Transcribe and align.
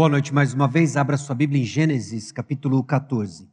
Boa 0.00 0.08
noite 0.08 0.32
mais 0.32 0.54
uma 0.54 0.66
vez. 0.66 0.96
Abra 0.96 1.18
sua 1.18 1.34
Bíblia 1.34 1.60
em 1.60 1.64
Gênesis, 1.66 2.32
capítulo 2.32 2.82
14. 2.82 3.46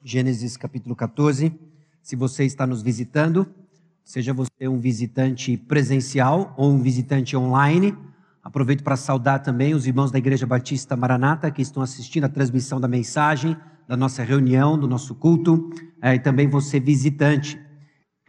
Gênesis, 0.00 0.56
capítulo 0.56 0.94
14. 0.94 1.52
Se 2.00 2.14
você 2.14 2.44
está 2.44 2.64
nos 2.68 2.82
visitando, 2.82 3.48
seja 4.04 4.32
você 4.32 4.68
um 4.68 4.78
visitante 4.78 5.56
presencial 5.56 6.54
ou 6.56 6.70
um 6.70 6.80
visitante 6.80 7.36
online, 7.36 7.98
aproveito 8.40 8.84
para 8.84 8.94
saudar 8.94 9.40
também 9.40 9.74
os 9.74 9.88
irmãos 9.88 10.12
da 10.12 10.18
Igreja 10.18 10.46
Batista 10.46 10.96
Maranata 10.96 11.50
que 11.50 11.62
estão 11.62 11.82
assistindo 11.82 12.22
a 12.22 12.28
transmissão 12.28 12.80
da 12.80 12.86
mensagem, 12.86 13.56
da 13.88 13.96
nossa 13.96 14.22
reunião, 14.22 14.78
do 14.78 14.86
nosso 14.86 15.16
culto, 15.16 15.68
é, 16.00 16.14
e 16.14 16.20
também 16.20 16.46
você 16.48 16.78
visitante. 16.78 17.60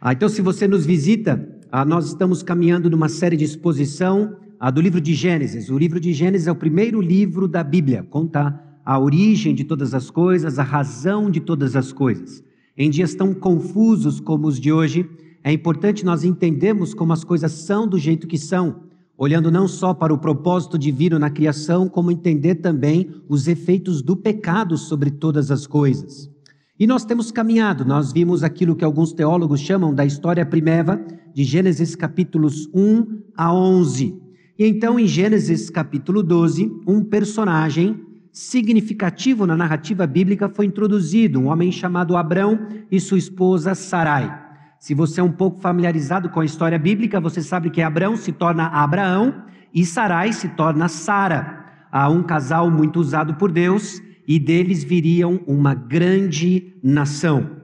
Ah, 0.00 0.12
então, 0.12 0.28
se 0.28 0.42
você 0.42 0.66
nos 0.66 0.84
visita, 0.84 1.40
ah, 1.70 1.84
nós 1.84 2.08
estamos 2.08 2.42
caminhando 2.42 2.90
numa 2.90 3.08
série 3.08 3.36
de 3.36 3.44
exposição 3.44 4.47
ah, 4.60 4.70
do 4.70 4.80
livro 4.80 5.00
de 5.00 5.14
Gênesis. 5.14 5.70
O 5.70 5.78
livro 5.78 6.00
de 6.00 6.12
Gênesis 6.12 6.48
é 6.48 6.52
o 6.52 6.56
primeiro 6.56 7.00
livro 7.00 7.46
da 7.46 7.62
Bíblia, 7.62 8.04
conta 8.10 8.60
a 8.84 8.98
origem 8.98 9.54
de 9.54 9.64
todas 9.64 9.94
as 9.94 10.10
coisas, 10.10 10.58
a 10.58 10.62
razão 10.62 11.30
de 11.30 11.40
todas 11.40 11.76
as 11.76 11.92
coisas. 11.92 12.42
Em 12.76 12.90
dias 12.90 13.14
tão 13.14 13.34
confusos 13.34 14.18
como 14.18 14.46
os 14.46 14.58
de 14.58 14.72
hoje, 14.72 15.08
é 15.44 15.52
importante 15.52 16.04
nós 16.04 16.24
entendermos 16.24 16.94
como 16.94 17.12
as 17.12 17.22
coisas 17.22 17.52
são 17.52 17.86
do 17.86 17.98
jeito 17.98 18.26
que 18.26 18.38
são, 18.38 18.82
olhando 19.16 19.50
não 19.50 19.68
só 19.68 19.94
para 19.94 20.12
o 20.12 20.18
propósito 20.18 20.78
divino 20.78 21.18
na 21.18 21.30
criação, 21.30 21.88
como 21.88 22.10
entender 22.10 22.56
também 22.56 23.10
os 23.28 23.46
efeitos 23.46 24.02
do 24.02 24.16
pecado 24.16 24.76
sobre 24.76 25.10
todas 25.10 25.50
as 25.50 25.66
coisas. 25.66 26.30
E 26.78 26.86
nós 26.86 27.04
temos 27.04 27.30
caminhado, 27.30 27.84
nós 27.84 28.12
vimos 28.12 28.42
aquilo 28.42 28.76
que 28.76 28.84
alguns 28.84 29.12
teólogos 29.12 29.60
chamam 29.60 29.94
da 29.94 30.04
história 30.04 30.46
primeva, 30.46 31.00
de 31.34 31.44
Gênesis 31.44 31.94
capítulos 31.94 32.68
1 32.72 33.22
a 33.36 33.52
11. 33.52 34.27
E 34.58 34.66
então, 34.66 34.98
em 34.98 35.06
Gênesis 35.06 35.70
capítulo 35.70 36.20
12, 36.20 36.82
um 36.84 37.04
personagem 37.04 38.04
significativo 38.32 39.46
na 39.46 39.56
narrativa 39.56 40.04
bíblica 40.04 40.48
foi 40.48 40.66
introduzido, 40.66 41.38
um 41.38 41.46
homem 41.46 41.70
chamado 41.70 42.16
Abrão 42.16 42.66
e 42.90 42.98
sua 42.98 43.18
esposa 43.18 43.76
Sarai. 43.76 44.46
Se 44.80 44.94
você 44.94 45.20
é 45.20 45.22
um 45.22 45.30
pouco 45.30 45.60
familiarizado 45.60 46.28
com 46.28 46.40
a 46.40 46.44
história 46.44 46.76
bíblica, 46.76 47.20
você 47.20 47.40
sabe 47.40 47.70
que 47.70 47.80
Abrão 47.80 48.16
se 48.16 48.32
torna 48.32 48.66
Abraão 48.66 49.44
e 49.72 49.84
Sarai 49.84 50.32
se 50.32 50.48
torna 50.48 50.88
Sara. 50.88 51.64
Um 52.10 52.24
casal 52.24 52.68
muito 52.68 52.98
usado 52.98 53.34
por 53.34 53.52
Deus 53.52 54.02
e 54.26 54.40
deles 54.40 54.82
viriam 54.82 55.38
uma 55.46 55.72
grande 55.72 56.74
nação. 56.82 57.58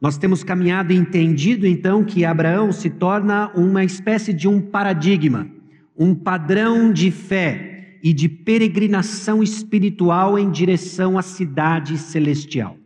Nós 0.00 0.16
temos 0.16 0.42
caminhado 0.42 0.94
e 0.94 0.96
entendido 0.96 1.66
então 1.66 2.02
que 2.02 2.24
Abraão 2.24 2.72
se 2.72 2.88
torna 2.88 3.50
uma 3.54 3.84
espécie 3.84 4.32
de 4.32 4.48
um 4.48 4.62
paradigma 4.62 5.46
um 5.96 6.14
padrão 6.14 6.92
de 6.92 7.10
fé 7.10 7.98
e 8.02 8.12
de 8.12 8.28
peregrinação 8.28 9.42
espiritual 9.42 10.38
em 10.38 10.50
direção 10.50 11.16
à 11.16 11.22
cidade 11.22 11.96
celestial. 11.96 12.76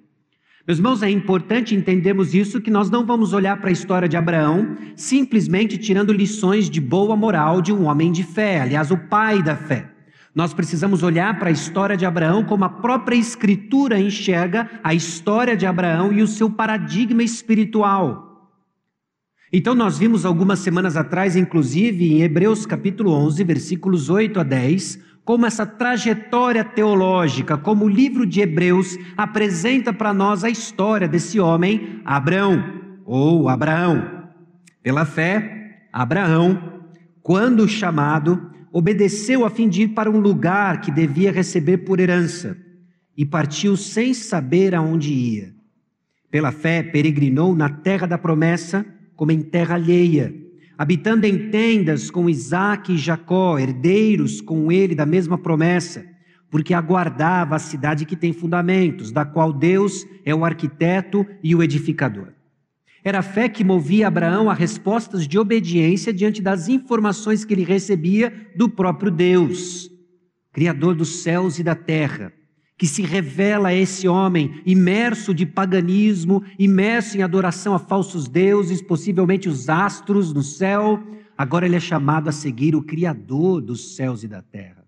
Meus 0.66 0.78
irmãos, 0.78 1.02
é 1.02 1.08
importante 1.08 1.76
entendermos 1.76 2.34
isso, 2.34 2.60
que 2.60 2.72
nós 2.72 2.90
não 2.90 3.06
vamos 3.06 3.32
olhar 3.32 3.56
para 3.58 3.68
a 3.68 3.72
história 3.72 4.08
de 4.08 4.16
Abraão 4.16 4.76
simplesmente 4.96 5.78
tirando 5.78 6.12
lições 6.12 6.68
de 6.68 6.80
boa 6.80 7.16
moral 7.16 7.62
de 7.62 7.72
um 7.72 7.84
homem 7.84 8.10
de 8.10 8.24
fé, 8.24 8.60
aliás, 8.60 8.90
o 8.90 8.98
pai 8.98 9.42
da 9.42 9.54
fé. 9.54 9.88
Nós 10.34 10.52
precisamos 10.52 11.04
olhar 11.04 11.38
para 11.38 11.48
a 11.48 11.52
história 11.52 11.96
de 11.96 12.04
Abraão 12.04 12.44
como 12.44 12.64
a 12.64 12.68
própria 12.68 13.16
Escritura 13.16 13.98
enxerga 13.98 14.68
a 14.82 14.92
história 14.92 15.56
de 15.56 15.64
Abraão 15.64 16.12
e 16.12 16.20
o 16.20 16.26
seu 16.26 16.50
paradigma 16.50 17.22
espiritual. 17.22 18.25
Então, 19.52 19.74
nós 19.74 19.96
vimos 19.96 20.24
algumas 20.24 20.58
semanas 20.58 20.96
atrás, 20.96 21.36
inclusive 21.36 22.12
em 22.12 22.22
Hebreus 22.22 22.66
capítulo 22.66 23.12
11, 23.12 23.44
versículos 23.44 24.10
8 24.10 24.40
a 24.40 24.42
10, 24.42 24.98
como 25.24 25.46
essa 25.46 25.64
trajetória 25.64 26.64
teológica, 26.64 27.56
como 27.56 27.84
o 27.84 27.88
livro 27.88 28.26
de 28.26 28.40
Hebreus 28.40 28.96
apresenta 29.16 29.92
para 29.92 30.12
nós 30.12 30.42
a 30.42 30.50
história 30.50 31.06
desse 31.06 31.38
homem, 31.38 32.00
Abraão, 32.04 32.62
ou 33.04 33.48
Abraão. 33.48 34.28
Pela 34.82 35.04
fé, 35.04 35.88
Abraão, 35.92 36.82
quando 37.22 37.68
chamado, 37.68 38.50
obedeceu 38.72 39.44
a 39.44 39.50
fim 39.50 39.68
de 39.68 39.82
ir 39.82 39.88
para 39.88 40.10
um 40.10 40.18
lugar 40.18 40.80
que 40.80 40.90
devia 40.90 41.30
receber 41.30 41.78
por 41.78 42.00
herança 42.00 42.56
e 43.16 43.24
partiu 43.24 43.76
sem 43.76 44.12
saber 44.12 44.74
aonde 44.74 45.12
ia. 45.12 45.54
Pela 46.30 46.52
fé, 46.52 46.82
peregrinou 46.82 47.54
na 47.54 47.68
terra 47.68 48.06
da 48.06 48.18
promessa 48.18 48.84
como 49.16 49.32
em 49.32 49.40
terra 49.40 49.74
alheia, 49.74 50.34
habitando 50.78 51.26
em 51.26 51.50
tendas 51.50 52.10
com 52.10 52.28
Isaac 52.28 52.92
e 52.92 52.98
Jacó, 52.98 53.58
herdeiros 53.58 54.40
com 54.40 54.70
ele 54.70 54.94
da 54.94 55.06
mesma 55.06 55.38
promessa, 55.38 56.04
porque 56.50 56.74
aguardava 56.74 57.56
a 57.56 57.58
cidade 57.58 58.04
que 58.04 58.14
tem 58.14 58.32
fundamentos, 58.32 59.10
da 59.10 59.24
qual 59.24 59.52
Deus 59.52 60.06
é 60.24 60.34
o 60.34 60.44
arquiteto 60.44 61.26
e 61.42 61.54
o 61.54 61.62
edificador. 61.62 62.28
Era 63.02 63.20
a 63.20 63.22
fé 63.22 63.48
que 63.48 63.64
movia 63.64 64.08
Abraão 64.08 64.50
a 64.50 64.54
respostas 64.54 65.26
de 65.26 65.38
obediência 65.38 66.12
diante 66.12 66.42
das 66.42 66.68
informações 66.68 67.44
que 67.44 67.54
ele 67.54 67.64
recebia 67.64 68.32
do 68.54 68.68
próprio 68.68 69.10
Deus, 69.10 69.90
Criador 70.52 70.94
dos 70.94 71.22
céus 71.22 71.58
e 71.58 71.62
da 71.62 71.74
terra 71.74 72.32
que 72.78 72.86
se 72.86 73.02
revela 73.02 73.68
a 73.68 73.74
esse 73.74 74.06
homem 74.06 74.60
imerso 74.66 75.32
de 75.32 75.46
paganismo, 75.46 76.42
imerso 76.58 77.16
em 77.16 77.22
adoração 77.22 77.74
a 77.74 77.78
falsos 77.78 78.28
deuses, 78.28 78.82
possivelmente 78.82 79.48
os 79.48 79.68
astros 79.68 80.32
no 80.32 80.42
céu, 80.42 81.02
agora 81.38 81.64
ele 81.64 81.76
é 81.76 81.80
chamado 81.80 82.28
a 82.28 82.32
seguir 82.32 82.76
o 82.76 82.82
Criador 82.82 83.62
dos 83.62 83.96
céus 83.96 84.22
e 84.22 84.28
da 84.28 84.42
terra. 84.42 84.84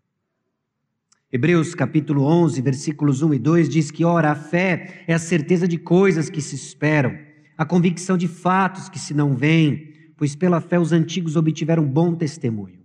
Hebreus 1.33 1.75
capítulo 1.75 2.25
11, 2.25 2.61
versículos 2.61 3.23
1 3.23 3.35
e 3.35 3.39
2 3.39 3.69
diz 3.69 3.91
que, 3.91 4.05
ora, 4.05 4.33
a 4.33 4.35
fé 4.35 5.05
é 5.07 5.15
a 5.15 5.19
certeza 5.19 5.67
de 5.67 5.79
coisas 5.79 6.29
que 6.31 6.41
se 6.41 6.55
esperam, 6.55 7.17
a 7.57 7.65
convicção 7.65 8.17
de 8.17 8.29
fatos 8.29 8.89
que 8.89 8.99
se 8.99 9.13
não 9.13 9.35
veem, 9.35 9.93
pois 10.17 10.35
pela 10.35 10.61
fé 10.61 10.79
os 10.79 10.93
antigos 10.93 11.37
obtiveram 11.37 11.85
bom 11.85 12.15
testemunho. 12.15 12.78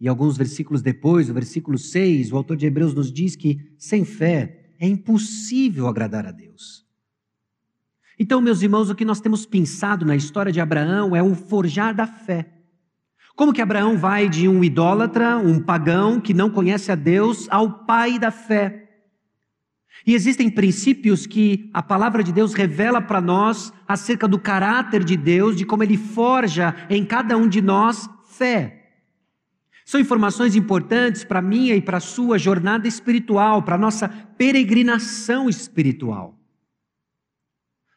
E 0.00 0.08
alguns 0.08 0.36
versículos 0.36 0.82
depois, 0.82 1.30
o 1.30 1.34
versículo 1.34 1.78
6, 1.78 2.32
o 2.32 2.36
autor 2.36 2.56
de 2.56 2.66
Hebreus 2.66 2.94
nos 2.94 3.12
diz 3.12 3.36
que 3.36 3.58
sem 3.78 4.04
fé 4.04 4.74
é 4.78 4.86
impossível 4.86 5.86
agradar 5.86 6.26
a 6.26 6.32
Deus. 6.32 6.84
Então, 8.18 8.40
meus 8.40 8.62
irmãos, 8.62 8.90
o 8.90 8.94
que 8.94 9.04
nós 9.04 9.20
temos 9.20 9.44
pensado 9.44 10.04
na 10.04 10.14
história 10.14 10.52
de 10.52 10.60
Abraão 10.60 11.16
é 11.16 11.22
o 11.22 11.34
forjar 11.34 11.94
da 11.94 12.06
fé. 12.06 12.48
Como 13.34 13.52
que 13.52 13.62
Abraão 13.62 13.98
vai 13.98 14.28
de 14.28 14.48
um 14.48 14.62
idólatra, 14.62 15.36
um 15.38 15.60
pagão 15.60 16.20
que 16.20 16.32
não 16.32 16.48
conhece 16.48 16.92
a 16.92 16.94
Deus, 16.94 17.48
ao 17.50 17.84
pai 17.84 18.18
da 18.18 18.30
fé? 18.30 18.84
E 20.06 20.14
existem 20.14 20.50
princípios 20.50 21.26
que 21.26 21.70
a 21.72 21.82
palavra 21.82 22.22
de 22.22 22.32
Deus 22.32 22.52
revela 22.52 23.00
para 23.00 23.20
nós 23.20 23.72
acerca 23.88 24.28
do 24.28 24.38
caráter 24.38 25.02
de 25.02 25.16
Deus, 25.16 25.56
de 25.56 25.64
como 25.64 25.82
ele 25.82 25.96
forja 25.96 26.74
em 26.90 27.04
cada 27.04 27.36
um 27.36 27.48
de 27.48 27.62
nós 27.62 28.08
fé. 28.26 28.83
São 29.84 30.00
informações 30.00 30.56
importantes 30.56 31.24
para 31.24 31.40
a 31.40 31.42
minha 31.42 31.74
e 31.74 31.82
para 31.82 31.98
a 31.98 32.00
sua 32.00 32.38
jornada 32.38 32.88
espiritual, 32.88 33.62
para 33.62 33.74
a 33.74 33.78
nossa 33.78 34.08
peregrinação 34.08 35.48
espiritual. 35.48 36.38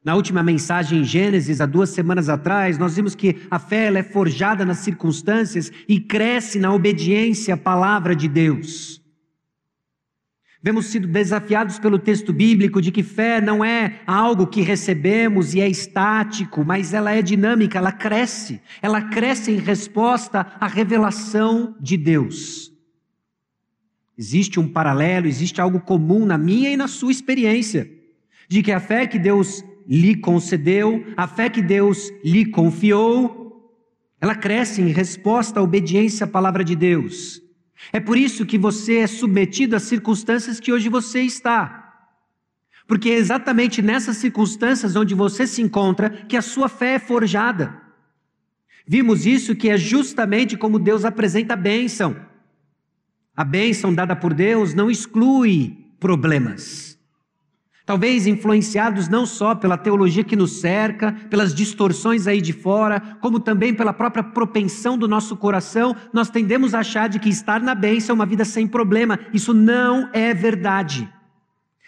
Na 0.03 0.15
última 0.15 0.43
mensagem 0.43 0.99
em 0.99 1.03
Gênesis, 1.03 1.59
há 1.59 1.65
duas 1.65 1.89
semanas 1.89 2.29
atrás, 2.29 2.77
nós 2.77 2.95
vimos 2.95 3.15
que 3.15 3.45
a 3.51 3.59
fé 3.59 3.87
é 3.87 4.03
forjada 4.03 4.63
nas 4.63 4.79
circunstâncias 4.79 5.71
e 5.87 5.99
cresce 5.99 6.59
na 6.59 6.73
obediência 6.73 7.55
à 7.55 7.57
palavra 7.57 8.15
de 8.15 8.27
Deus. 8.27 9.01
Vemos 10.67 10.87
sido 10.87 11.07
desafiados 11.07 11.79
pelo 11.79 11.97
texto 11.97 12.33
bíblico 12.33 12.81
de 12.81 12.91
que 12.91 13.01
fé 13.01 13.39
não 13.39 13.63
é 13.63 14.01
algo 14.05 14.45
que 14.45 14.59
recebemos 14.59 15.53
e 15.53 15.61
é 15.61 15.69
estático, 15.69 16.65
mas 16.65 16.93
ela 16.93 17.09
é 17.09 17.21
dinâmica, 17.21 17.77
ela 17.77 17.93
cresce. 17.93 18.59
Ela 18.81 19.01
cresce 19.01 19.49
em 19.49 19.59
resposta 19.59 20.45
à 20.59 20.67
revelação 20.67 21.73
de 21.79 21.95
Deus. 21.95 22.69
Existe 24.17 24.59
um 24.59 24.67
paralelo, 24.67 25.25
existe 25.25 25.61
algo 25.61 25.79
comum 25.79 26.25
na 26.25 26.37
minha 26.37 26.69
e 26.69 26.75
na 26.75 26.89
sua 26.89 27.13
experiência, 27.13 27.89
de 28.49 28.61
que 28.61 28.73
a 28.73 28.81
fé 28.81 29.07
que 29.07 29.17
Deus 29.17 29.63
lhe 29.87 30.15
concedeu, 30.15 31.01
a 31.15 31.29
fé 31.29 31.49
que 31.49 31.61
Deus 31.61 32.11
lhe 32.25 32.45
confiou, 32.45 33.71
ela 34.19 34.35
cresce 34.35 34.81
em 34.81 34.91
resposta 34.91 35.61
à 35.61 35.63
obediência 35.63 36.25
à 36.25 36.27
palavra 36.27 36.61
de 36.61 36.75
Deus. 36.75 37.46
É 37.91 37.99
por 37.99 38.17
isso 38.17 38.45
que 38.45 38.57
você 38.57 38.99
é 38.99 39.07
submetido 39.07 39.75
às 39.75 39.83
circunstâncias 39.83 40.59
que 40.59 40.71
hoje 40.71 40.89
você 40.89 41.21
está. 41.21 42.09
Porque 42.87 43.09
é 43.09 43.15
exatamente 43.15 43.81
nessas 43.81 44.17
circunstâncias 44.17 44.95
onde 44.95 45.13
você 45.13 45.45
se 45.45 45.61
encontra 45.61 46.09
que 46.09 46.37
a 46.37 46.41
sua 46.41 46.69
fé 46.69 46.95
é 46.95 46.99
forjada. 46.99 47.81
Vimos 48.87 49.25
isso 49.25 49.55
que 49.55 49.69
é 49.69 49.77
justamente 49.77 50.55
como 50.55 50.79
Deus 50.79 51.03
apresenta 51.03 51.53
a 51.53 51.57
bênção. 51.57 52.15
A 53.35 53.43
bênção 53.43 53.93
dada 53.93 54.15
por 54.15 54.33
Deus 54.33 54.73
não 54.73 54.89
exclui 54.89 55.77
problemas. 55.99 56.96
Talvez 57.87 58.27
influenciados 58.27 59.07
não 59.07 59.25
só 59.25 59.55
pela 59.55 59.77
teologia 59.77 60.21
que 60.21 60.35
nos 60.35 60.59
cerca, 60.59 61.13
pelas 61.29 61.55
distorções 61.55 62.27
aí 62.27 62.41
de 62.41 62.51
fora, 62.51 62.99
como 63.21 63.39
também 63.39 63.73
pela 63.73 63.93
própria 63.93 64.21
propensão 64.21 64.97
do 64.97 65.07
nosso 65.07 65.37
coração, 65.37 65.95
nós 66.11 66.29
tendemos 66.29 66.73
a 66.73 66.79
achar 66.79 67.07
de 67.07 67.17
que 67.17 67.29
estar 67.29 67.61
na 67.61 67.73
bênção 67.73 68.11
é 68.11 68.15
uma 68.15 68.25
vida 68.25 68.43
sem 68.43 68.67
problema. 68.67 69.17
Isso 69.33 69.53
não 69.53 70.09
é 70.11 70.33
verdade. 70.33 71.09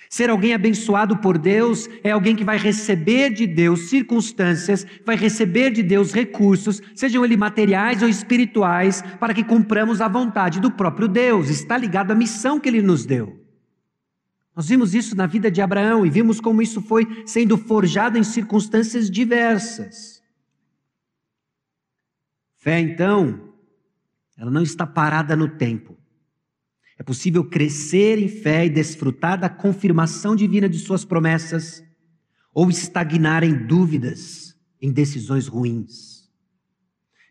Ser 0.10 0.30
alguém 0.30 0.54
abençoado 0.54 1.18
por 1.18 1.38
Deus 1.38 1.90
é 2.01 2.12
alguém 2.12 2.34
que 2.34 2.46
vai 2.46 2.57
receber 2.57 3.31
de 3.31 3.46
Deus 3.46 3.90
circunstâncias, 3.90 4.88
vai 5.06 5.18
receber 5.18 5.69
de 5.69 5.84
Deus 5.84 6.13
recursos, 6.13 6.81
sejam 6.96 7.25
eles 7.25 7.38
materiais 7.38 8.01
ou 8.01 8.07
espirituais, 8.07 9.04
para 9.19 9.34
que 9.34 9.44
cumpramos 9.44 10.00
a 10.00 10.07
vontade 10.07 10.62
do 10.62 10.72
próprio 10.72 11.10
Deus. 11.10 11.50
Está 11.50 11.75
ligado 11.78 12.12
à 12.12 12.16
missão 12.16 12.57
que 12.57 12.69
ele 12.69 12.81
nos 12.81 13.06
deu. 13.06 13.49
Nós 14.60 14.68
vimos 14.68 14.94
isso 14.94 15.16
na 15.16 15.26
vida 15.26 15.50
de 15.50 15.62
Abraão 15.62 16.06
e 16.06 16.10
vimos 16.10 16.42
como 16.42 16.62
isso 16.62 16.82
foi 16.82 17.24
sendo 17.26 17.58
forjado 17.58 18.18
em 18.18 18.26
circunstâncias 18.26 19.10
diversas. 19.10 20.22
Fé, 22.58 22.78
então, 22.82 23.54
ela 24.38 24.52
não 24.52 24.62
está 24.62 24.86
parada 24.86 25.34
no 25.34 25.48
tempo. 25.48 25.98
É 26.98 27.04
possível 27.04 27.46
crescer 27.46 28.20
em 28.20 28.28
fé 28.28 28.66
e 28.66 28.70
desfrutar 28.70 29.40
da 29.40 29.48
confirmação 29.48 30.36
divina 30.36 30.68
de 30.68 30.78
suas 30.78 31.06
promessas, 31.06 31.82
ou 32.54 32.70
estagnar 32.70 33.46
em 33.46 33.66
dúvidas, 33.66 34.58
em 34.82 34.92
decisões 34.92 35.48
ruins. 35.48 36.30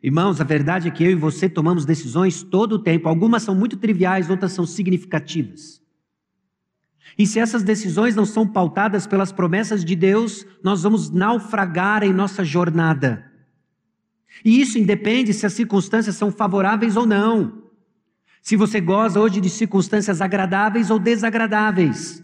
Irmãos, 0.02 0.40
a 0.40 0.44
verdade 0.44 0.88
é 0.88 0.90
que 0.90 1.04
eu 1.04 1.10
e 1.10 1.14
você 1.14 1.46
tomamos 1.46 1.84
decisões 1.84 2.42
todo 2.42 2.76
o 2.76 2.82
tempo. 2.82 3.06
Algumas 3.06 3.42
são 3.42 3.54
muito 3.54 3.76
triviais, 3.76 4.30
outras 4.30 4.52
são 4.52 4.64
significativas. 4.64 5.86
E 7.18 7.26
se 7.26 7.40
essas 7.40 7.64
decisões 7.64 8.14
não 8.14 8.24
são 8.24 8.46
pautadas 8.46 9.04
pelas 9.04 9.32
promessas 9.32 9.84
de 9.84 9.96
Deus, 9.96 10.46
nós 10.62 10.84
vamos 10.84 11.10
naufragar 11.10 12.04
em 12.04 12.12
nossa 12.12 12.44
jornada. 12.44 13.28
E 14.44 14.60
isso 14.60 14.78
independe 14.78 15.34
se 15.34 15.44
as 15.44 15.52
circunstâncias 15.52 16.14
são 16.14 16.30
favoráveis 16.30 16.96
ou 16.96 17.04
não. 17.04 17.64
Se 18.40 18.54
você 18.54 18.80
goza 18.80 19.18
hoje 19.18 19.40
de 19.40 19.50
circunstâncias 19.50 20.20
agradáveis 20.20 20.90
ou 20.90 20.98
desagradáveis. 20.98 22.22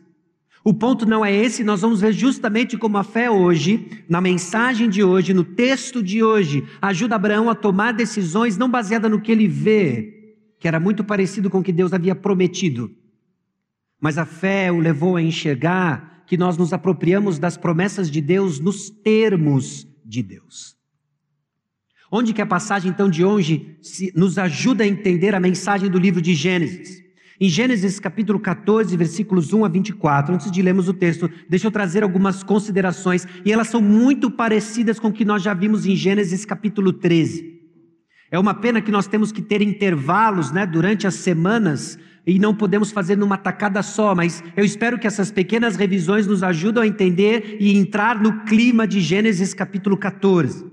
O 0.62 0.72
ponto 0.72 1.04
não 1.04 1.24
é 1.24 1.34
esse, 1.34 1.64
nós 1.64 1.80
vamos 1.80 2.00
ver 2.00 2.12
justamente 2.12 2.78
como 2.78 2.96
a 2.96 3.02
fé 3.02 3.28
hoje, 3.28 4.04
na 4.08 4.20
mensagem 4.20 4.88
de 4.88 5.02
hoje, 5.02 5.34
no 5.34 5.44
texto 5.44 6.02
de 6.02 6.22
hoje, 6.22 6.64
ajuda 6.80 7.16
Abraão 7.16 7.50
a 7.50 7.54
tomar 7.54 7.92
decisões 7.92 8.56
não 8.56 8.70
baseadas 8.70 9.10
no 9.10 9.20
que 9.20 9.32
ele 9.32 9.48
vê, 9.48 10.36
que 10.58 10.68
era 10.68 10.78
muito 10.78 11.02
parecido 11.02 11.50
com 11.50 11.58
o 11.58 11.62
que 11.62 11.72
Deus 11.72 11.92
havia 11.92 12.14
prometido 12.14 12.90
mas 14.04 14.18
a 14.18 14.26
fé 14.26 14.70
o 14.70 14.80
levou 14.80 15.16
a 15.16 15.22
enxergar 15.22 16.24
que 16.26 16.36
nós 16.36 16.58
nos 16.58 16.74
apropriamos 16.74 17.38
das 17.38 17.56
promessas 17.56 18.10
de 18.10 18.20
Deus 18.20 18.60
nos 18.60 18.90
termos 18.90 19.88
de 20.04 20.22
Deus. 20.22 20.76
Onde 22.12 22.34
que 22.34 22.42
a 22.42 22.46
passagem 22.46 22.90
então 22.90 23.08
de 23.08 23.24
hoje 23.24 23.78
nos 24.14 24.36
ajuda 24.36 24.84
a 24.84 24.86
entender 24.86 25.34
a 25.34 25.40
mensagem 25.40 25.88
do 25.88 25.98
livro 25.98 26.20
de 26.20 26.34
Gênesis? 26.34 27.02
Em 27.40 27.48
Gênesis 27.48 27.98
capítulo 27.98 28.38
14, 28.38 28.94
versículos 28.94 29.54
1 29.54 29.64
a 29.64 29.68
24, 29.68 30.34
antes 30.34 30.50
de 30.50 30.60
lermos 30.60 30.86
o 30.86 30.92
texto, 30.92 31.30
deixa 31.48 31.68
eu 31.68 31.70
trazer 31.70 32.02
algumas 32.02 32.42
considerações, 32.42 33.26
e 33.42 33.50
elas 33.50 33.68
são 33.68 33.80
muito 33.80 34.30
parecidas 34.30 35.00
com 35.00 35.08
o 35.08 35.12
que 35.14 35.24
nós 35.24 35.42
já 35.42 35.54
vimos 35.54 35.86
em 35.86 35.96
Gênesis 35.96 36.44
capítulo 36.44 36.92
13. 36.92 37.54
É 38.30 38.38
uma 38.38 38.52
pena 38.52 38.82
que 38.82 38.92
nós 38.92 39.06
temos 39.06 39.32
que 39.32 39.40
ter 39.40 39.62
intervalos 39.62 40.52
né, 40.52 40.66
durante 40.66 41.06
as 41.06 41.14
semanas 41.14 41.98
e 42.26 42.38
não 42.38 42.54
podemos 42.54 42.90
fazer 42.90 43.16
numa 43.16 43.36
tacada 43.36 43.82
só, 43.82 44.14
mas 44.14 44.42
eu 44.56 44.64
espero 44.64 44.98
que 44.98 45.06
essas 45.06 45.30
pequenas 45.30 45.76
revisões 45.76 46.26
nos 46.26 46.42
ajudem 46.42 46.82
a 46.82 46.86
entender 46.86 47.58
e 47.60 47.76
entrar 47.76 48.20
no 48.20 48.44
clima 48.44 48.86
de 48.86 49.00
Gênesis 49.00 49.52
capítulo 49.52 49.96
14. 49.96 50.64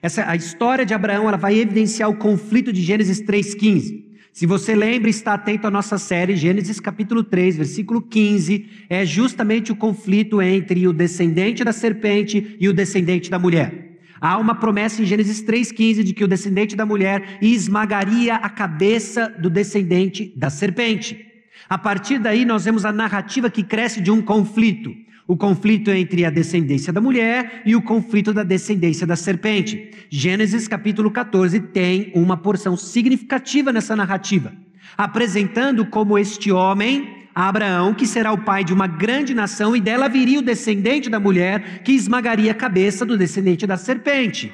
Essa, 0.00 0.28
a 0.28 0.36
história 0.36 0.86
de 0.86 0.94
Abraão 0.94 1.28
ela 1.28 1.36
vai 1.36 1.58
evidenciar 1.58 2.08
o 2.08 2.16
conflito 2.16 2.72
de 2.72 2.82
Gênesis 2.82 3.20
3,15. 3.22 4.04
Se 4.32 4.46
você 4.46 4.74
lembra, 4.74 5.08
está 5.08 5.34
atento 5.34 5.66
à 5.66 5.70
nossa 5.70 5.96
série, 5.96 6.36
Gênesis 6.36 6.80
capítulo 6.80 7.22
3, 7.22 7.56
versículo 7.56 8.02
15, 8.02 8.66
é 8.90 9.06
justamente 9.06 9.72
o 9.72 9.76
conflito 9.76 10.42
entre 10.42 10.86
o 10.86 10.92
descendente 10.92 11.64
da 11.64 11.72
serpente 11.72 12.56
e 12.60 12.68
o 12.68 12.72
descendente 12.72 13.30
da 13.30 13.38
mulher. 13.38 13.83
Há 14.20 14.38
uma 14.38 14.54
promessa 14.54 15.02
em 15.02 15.04
Gênesis 15.04 15.42
3,15 15.42 16.02
de 16.02 16.12
que 16.12 16.24
o 16.24 16.28
descendente 16.28 16.76
da 16.76 16.86
mulher 16.86 17.38
esmagaria 17.42 18.36
a 18.36 18.48
cabeça 18.48 19.28
do 19.38 19.50
descendente 19.50 20.32
da 20.36 20.50
serpente. 20.50 21.26
A 21.68 21.78
partir 21.78 22.18
daí, 22.18 22.44
nós 22.44 22.64
vemos 22.64 22.84
a 22.84 22.92
narrativa 22.92 23.50
que 23.50 23.62
cresce 23.62 24.00
de 24.00 24.10
um 24.10 24.22
conflito. 24.22 24.94
O 25.26 25.36
conflito 25.36 25.90
entre 25.90 26.24
a 26.24 26.30
descendência 26.30 26.92
da 26.92 27.00
mulher 27.00 27.62
e 27.64 27.74
o 27.74 27.80
conflito 27.80 28.32
da 28.32 28.42
descendência 28.42 29.06
da 29.06 29.16
serpente. 29.16 29.90
Gênesis 30.10 30.68
capítulo 30.68 31.10
14 31.10 31.58
tem 31.60 32.12
uma 32.14 32.36
porção 32.36 32.76
significativa 32.76 33.72
nessa 33.72 33.96
narrativa, 33.96 34.52
apresentando 34.98 35.86
como 35.86 36.18
este 36.18 36.52
homem 36.52 37.23
a 37.34 37.48
Abraão, 37.48 37.92
que 37.92 38.06
será 38.06 38.32
o 38.32 38.44
pai 38.44 38.62
de 38.62 38.72
uma 38.72 38.86
grande 38.86 39.34
nação, 39.34 39.74
e 39.74 39.80
dela 39.80 40.08
viria 40.08 40.38
o 40.38 40.42
descendente 40.42 41.10
da 41.10 41.18
mulher, 41.18 41.82
que 41.82 41.92
esmagaria 41.92 42.52
a 42.52 42.54
cabeça 42.54 43.04
do 43.04 43.18
descendente 43.18 43.66
da 43.66 43.76
serpente. 43.76 44.52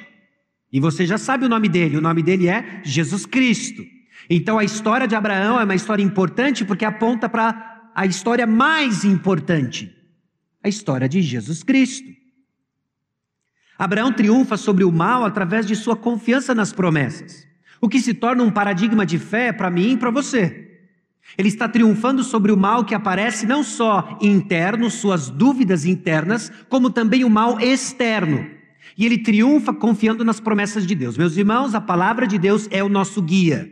E 0.73 0.79
você 0.79 1.05
já 1.05 1.17
sabe 1.17 1.45
o 1.45 1.49
nome 1.49 1.69
dele, 1.69 1.97
o 1.97 2.01
nome 2.01 2.23
dele 2.23 2.47
é 2.47 2.81
Jesus 2.83 3.25
Cristo. 3.25 3.83
Então 4.29 4.57
a 4.57 4.63
história 4.63 5.07
de 5.07 5.15
Abraão 5.15 5.59
é 5.59 5.63
uma 5.63 5.75
história 5.75 6.01
importante 6.01 6.63
porque 6.63 6.85
aponta 6.85 7.27
para 7.27 7.91
a 7.93 8.05
história 8.05 8.47
mais 8.47 9.03
importante, 9.03 9.93
a 10.63 10.69
história 10.69 11.09
de 11.09 11.21
Jesus 11.21 11.61
Cristo. 11.61 12.09
Abraão 13.77 14.13
triunfa 14.13 14.55
sobre 14.57 14.83
o 14.83 14.91
mal 14.91 15.25
através 15.25 15.65
de 15.65 15.75
sua 15.75 15.95
confiança 15.95 16.55
nas 16.55 16.71
promessas, 16.71 17.45
o 17.81 17.89
que 17.89 17.99
se 17.99 18.13
torna 18.13 18.43
um 18.43 18.51
paradigma 18.51 19.05
de 19.05 19.19
fé 19.19 19.51
para 19.51 19.69
mim 19.69 19.93
e 19.93 19.97
para 19.97 20.11
você. 20.11 20.70
Ele 21.37 21.47
está 21.47 21.67
triunfando 21.67 22.23
sobre 22.23 22.51
o 22.51 22.57
mal 22.57 22.83
que 22.83 22.95
aparece 22.95 23.45
não 23.45 23.63
só 23.63 24.17
interno, 24.21 24.89
suas 24.89 25.29
dúvidas 25.29 25.85
internas, 25.85 26.51
como 26.69 26.89
também 26.89 27.23
o 27.23 27.29
mal 27.29 27.59
externo. 27.59 28.45
E 28.97 29.05
ele 29.05 29.17
triunfa 29.17 29.73
confiando 29.73 30.23
nas 30.23 30.39
promessas 30.39 30.85
de 30.85 30.93
Deus. 30.93 31.17
Meus 31.17 31.37
irmãos, 31.37 31.73
a 31.73 31.81
palavra 31.81 32.27
de 32.27 32.37
Deus 32.37 32.67
é 32.71 32.83
o 32.83 32.89
nosso 32.89 33.21
guia. 33.21 33.71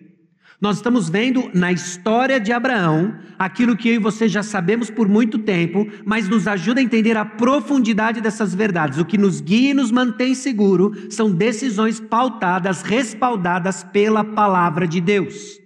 Nós 0.62 0.76
estamos 0.76 1.10
vendo 1.10 1.50
na 1.54 1.72
história 1.72 2.38
de 2.38 2.52
Abraão 2.52 3.16
aquilo 3.38 3.78
que 3.78 3.88
eu 3.88 3.94
e 3.94 4.00
você 4.00 4.28
já 4.28 4.44
sabemos 4.44 4.90
por 4.90 5.08
muito 5.08 5.40
tempo, 5.40 5.88
mas 6.06 6.28
nos 6.28 6.48
ajuda 6.48 6.82
a 6.82 6.84
entender 6.84 7.16
a 7.16 7.24
profundidade 7.24 8.20
dessas 8.20 8.54
verdades. 8.54 9.00
O 9.00 9.06
que 9.06 9.18
nos 9.18 9.40
guia 9.40 9.72
e 9.72 9.74
nos 9.74 9.90
mantém 9.90 10.36
seguro 10.36 10.94
são 11.10 11.32
decisões 11.32 12.02
pautadas, 12.02 12.82
respaldadas 12.82 13.86
pela 13.86 14.22
palavra 14.22 14.86
de 14.86 15.00
Deus. 15.00 15.59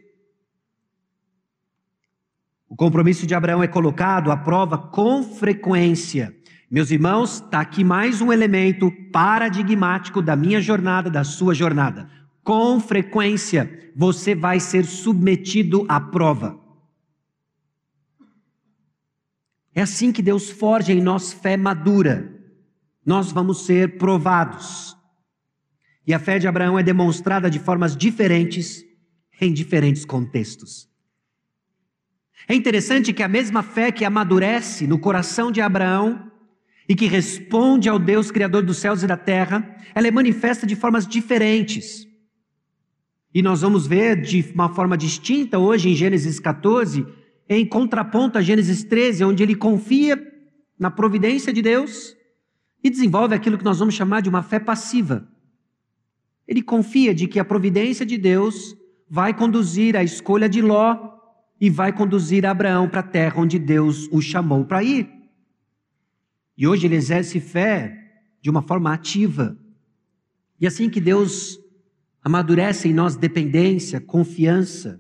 O 2.74 2.76
compromisso 2.76 3.28
de 3.28 3.36
Abraão 3.36 3.62
é 3.62 3.68
colocado 3.68 4.32
à 4.32 4.36
prova 4.36 4.80
com 4.80 5.22
frequência. 5.22 6.36
Meus 6.72 6.90
irmãos, 6.90 7.36
está 7.36 7.60
aqui 7.60 7.84
mais 7.84 8.20
um 8.20 8.34
elemento 8.34 8.92
paradigmático 9.12 10.24
da 10.24 10.36
minha 10.36 10.60
jornada, 10.60 11.08
da 11.08 11.24
sua 11.24 11.54
jornada. 11.54 12.10
Com 12.44 12.80
frequência, 12.80 13.92
você 13.96 14.34
vai 14.34 14.60
ser 14.60 14.86
submetido 14.86 15.86
à 15.88 16.02
prova. 16.02 16.60
É 19.76 19.84
assim 19.84 20.12
que 20.12 20.24
Deus 20.24 20.50
forja 20.50 20.92
em 20.92 21.00
nós 21.00 21.32
fé 21.32 21.56
madura. 21.56 22.42
Nós 23.06 23.32
vamos 23.32 23.68
ser 23.68 24.00
provados. 24.00 24.98
E 26.08 26.12
a 26.12 26.18
fé 26.18 26.40
de 26.40 26.48
Abraão 26.48 26.80
é 26.80 26.82
demonstrada 26.82 27.52
de 27.52 27.60
formas 27.60 27.96
diferentes 27.96 28.84
em 29.40 29.54
diferentes 29.54 30.04
contextos. 30.06 30.92
É 32.48 32.54
interessante 32.54 33.14
que 33.14 33.24
a 33.24 33.28
mesma 33.28 33.64
fé 33.64 33.92
que 33.92 34.04
amadurece 34.04 34.86
no 34.86 35.00
coração 35.00 35.52
de 35.52 35.62
Abraão 35.62 36.32
e 36.88 36.96
que 36.96 37.06
responde 37.06 37.88
ao 37.88 37.98
Deus 37.98 38.32
Criador 38.32 38.64
dos 38.64 38.78
céus 38.78 39.04
e 39.04 39.08
da 39.08 39.16
terra, 39.16 39.78
ela 39.96 40.08
é 40.08 40.12
manifesta 40.12 40.68
de 40.68 40.76
formas 40.76 41.08
diferentes. 41.08 42.08
E 43.34 43.42
nós 43.42 43.62
vamos 43.62 43.88
ver 43.88 44.22
de 44.22 44.46
uma 44.54 44.70
forma 44.70 44.98
distinta 44.98 45.58
hoje 45.58 45.90
em 45.90 45.96
Gênesis 45.96 46.40
14, 46.40 47.06
em 47.48 47.66
contraponto 47.66 48.38
a 48.38 48.42
Gênesis 48.42 48.84
13, 48.84 49.24
onde 49.24 49.42
ele 49.42 49.56
confia 49.56 50.22
na 50.78 50.92
providência 50.92 51.54
de 51.54 51.62
Deus 51.62 52.16
e 52.84 52.90
desenvolve 52.90 53.34
aquilo 53.34 53.58
que 53.58 53.64
nós 53.64 53.80
vamos 53.80 53.96
chamar 53.96 54.22
de 54.22 54.30
uma 54.30 54.44
fé 54.44 54.60
passiva. 54.60 55.28
Ele 56.46 56.62
confia 56.62 57.14
de 57.16 57.28
que 57.28 57.40
a 57.40 57.46
providência 57.46 58.06
de 58.06 58.18
Deus 58.18 58.76
vai 59.10 59.34
conduzir 59.34 59.96
à 59.96 60.04
escolha 60.04 60.50
de 60.50 60.62
Ló 60.62 61.13
e 61.64 61.70
vai 61.70 61.94
conduzir 61.94 62.46
Abraão 62.46 62.90
para 62.90 63.00
a 63.00 63.04
terra 63.04 63.40
onde 63.40 63.58
Deus 63.58 64.10
o 64.12 64.20
chamou 64.22 64.66
para 64.66 64.84
ir. 64.84 65.10
E 66.58 66.68
hoje 66.68 66.86
ele 66.86 66.96
exerce 66.98 67.40
fé 67.40 67.98
de 68.42 68.50
uma 68.50 68.62
forma 68.62 68.94
ativa. 68.94 69.58
E 70.60 70.68
assim 70.68 70.90
que 70.90 71.00
Deus 71.00 71.58
amadurece 72.22 72.90
em 72.90 72.94
nós 72.94 73.16
dependência, 73.16 74.02
confiança. 74.02 75.00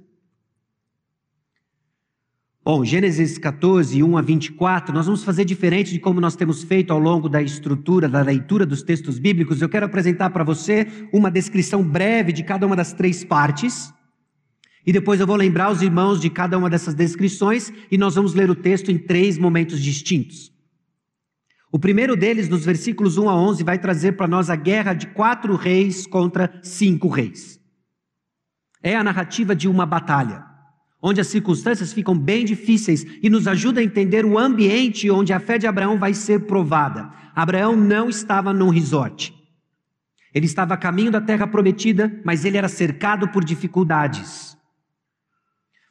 Bom, 2.64 2.86
Gênesis 2.86 3.38
14, 3.38 4.02
1 4.02 4.18
a 4.18 4.22
24, 4.22 4.96
nós 4.96 5.06
vamos 5.06 5.22
fazer 5.22 5.44
diferente 5.44 5.92
de 5.92 6.00
como 6.00 6.22
nós 6.22 6.38
temos 6.38 6.64
feito 6.64 6.94
ao 6.94 7.00
longo 7.00 7.28
da 7.28 7.42
estrutura, 7.42 8.08
da 8.08 8.22
leitura 8.22 8.66
dos 8.66 8.82
textos 8.82 9.20
bíblicos. 9.20 9.62
Eu 9.62 9.68
quero 9.68 9.86
apresentar 9.86 10.30
para 10.30 10.46
você 10.46 10.88
uma 11.12 11.30
descrição 11.30 11.84
breve 11.84 12.32
de 12.32 12.42
cada 12.42 12.66
uma 12.66 12.78
das 12.78 12.94
três 12.94 13.22
partes. 13.22 13.94
E 14.86 14.92
depois 14.92 15.20
eu 15.20 15.28
vou 15.28 15.36
lembrar 15.36 15.72
os 15.72 15.82
irmãos 15.82 16.20
de 16.20 16.30
cada 16.30 16.58
uma 16.58 16.70
dessas 16.70 16.94
descrições 16.94 17.72
e 17.90 17.98
nós 17.98 18.16
vamos 18.16 18.34
ler 18.34 18.50
o 18.50 18.56
texto 18.56 18.92
em 18.92 18.98
três 18.98 19.38
momentos 19.38 19.82
distintos. 19.82 20.52
O 21.72 21.80
primeiro 21.80 22.16
deles, 22.16 22.50
nos 22.50 22.66
versículos 22.66 23.18
1 23.18 23.30
a 23.30 23.36
11, 23.36 23.64
vai 23.64 23.80
trazer 23.80 24.14
para 24.14 24.28
nós 24.28 24.50
a 24.50 24.56
guerra 24.56 24.94
de 24.94 25.08
quatro 25.08 25.56
reis 25.56 26.06
contra 26.06 26.60
cinco 26.62 27.08
reis. 27.08 27.60
É 28.82 28.96
a 28.96 29.04
narrativa 29.04 29.56
de 29.56 29.68
uma 29.68 29.86
batalha 29.86 30.54
onde 31.06 31.20
as 31.20 31.28
circunstâncias 31.28 31.92
ficam 31.92 32.18
bem 32.18 32.46
difíceis 32.46 33.06
e 33.22 33.30
nos 33.30 33.46
ajuda 33.46 33.82
a 33.82 33.84
entender 33.84 34.26
o 34.26 34.40
ambiente 34.40 35.12
onde 35.12 35.34
a 35.34 35.40
fé 35.40 35.58
de 35.58 35.68
Abraão 35.68 36.00
vai 36.00 36.14
ser 36.14 36.46
provada. 36.46 37.12
Abraão 37.36 37.76
não 37.76 38.08
estava 38.08 38.54
num 38.54 38.70
resort. 38.70 39.36
Ele 40.34 40.46
estava 40.46 40.76
a 40.76 40.78
caminho 40.78 41.12
da 41.12 41.20
terra 41.20 41.46
prometida, 41.46 42.22
mas 42.24 42.46
ele 42.46 42.58
era 42.58 42.70
cercado 42.70 43.28
por 43.28 43.44
dificuldades. 43.44 44.53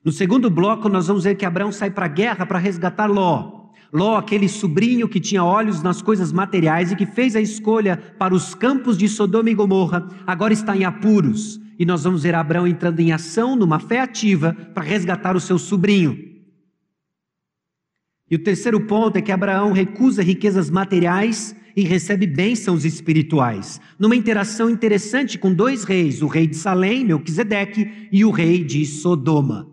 No 0.04 0.10
segundo 0.10 0.50
bloco, 0.50 0.88
nós 0.88 1.06
vamos 1.06 1.24
ver 1.24 1.36
que 1.36 1.44
Abraão 1.44 1.70
sai 1.70 1.90
para 1.90 2.06
a 2.06 2.08
guerra 2.08 2.44
para 2.44 2.58
resgatar 2.58 3.06
Ló. 3.06 3.70
Ló, 3.92 4.16
aquele 4.16 4.48
sobrinho 4.48 5.08
que 5.08 5.20
tinha 5.20 5.44
olhos 5.44 5.82
nas 5.82 6.00
coisas 6.00 6.32
materiais 6.32 6.90
e 6.90 6.96
que 6.96 7.06
fez 7.06 7.36
a 7.36 7.40
escolha 7.40 7.96
para 8.18 8.34
os 8.34 8.54
campos 8.54 8.96
de 8.96 9.08
Sodoma 9.08 9.50
e 9.50 9.54
Gomorra, 9.54 10.08
agora 10.26 10.52
está 10.52 10.76
em 10.76 10.84
apuros 10.84 11.60
e 11.78 11.84
nós 11.84 12.04
vamos 12.04 12.22
ver 12.22 12.34
Abraão 12.34 12.66
entrando 12.66 13.00
em 13.00 13.12
ação, 13.12 13.56
numa 13.56 13.80
fé 13.80 14.00
ativa, 14.00 14.54
para 14.74 14.84
resgatar 14.84 15.34
o 15.34 15.40
seu 15.40 15.58
sobrinho. 15.58 16.16
E 18.30 18.36
o 18.36 18.42
terceiro 18.42 18.80
ponto 18.86 19.16
é 19.16 19.20
que 19.20 19.32
Abraão 19.32 19.72
recusa 19.72 20.22
riquezas 20.22 20.70
materiais 20.70 21.56
e 21.74 21.82
recebe 21.82 22.26
bênçãos 22.26 22.84
espirituais, 22.84 23.80
numa 23.98 24.14
interação 24.14 24.70
interessante 24.70 25.38
com 25.38 25.52
dois 25.52 25.84
reis, 25.84 26.22
o 26.22 26.28
rei 26.28 26.46
de 26.46 26.56
Salém, 26.56 27.04
Melquisedeque, 27.04 28.08
e 28.12 28.24
o 28.24 28.30
rei 28.30 28.62
de 28.62 28.86
Sodoma. 28.86 29.71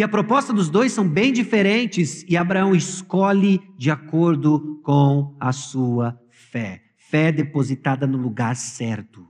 E 0.00 0.02
a 0.02 0.08
proposta 0.08 0.50
dos 0.50 0.70
dois 0.70 0.92
são 0.92 1.06
bem 1.06 1.30
diferentes 1.30 2.24
e 2.26 2.34
Abraão 2.34 2.74
escolhe 2.74 3.60
de 3.76 3.90
acordo 3.90 4.80
com 4.82 5.36
a 5.38 5.52
sua 5.52 6.18
fé, 6.30 6.80
fé 6.96 7.30
depositada 7.30 8.06
no 8.06 8.16
lugar 8.16 8.56
certo. 8.56 9.28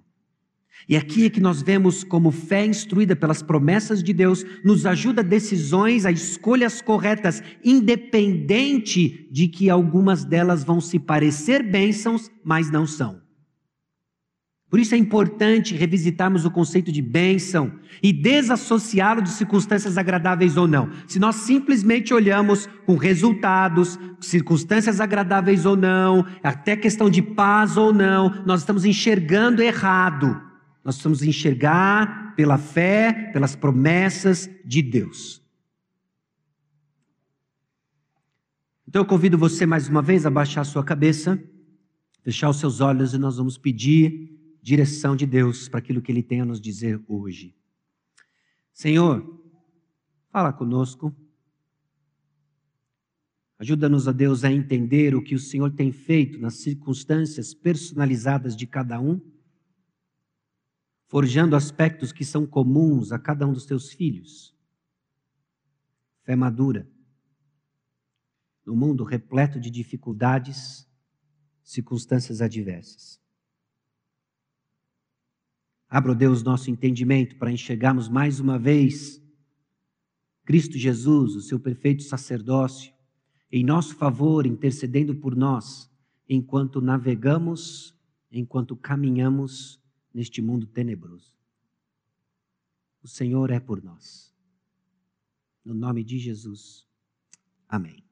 E 0.88 0.96
aqui 0.96 1.26
é 1.26 1.28
que 1.28 1.40
nós 1.40 1.60
vemos 1.60 2.04
como 2.04 2.30
fé 2.30 2.64
instruída 2.64 3.16
pelas 3.16 3.42
promessas 3.42 4.00
de 4.00 4.12
Deus 4.12 4.46
nos 4.64 4.86
ajuda 4.86 5.22
a 5.22 5.24
decisões, 5.24 6.06
a 6.06 6.12
escolhas 6.12 6.80
corretas, 6.80 7.42
independente 7.64 9.28
de 9.28 9.48
que 9.48 9.68
algumas 9.68 10.24
delas 10.24 10.62
vão 10.62 10.80
se 10.80 11.00
parecer 11.00 11.64
bênçãos, 11.64 12.30
mas 12.44 12.70
não 12.70 12.86
são. 12.86 13.19
Por 14.70 14.78
isso 14.78 14.94
é 14.94 14.98
importante 14.98 15.74
revisitarmos 15.74 16.44
o 16.44 16.50
conceito 16.50 16.92
de 16.92 17.02
bênção 17.02 17.72
e 18.00 18.12
desassociá-lo 18.12 19.20
de 19.20 19.30
circunstâncias 19.30 19.98
agradáveis 19.98 20.56
ou 20.56 20.68
não. 20.68 20.88
Se 21.08 21.18
nós 21.18 21.34
simplesmente 21.36 22.14
olhamos 22.14 22.68
com 22.86 22.94
resultados, 22.94 23.98
circunstâncias 24.20 25.00
agradáveis 25.00 25.66
ou 25.66 25.76
não, 25.76 26.24
até 26.40 26.76
questão 26.76 27.10
de 27.10 27.20
paz 27.20 27.76
ou 27.76 27.92
não, 27.92 28.44
nós 28.46 28.60
estamos 28.60 28.84
enxergando 28.84 29.60
errado. 29.60 30.40
Nós 30.84 30.94
precisamos 30.94 31.24
enxergar 31.24 32.36
pela 32.36 32.56
fé, 32.56 33.30
pelas 33.32 33.56
promessas 33.56 34.48
de 34.64 34.82
Deus. 34.82 35.42
Então 38.86 39.02
eu 39.02 39.06
convido 39.06 39.36
você 39.36 39.66
mais 39.66 39.88
uma 39.88 40.00
vez 40.00 40.24
a 40.24 40.30
baixar 40.30 40.60
a 40.60 40.64
sua 40.64 40.84
cabeça, 40.84 41.42
fechar 42.22 42.48
os 42.48 42.60
seus 42.60 42.80
olhos 42.80 43.14
e 43.14 43.18
nós 43.18 43.36
vamos 43.36 43.58
pedir 43.58 44.39
direção 44.62 45.16
de 45.16 45.26
Deus 45.26 45.68
para 45.68 45.78
aquilo 45.78 46.02
que 46.02 46.12
Ele 46.12 46.22
tem 46.22 46.40
a 46.40 46.44
nos 46.44 46.60
dizer 46.60 47.02
hoje. 47.06 47.54
Senhor, 48.72 49.42
fala 50.30 50.52
conosco. 50.52 51.14
Ajuda-nos 53.58 54.08
a 54.08 54.12
Deus 54.12 54.42
a 54.42 54.50
entender 54.50 55.14
o 55.14 55.22
que 55.22 55.34
o 55.34 55.38
Senhor 55.38 55.70
tem 55.70 55.92
feito 55.92 56.38
nas 56.38 56.54
circunstâncias 56.54 57.52
personalizadas 57.52 58.56
de 58.56 58.66
cada 58.66 59.00
um 59.00 59.20
forjando 61.10 61.56
aspectos 61.56 62.12
que 62.12 62.24
são 62.24 62.46
comuns 62.46 63.10
a 63.10 63.18
cada 63.18 63.44
um 63.44 63.52
dos 63.52 63.66
teus 63.66 63.92
filhos. 63.92 64.56
Fé 66.22 66.36
madura. 66.36 66.88
No 68.64 68.76
mundo 68.76 69.02
repleto 69.02 69.58
de 69.58 69.70
dificuldades, 69.70 70.88
circunstâncias 71.64 72.40
adversas. 72.40 73.19
Abra, 75.92 76.14
Deus, 76.14 76.44
nosso 76.44 76.70
entendimento 76.70 77.34
para 77.34 77.50
enxergarmos 77.50 78.08
mais 78.08 78.38
uma 78.38 78.56
vez 78.56 79.20
Cristo 80.44 80.78
Jesus, 80.78 81.34
o 81.34 81.40
seu 81.40 81.58
perfeito 81.58 82.04
sacerdócio, 82.04 82.92
em 83.50 83.64
nosso 83.64 83.96
favor, 83.96 84.46
intercedendo 84.46 85.16
por 85.16 85.34
nós, 85.34 85.90
enquanto 86.28 86.80
navegamos, 86.80 87.92
enquanto 88.30 88.76
caminhamos 88.76 89.82
neste 90.14 90.40
mundo 90.40 90.64
tenebroso. 90.64 91.34
O 93.02 93.08
Senhor 93.08 93.50
é 93.50 93.58
por 93.58 93.82
nós. 93.82 94.32
No 95.64 95.74
nome 95.74 96.04
de 96.04 96.18
Jesus. 96.18 96.86
Amém. 97.68 98.04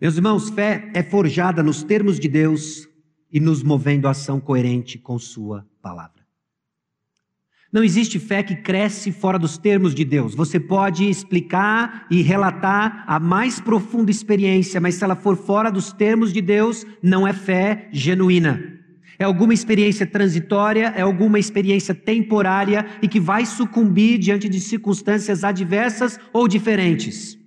Meus 0.00 0.16
irmãos, 0.16 0.50
fé 0.50 0.90
é 0.92 1.04
forjada 1.04 1.62
nos 1.62 1.84
termos 1.84 2.18
de 2.18 2.28
Deus 2.28 2.88
e 3.32 3.40
nos 3.40 3.62
movendo 3.62 4.06
a 4.06 4.10
ação 4.10 4.38
coerente 4.38 4.98
com 4.98 5.18
Sua 5.18 5.66
palavra. 5.80 6.22
Não 7.72 7.82
existe 7.82 8.18
fé 8.18 8.42
que 8.42 8.54
cresce 8.54 9.10
fora 9.10 9.38
dos 9.38 9.56
termos 9.56 9.94
de 9.94 10.04
Deus. 10.04 10.34
Você 10.34 10.60
pode 10.60 11.08
explicar 11.08 12.06
e 12.10 12.20
relatar 12.20 13.02
a 13.06 13.18
mais 13.18 13.58
profunda 13.58 14.10
experiência, 14.10 14.78
mas 14.78 14.96
se 14.96 15.04
ela 15.04 15.16
for 15.16 15.36
fora 15.36 15.70
dos 15.70 15.90
termos 15.90 16.34
de 16.34 16.42
Deus, 16.42 16.84
não 17.02 17.26
é 17.26 17.32
fé 17.32 17.88
genuína. 17.90 18.62
É 19.18 19.24
alguma 19.24 19.54
experiência 19.54 20.06
transitória, 20.06 20.92
é 20.94 21.00
alguma 21.00 21.38
experiência 21.38 21.94
temporária 21.94 22.84
e 23.00 23.08
que 23.08 23.18
vai 23.18 23.46
sucumbir 23.46 24.18
diante 24.18 24.50
de 24.50 24.60
circunstâncias 24.60 25.42
adversas 25.42 26.20
ou 26.30 26.46
diferentes. 26.46 27.38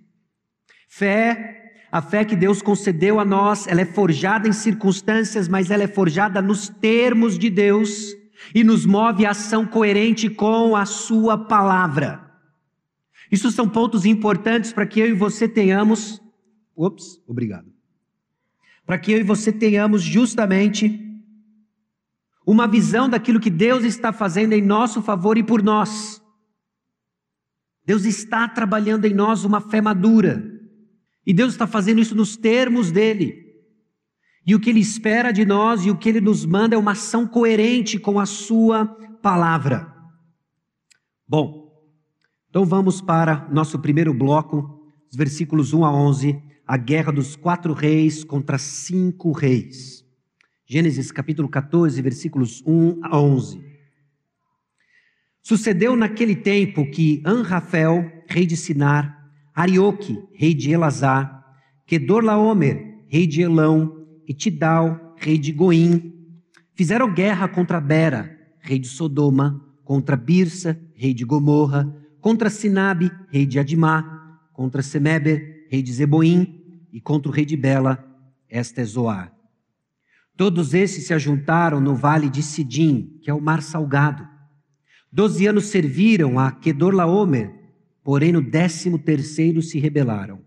Fé, 0.87 1.64
a 1.95 2.01
fé 2.01 2.25
que 2.25 2.35
Deus 2.35 2.61
concedeu 2.61 3.21
a 3.21 3.23
nós, 3.23 3.67
ela 3.67 3.79
é 3.79 3.85
forjada 3.85 4.49
em 4.49 4.51
circunstâncias, 4.51 5.47
mas 5.47 5.71
ela 5.71 5.83
é 5.83 5.87
forjada 5.87 6.41
nos 6.41 6.67
termos 6.67 7.39
de 7.39 7.49
Deus 7.49 8.13
e 8.53 8.65
nos 8.65 8.85
move 8.85 9.25
a 9.25 9.29
ação 9.29 9.65
coerente 9.65 10.29
com 10.29 10.75
a 10.75 10.85
Sua 10.85 11.37
palavra. 11.37 12.19
Isso 13.31 13.49
são 13.49 13.69
pontos 13.69 14.03
importantes 14.03 14.73
para 14.73 14.85
que 14.85 14.99
eu 14.99 15.07
e 15.07 15.13
você 15.13 15.47
tenhamos. 15.47 16.21
Ops, 16.75 17.21
obrigado. 17.25 17.71
Para 18.85 18.99
que 18.99 19.13
eu 19.13 19.19
e 19.19 19.23
você 19.23 19.49
tenhamos 19.53 20.01
justamente 20.03 21.01
uma 22.45 22.67
visão 22.67 23.07
daquilo 23.07 23.39
que 23.39 23.49
Deus 23.49 23.85
está 23.85 24.11
fazendo 24.11 24.51
em 24.51 24.61
nosso 24.61 25.01
favor 25.01 25.37
e 25.37 25.43
por 25.43 25.63
nós. 25.63 26.21
Deus 27.85 28.03
está 28.03 28.49
trabalhando 28.49 29.05
em 29.05 29.13
nós 29.13 29.45
uma 29.45 29.61
fé 29.61 29.79
madura. 29.79 30.54
E 31.25 31.33
Deus 31.33 31.53
está 31.53 31.65
fazendo 31.65 31.99
isso 31.99 32.15
nos 32.15 32.37
termos 32.37 32.91
dele. 32.91 33.45
E 34.45 34.53
o 34.53 34.59
que 34.59 34.69
ele 34.69 34.79
espera 34.79 35.31
de 35.31 35.43
nós 35.43 35.85
e 35.85 35.89
o 35.89 35.97
que 35.97 36.07
ele 36.07 36.21
nos 36.21 36.45
manda 36.45 36.75
é 36.75 36.77
uma 36.77 36.91
ação 36.91 37.25
coerente 37.25 37.97
com 37.97 38.19
a 38.19 38.25
sua 38.25 38.85
palavra. 38.85 39.91
Bom, 41.27 41.65
então 42.49 42.63
vamos 42.63 43.01
para 43.01 43.49
nosso 43.51 43.79
primeiro 43.79 44.13
bloco, 44.13 44.87
os 45.09 45.17
versículos 45.17 45.73
1 45.73 45.83
a 45.83 45.91
11, 45.91 46.41
a 46.67 46.77
guerra 46.77 47.11
dos 47.11 47.35
quatro 47.35 47.73
reis 47.73 48.23
contra 48.23 48.59
cinco 48.59 49.31
reis. 49.31 50.05
Gênesis 50.67 51.11
capítulo 51.11 51.49
14, 51.49 52.01
versículos 52.01 52.63
1 52.65 52.99
a 53.03 53.19
11. 53.19 53.63
Sucedeu 55.41 55.95
naquele 55.95 56.35
tempo 56.35 56.89
que 56.89 57.21
Anrafel, 57.23 58.23
rei 58.27 58.45
de 58.45 58.57
Sinar, 58.57 59.14
Arioque, 59.55 60.21
rei 60.33 60.53
de 60.53 60.71
Elazar, 60.71 61.43
Kedorlaomer, 61.85 63.05
rei 63.07 63.25
de 63.25 63.41
Elão, 63.41 64.05
e 64.27 64.33
Tidal, 64.33 65.15
rei 65.17 65.37
de 65.37 65.53
Goim, 65.53 66.13
fizeram 66.73 67.13
guerra 67.13 67.47
contra 67.47 67.79
Bera, 67.79 68.37
rei 68.59 68.77
de 68.77 68.87
Sodoma, 68.87 69.63
contra 69.83 70.17
Birsa, 70.17 70.77
rei 70.93 71.13
de 71.13 71.23
Gomorra, 71.23 71.87
contra 72.19 72.49
Sinabe, 72.49 73.09
rei 73.29 73.45
de 73.45 73.57
Adimá, 73.57 74.41
contra 74.51 74.81
Semeber, 74.81 75.67
rei 75.69 75.81
de 75.81 75.93
Zeboim, 75.93 76.61
e 76.91 76.99
contra 76.99 77.29
o 77.29 77.33
rei 77.33 77.45
de 77.45 77.55
Bela, 77.55 78.03
esta 78.49 78.81
é 78.81 78.85
Zoar. 78.85 79.33
Todos 80.35 80.73
esses 80.73 81.07
se 81.07 81.13
ajuntaram 81.13 81.79
no 81.79 81.95
vale 81.95 82.29
de 82.29 82.43
Sidim, 82.43 83.19
que 83.21 83.29
é 83.29 83.33
o 83.33 83.41
mar 83.41 83.61
salgado. 83.61 84.27
Doze 85.11 85.47
anos 85.47 85.67
serviram 85.67 86.37
a 86.37 86.51
Kedorlaomer, 86.51 87.53
porém 88.05 88.31
no 88.31 88.39
décimo 88.39 88.99
terceiro 88.99 89.63
se 89.63 89.79
rebelaram. 89.79 90.39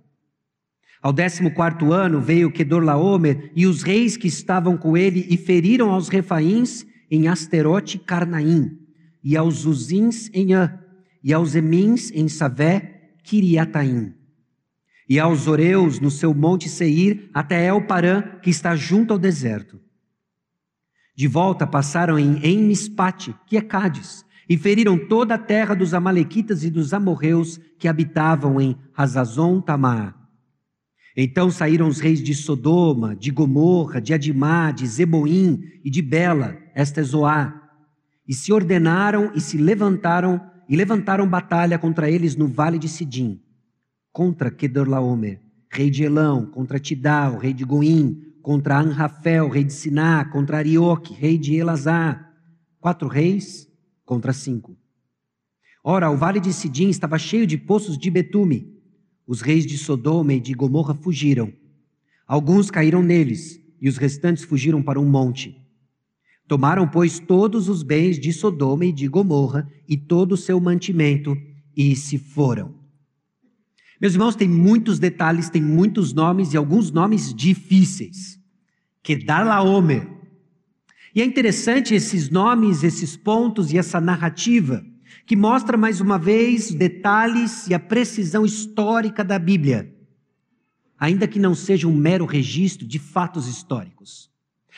Ao 1.03 1.13
décimo 1.13 1.51
quarto 1.51 1.93
ano 1.93 2.21
veio 2.21 2.53
Kedorlaomer 2.53 3.51
e 3.55 3.67
os 3.67 3.83
reis 3.83 4.17
que 4.17 4.29
estavam 4.29 4.77
com 4.77 4.97
ele 4.97 5.27
e 5.29 5.37
feriram 5.37 5.91
aos 5.91 6.09
refaíns 6.09 6.87
em 7.11 7.27
Asterote 7.27 7.99
Carnaim, 7.99 8.79
e 9.25 9.37
aos 9.37 9.65
Uzins 9.65 10.31
em 10.33 10.55
An, 10.55 10.79
e 11.23 11.33
aos 11.35 11.57
Emins 11.57 12.13
em 12.13 12.29
Savé, 12.29 13.17
Kiriataim, 13.25 14.15
e 15.09 15.19
aos 15.19 15.49
Oreus 15.49 15.99
no 15.99 16.13
seu 16.13 16.33
monte 16.33 16.69
Seir, 16.69 17.29
até 17.35 17.67
Elparã, 17.67 18.23
que 18.41 18.51
está 18.51 18.77
junto 18.77 19.13
ao 19.13 19.19
deserto. 19.19 19.81
De 21.17 21.27
volta 21.27 21.67
passaram 21.67 22.19
em 22.19 22.39
Enmispate, 22.47 23.35
que 23.49 23.57
é 23.57 23.61
Cádiz, 23.61 24.25
e 24.49 24.57
feriram 24.57 24.97
toda 24.97 25.35
a 25.35 25.39
terra 25.39 25.75
dos 25.75 25.93
Amalequitas 25.93 26.65
e 26.65 26.71
dos 26.71 26.95
Amorreus 26.95 27.61
que 27.79 27.87
habitavam 27.87 28.61
em 28.61 28.77
Hazazon 28.97 29.61
Tamar. 29.61 30.17
Então 31.17 31.51
saíram 31.51 31.89
os 31.89 32.01
reis 32.01 32.23
de 32.23 32.35
Sodoma, 32.35 33.15
de 33.15 33.31
Gomorra, 33.31 34.01
de 34.01 34.15
Adimá, 34.15 34.71
de 34.71 34.87
Zeboim 34.87 35.61
e 35.85 35.91
de 35.91 36.01
Bela, 36.01 36.57
esta 36.75 37.01
é 37.01 37.05
Zoá, 37.05 37.61
e 38.27 38.33
se 38.33 38.53
ordenaram 38.53 39.33
e 39.35 39.41
se 39.41 39.59
levantaram 39.59 40.41
e 40.69 40.77
levantaram 40.77 41.27
batalha 41.27 41.79
contra 41.79 42.11
eles 42.11 42.37
no 42.37 42.47
vale 42.47 42.79
de 42.79 42.89
Sidim, 42.89 43.41
contra 44.13 44.51
Kedorlaomer, 44.51 45.41
rei 45.71 45.91
de 45.91 46.05
Elão, 46.05 46.47
contra 46.47 46.79
Tidal, 46.79 47.39
rei 47.39 47.53
de 47.53 47.65
Goim, 47.65 48.23
contra 48.43 48.79
Anrafel, 48.79 49.49
rei 49.49 49.65
de 49.65 49.73
Siná, 49.73 50.25
contra 50.27 50.59
Arioque, 50.59 51.15
rei 51.15 51.37
de 51.37 51.55
Elazar. 51.55 52.33
Quatro 52.81 53.09
reis 53.09 53.68
contra 54.09 54.33
cinco. 54.33 54.75
Ora, 55.85 56.11
o 56.11 56.17
vale 56.17 56.41
de 56.41 56.51
Sidim 56.51 56.89
estava 56.89 57.19
cheio 57.19 57.47
de 57.47 57.59
poços 57.59 57.99
de 57.99 58.11
betume, 58.11 58.75
os 59.27 59.43
reis 59.43 59.67
de 59.67 59.77
Sodoma 59.77 60.33
e 60.33 60.41
de 60.41 60.55
Gomorra 60.55 60.95
fugiram. 60.95 61.53
Alguns 62.27 62.71
caíram 62.71 63.03
neles, 63.03 63.61
e 63.79 63.87
os 63.87 63.99
restantes 63.99 64.45
fugiram 64.45 64.83
para 64.83 64.99
um 64.99 65.05
monte. 65.05 65.63
Tomaram, 66.49 66.89
pois, 66.89 67.19
todos 67.19 67.69
os 67.69 67.83
bens 67.83 68.19
de 68.19 68.33
Sodoma 68.33 68.87
e 68.87 68.93
de 68.93 69.07
Gomorra 69.07 69.71
e 69.87 69.95
todo 69.95 70.33
o 70.33 70.39
seu 70.39 70.59
mantimento 70.59 71.37
e 71.77 71.95
se 71.95 72.17
foram. 72.17 72.75
Meus 74.01 74.15
irmãos, 74.15 74.35
tem 74.35 74.49
muitos 74.49 74.99
detalhes, 74.99 75.51
tem 75.51 75.61
muitos 75.61 76.15
nomes 76.15 76.55
e 76.55 76.57
alguns 76.57 76.91
nomes 76.91 77.35
difíceis. 77.35 78.41
Kedar 79.03 79.47
E 81.19 81.21
é 81.21 81.25
interessante 81.25 81.97
esses 81.97 82.31
nomes, 82.31 82.85
esses 82.85 83.17
pontos 83.17 83.73
e 83.73 83.77
essa 83.77 84.01
narrativa 84.01 84.85
que 85.27 85.35
mostra 85.35 85.77
mais 85.77 86.01
uma 86.01 86.17
vez 86.17 86.71
detalhes 86.71 87.67
e 87.67 87.75
a 87.75 87.81
precisão 87.81 88.47
histórica 88.47 89.25
da 89.25 89.37
Bíblia, 89.37 89.93
ainda 90.97 91.27
que 91.27 91.41
não 91.41 91.57
seja 91.57 91.89
um 91.89 91.93
mero 91.93 92.25
registro 92.25 92.87
de 92.87 93.01
fatos 93.01 93.49
históricos. 93.49 94.31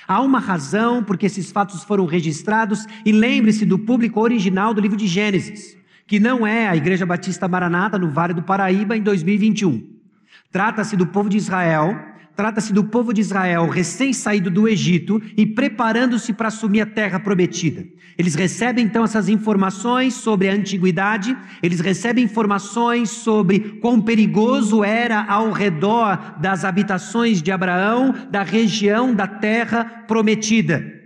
Há 0.08 0.22
uma 0.22 0.38
razão 0.38 1.04
porque 1.04 1.26
esses 1.26 1.52
fatos 1.52 1.84
foram 1.84 2.06
registrados, 2.06 2.86
e 3.04 3.12
lembre-se 3.12 3.66
do 3.66 3.78
público 3.78 4.18
original 4.18 4.72
do 4.72 4.80
livro 4.80 4.96
de 4.96 5.06
Gênesis, 5.06 5.76
que 6.06 6.18
não 6.18 6.46
é 6.46 6.66
a 6.66 6.74
Igreja 6.74 7.04
Batista 7.04 7.46
Maranata 7.48 7.98
no 7.98 8.10
Vale 8.10 8.32
do 8.32 8.42
Paraíba 8.42 8.96
em 8.96 9.02
2021. 9.02 9.86
Trata-se 10.50 10.96
do 10.96 11.06
povo 11.06 11.28
de 11.28 11.36
Israel 11.36 12.09
Trata-se 12.36 12.72
do 12.72 12.84
povo 12.84 13.12
de 13.12 13.20
Israel 13.20 13.68
recém-saído 13.68 14.50
do 14.50 14.68
Egito 14.68 15.20
e 15.36 15.44
preparando-se 15.44 16.32
para 16.32 16.48
assumir 16.48 16.80
a 16.80 16.86
terra 16.86 17.20
prometida. 17.20 17.86
Eles 18.16 18.34
recebem 18.34 18.84
então 18.84 19.04
essas 19.04 19.28
informações 19.28 20.14
sobre 20.14 20.48
a 20.48 20.52
antiguidade, 20.52 21.36
eles 21.62 21.80
recebem 21.80 22.24
informações 22.24 23.10
sobre 23.10 23.78
quão 23.80 24.00
perigoso 24.00 24.84
era 24.84 25.24
ao 25.24 25.50
redor 25.50 26.38
das 26.40 26.64
habitações 26.64 27.42
de 27.42 27.50
Abraão, 27.50 28.14
da 28.30 28.42
região 28.42 29.14
da 29.14 29.26
terra 29.26 29.84
prometida. 30.06 31.00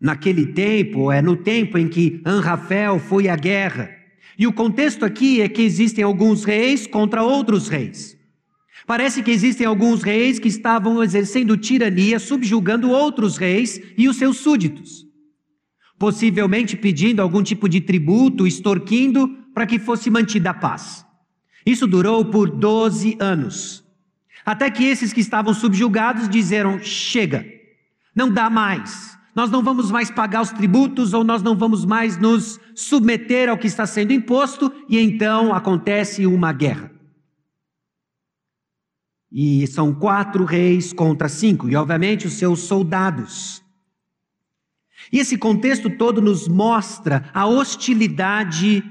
Naquele 0.00 0.46
tempo, 0.46 1.12
é 1.12 1.20
no 1.20 1.36
tempo 1.36 1.76
em 1.76 1.86
que 1.86 2.22
Anrafel 2.24 2.98
foi 2.98 3.28
à 3.28 3.36
guerra. 3.36 3.90
E 4.38 4.46
o 4.46 4.52
contexto 4.52 5.04
aqui 5.04 5.42
é 5.42 5.48
que 5.48 5.60
existem 5.60 6.02
alguns 6.02 6.44
reis 6.44 6.86
contra 6.86 7.22
outros 7.22 7.68
reis. 7.68 8.19
Parece 8.90 9.22
que 9.22 9.30
existem 9.30 9.64
alguns 9.64 10.02
reis 10.02 10.40
que 10.40 10.48
estavam 10.48 11.00
exercendo 11.00 11.56
tirania, 11.56 12.18
subjugando 12.18 12.90
outros 12.90 13.36
reis 13.36 13.80
e 13.96 14.08
os 14.08 14.16
seus 14.16 14.38
súditos, 14.38 15.06
possivelmente 15.96 16.76
pedindo 16.76 17.22
algum 17.22 17.40
tipo 17.40 17.68
de 17.68 17.80
tributo, 17.80 18.48
extorquindo 18.48 19.28
para 19.54 19.64
que 19.64 19.78
fosse 19.78 20.10
mantida 20.10 20.50
a 20.50 20.54
paz. 20.54 21.06
Isso 21.64 21.86
durou 21.86 22.24
por 22.24 22.50
12 22.50 23.16
anos, 23.20 23.84
até 24.44 24.68
que 24.68 24.82
esses 24.82 25.12
que 25.12 25.20
estavam 25.20 25.54
subjugados 25.54 26.28
disseram: 26.28 26.80
chega, 26.82 27.46
não 28.12 28.28
dá 28.28 28.50
mais. 28.50 29.16
Nós 29.36 29.52
não 29.52 29.62
vamos 29.62 29.88
mais 29.92 30.10
pagar 30.10 30.42
os 30.42 30.50
tributos 30.50 31.14
ou 31.14 31.22
nós 31.22 31.44
não 31.44 31.56
vamos 31.56 31.84
mais 31.84 32.18
nos 32.18 32.58
submeter 32.74 33.48
ao 33.48 33.56
que 33.56 33.68
está 33.68 33.86
sendo 33.86 34.12
imposto, 34.12 34.72
e 34.88 34.98
então 34.98 35.54
acontece 35.54 36.26
uma 36.26 36.52
guerra. 36.52 36.98
E 39.32 39.66
são 39.68 39.94
quatro 39.94 40.44
reis 40.44 40.92
contra 40.92 41.28
cinco, 41.28 41.68
e 41.68 41.76
obviamente 41.76 42.26
os 42.26 42.34
seus 42.34 42.60
soldados. 42.60 43.62
E 45.12 45.18
esse 45.18 45.38
contexto 45.38 45.88
todo 45.88 46.20
nos 46.20 46.48
mostra 46.48 47.30
a 47.32 47.46
hostilidade 47.46 48.82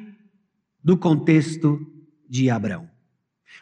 do 0.84 0.98
contexto 0.98 1.80
de 2.30 2.50
Abraão. 2.50 2.90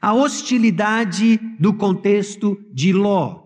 A 0.02 0.14
hostilidade 0.14 1.38
do 1.60 1.74
contexto 1.74 2.60
de 2.72 2.94
Ló. 2.94 3.46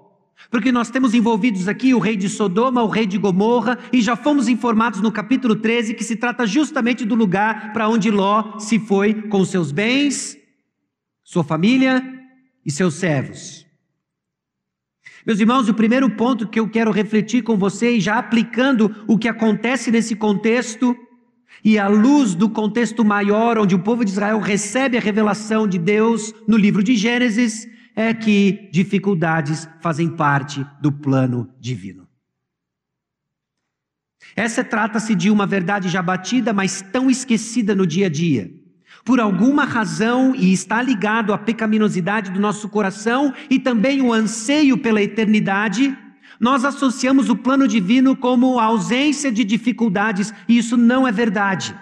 Porque 0.49 0.71
nós 0.71 0.89
temos 0.89 1.13
envolvidos 1.13 1.67
aqui 1.67 1.93
o 1.93 1.99
rei 1.99 2.17
de 2.17 2.27
Sodoma, 2.27 2.83
o 2.83 2.87
rei 2.87 3.05
de 3.05 3.17
Gomorra, 3.17 3.77
e 3.93 4.01
já 4.01 4.15
fomos 4.15 4.47
informados 4.49 4.99
no 4.99 5.11
capítulo 5.11 5.55
13 5.55 5.93
que 5.93 6.03
se 6.03 6.15
trata 6.15 6.45
justamente 6.45 7.05
do 7.05 7.15
lugar 7.15 7.71
para 7.71 7.87
onde 7.87 8.09
Ló 8.09 8.57
se 8.59 8.79
foi 8.79 9.13
com 9.13 9.45
seus 9.45 9.71
bens, 9.71 10.37
sua 11.23 11.43
família 11.43 12.20
e 12.65 12.71
seus 12.71 12.95
servos. 12.95 13.65
Meus 15.25 15.39
irmãos, 15.39 15.69
o 15.69 15.73
primeiro 15.73 16.09
ponto 16.09 16.47
que 16.47 16.59
eu 16.59 16.67
quero 16.69 16.91
refletir 16.91 17.43
com 17.43 17.57
vocês, 17.57 18.03
já 18.03 18.17
aplicando 18.17 19.03
o 19.07 19.17
que 19.17 19.27
acontece 19.27 19.91
nesse 19.91 20.15
contexto, 20.15 20.95
e 21.63 21.77
à 21.77 21.87
luz 21.87 22.33
do 22.33 22.49
contexto 22.49 23.05
maior, 23.05 23.57
onde 23.57 23.75
o 23.75 23.83
povo 23.83 24.03
de 24.03 24.11
Israel 24.11 24.39
recebe 24.39 24.97
a 24.97 25.01
revelação 25.01 25.67
de 25.67 25.77
Deus 25.77 26.33
no 26.47 26.57
livro 26.57 26.83
de 26.83 26.95
Gênesis, 26.95 27.67
é 27.95 28.13
que 28.13 28.69
dificuldades 28.71 29.67
fazem 29.79 30.09
parte 30.09 30.65
do 30.81 30.91
plano 30.91 31.53
divino. 31.59 32.07
Essa 34.35 34.63
trata-se 34.63 35.13
de 35.13 35.29
uma 35.29 35.45
verdade 35.45 35.89
já 35.89 36.01
batida, 36.01 36.53
mas 36.53 36.81
tão 36.81 37.11
esquecida 37.11 37.75
no 37.75 37.85
dia 37.85 38.07
a 38.07 38.09
dia 38.09 38.60
por 39.03 39.19
alguma 39.19 39.65
razão 39.65 40.35
e 40.35 40.53
está 40.53 40.81
ligado 40.81 41.33
à 41.33 41.37
pecaminosidade 41.37 42.31
do 42.31 42.39
nosso 42.39 42.69
coração 42.69 43.33
e 43.49 43.59
também 43.59 44.01
o 44.01 44.13
anseio 44.13 44.77
pela 44.77 45.01
eternidade, 45.01 45.97
nós 46.39 46.65
associamos 46.65 47.29
o 47.29 47.35
plano 47.35 47.67
divino 47.67 48.15
como 48.15 48.59
a 48.59 48.65
ausência 48.65 49.31
de 49.31 49.43
dificuldades, 49.43 50.33
e 50.47 50.57
isso 50.57 50.75
não 50.75 51.07
é 51.07 51.11
verdade. 51.11 51.75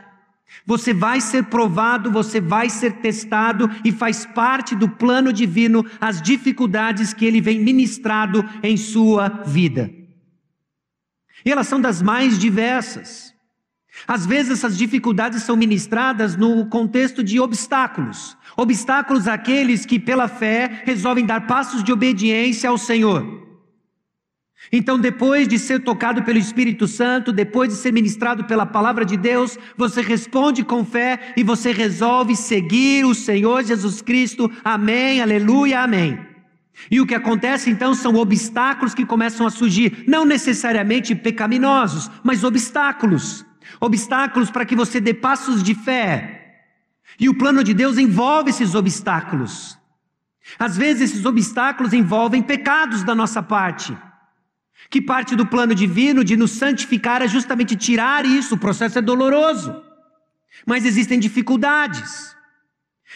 Você 0.65 0.93
vai 0.93 1.21
ser 1.21 1.45
provado, 1.45 2.11
você 2.11 2.41
vai 2.41 2.69
ser 2.69 2.93
testado 2.97 3.69
e 3.85 3.91
faz 3.91 4.25
parte 4.25 4.75
do 4.75 4.89
plano 4.89 5.31
divino 5.31 5.85
as 5.99 6.21
dificuldades 6.21 7.13
que 7.13 7.25
ele 7.25 7.39
vem 7.39 7.59
ministrado 7.59 8.43
em 8.61 8.75
sua 8.75 9.29
vida. 9.45 9.89
E 11.45 11.51
elas 11.51 11.67
são 11.67 11.79
das 11.79 12.01
mais 12.01 12.37
diversas. 12.37 13.28
Às 14.07 14.25
vezes 14.25 14.51
essas 14.51 14.77
dificuldades 14.77 15.43
são 15.43 15.55
ministradas 15.55 16.35
no 16.35 16.65
contexto 16.67 17.23
de 17.23 17.39
obstáculos. 17.39 18.37
Obstáculos 18.55 19.27
àqueles 19.27 19.85
que, 19.85 19.99
pela 19.99 20.27
fé, 20.27 20.83
resolvem 20.85 21.25
dar 21.25 21.47
passos 21.47 21.83
de 21.83 21.91
obediência 21.91 22.69
ao 22.69 22.77
Senhor. 22.77 23.39
Então, 24.71 24.99
depois 24.99 25.47
de 25.47 25.57
ser 25.57 25.79
tocado 25.79 26.21
pelo 26.23 26.37
Espírito 26.37 26.87
Santo, 26.87 27.31
depois 27.31 27.69
de 27.69 27.75
ser 27.75 27.91
ministrado 27.91 28.43
pela 28.43 28.65
palavra 28.65 29.03
de 29.03 29.17
Deus, 29.17 29.57
você 29.75 30.01
responde 30.01 30.63
com 30.63 30.85
fé 30.85 31.33
e 31.35 31.43
você 31.43 31.71
resolve 31.71 32.35
seguir 32.35 33.05
o 33.05 33.15
Senhor 33.15 33.63
Jesus 33.63 34.01
Cristo. 34.01 34.51
Amém, 34.63 35.21
aleluia, 35.21 35.81
amém. 35.81 36.19
E 36.91 37.01
o 37.01 37.05
que 37.05 37.15
acontece 37.15 37.69
então 37.69 37.93
são 37.93 38.15
obstáculos 38.15 38.93
que 38.93 39.05
começam 39.05 39.47
a 39.47 39.49
surgir, 39.49 40.03
não 40.07 40.23
necessariamente 40.23 41.15
pecaminosos, 41.15 42.09
mas 42.23 42.43
obstáculos 42.43 43.45
obstáculos 43.79 44.51
para 44.51 44.65
que 44.65 44.75
você 44.75 44.99
dê 44.99 45.13
passos 45.13 45.63
de 45.63 45.73
fé. 45.73 46.63
E 47.19 47.29
o 47.29 47.37
plano 47.37 47.63
de 47.63 47.73
Deus 47.73 47.97
envolve 47.97 48.49
esses 48.49 48.75
obstáculos. 48.75 49.77
Às 50.57 50.77
vezes, 50.77 51.11
esses 51.11 51.25
obstáculos 51.25 51.93
envolvem 51.93 52.41
pecados 52.41 53.03
da 53.03 53.13
nossa 53.13 53.41
parte. 53.41 53.95
Que 54.89 55.01
parte 55.01 55.35
do 55.35 55.45
plano 55.45 55.75
divino 55.75 56.23
de 56.23 56.35
nos 56.35 56.51
santificar 56.51 57.21
é 57.21 57.27
justamente 57.27 57.75
tirar 57.75 58.25
isso, 58.25 58.55
o 58.55 58.59
processo 58.59 58.97
é 58.97 59.01
doloroso. 59.01 59.75
Mas 60.65 60.85
existem 60.85 61.19
dificuldades. 61.19 62.35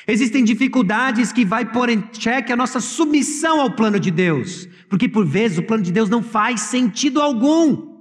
Existem 0.08 0.44
dificuldades 0.44 1.32
que 1.32 1.46
vai 1.46 1.66
pôr 1.66 1.90
em 1.90 2.04
xeque 2.12 2.52
a 2.52 2.58
nossa 2.58 2.80
submissão 2.80 3.62
ao 3.62 3.72
plano 3.72 4.00
de 4.00 4.12
Deus, 4.12 4.68
porque 4.90 5.08
por 5.08 5.26
vezes 5.26 5.58
o 5.58 5.64
plano 5.64 5.84
de 5.84 5.92
Deus 5.92 6.10
não 6.10 6.22
faz 6.22 6.62
sentido 6.62 7.22
algum. 7.22 7.93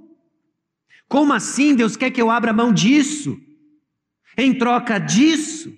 Como 1.13 1.31
assim 1.31 1.75
Deus 1.75 1.95
quer 1.95 2.09
que 2.09 2.19
eu 2.19 2.31
abra 2.31 2.51
mão 2.51 2.73
disso? 2.73 3.39
Em 4.35 4.51
troca 4.51 4.97
disso? 4.97 5.71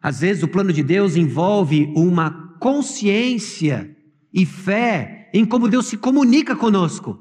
Às 0.00 0.20
vezes 0.20 0.44
o 0.44 0.46
plano 0.46 0.72
de 0.72 0.80
Deus 0.80 1.16
envolve 1.16 1.92
uma 1.96 2.56
consciência 2.60 3.96
e 4.32 4.46
fé 4.46 5.28
em 5.34 5.44
como 5.44 5.66
Deus 5.66 5.86
se 5.86 5.96
comunica 5.96 6.54
conosco. 6.54 7.18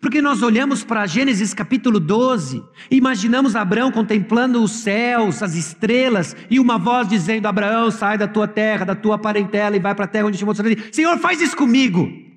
Porque 0.00 0.20
nós 0.20 0.42
olhamos 0.42 0.82
para 0.82 1.06
Gênesis 1.06 1.54
capítulo 1.54 2.00
12, 2.00 2.64
e 2.90 2.96
imaginamos 2.96 3.54
Abraão 3.54 3.92
contemplando 3.92 4.60
os 4.60 4.72
céus, 4.72 5.40
as 5.40 5.54
estrelas, 5.54 6.34
e 6.50 6.58
uma 6.58 6.78
voz 6.78 7.06
dizendo: 7.06 7.46
Abraão, 7.46 7.92
sai 7.92 8.18
da 8.18 8.26
tua 8.26 8.48
terra, 8.48 8.86
da 8.86 8.96
tua 8.96 9.16
parentela 9.16 9.76
e 9.76 9.80
vai 9.80 9.94
para 9.94 10.06
a 10.06 10.08
terra 10.08 10.26
onde 10.26 10.36
te 10.36 10.44
mostrarei. 10.44 10.82
Senhor, 10.90 11.16
faz 11.18 11.40
isso 11.40 11.56
comigo. 11.56 12.28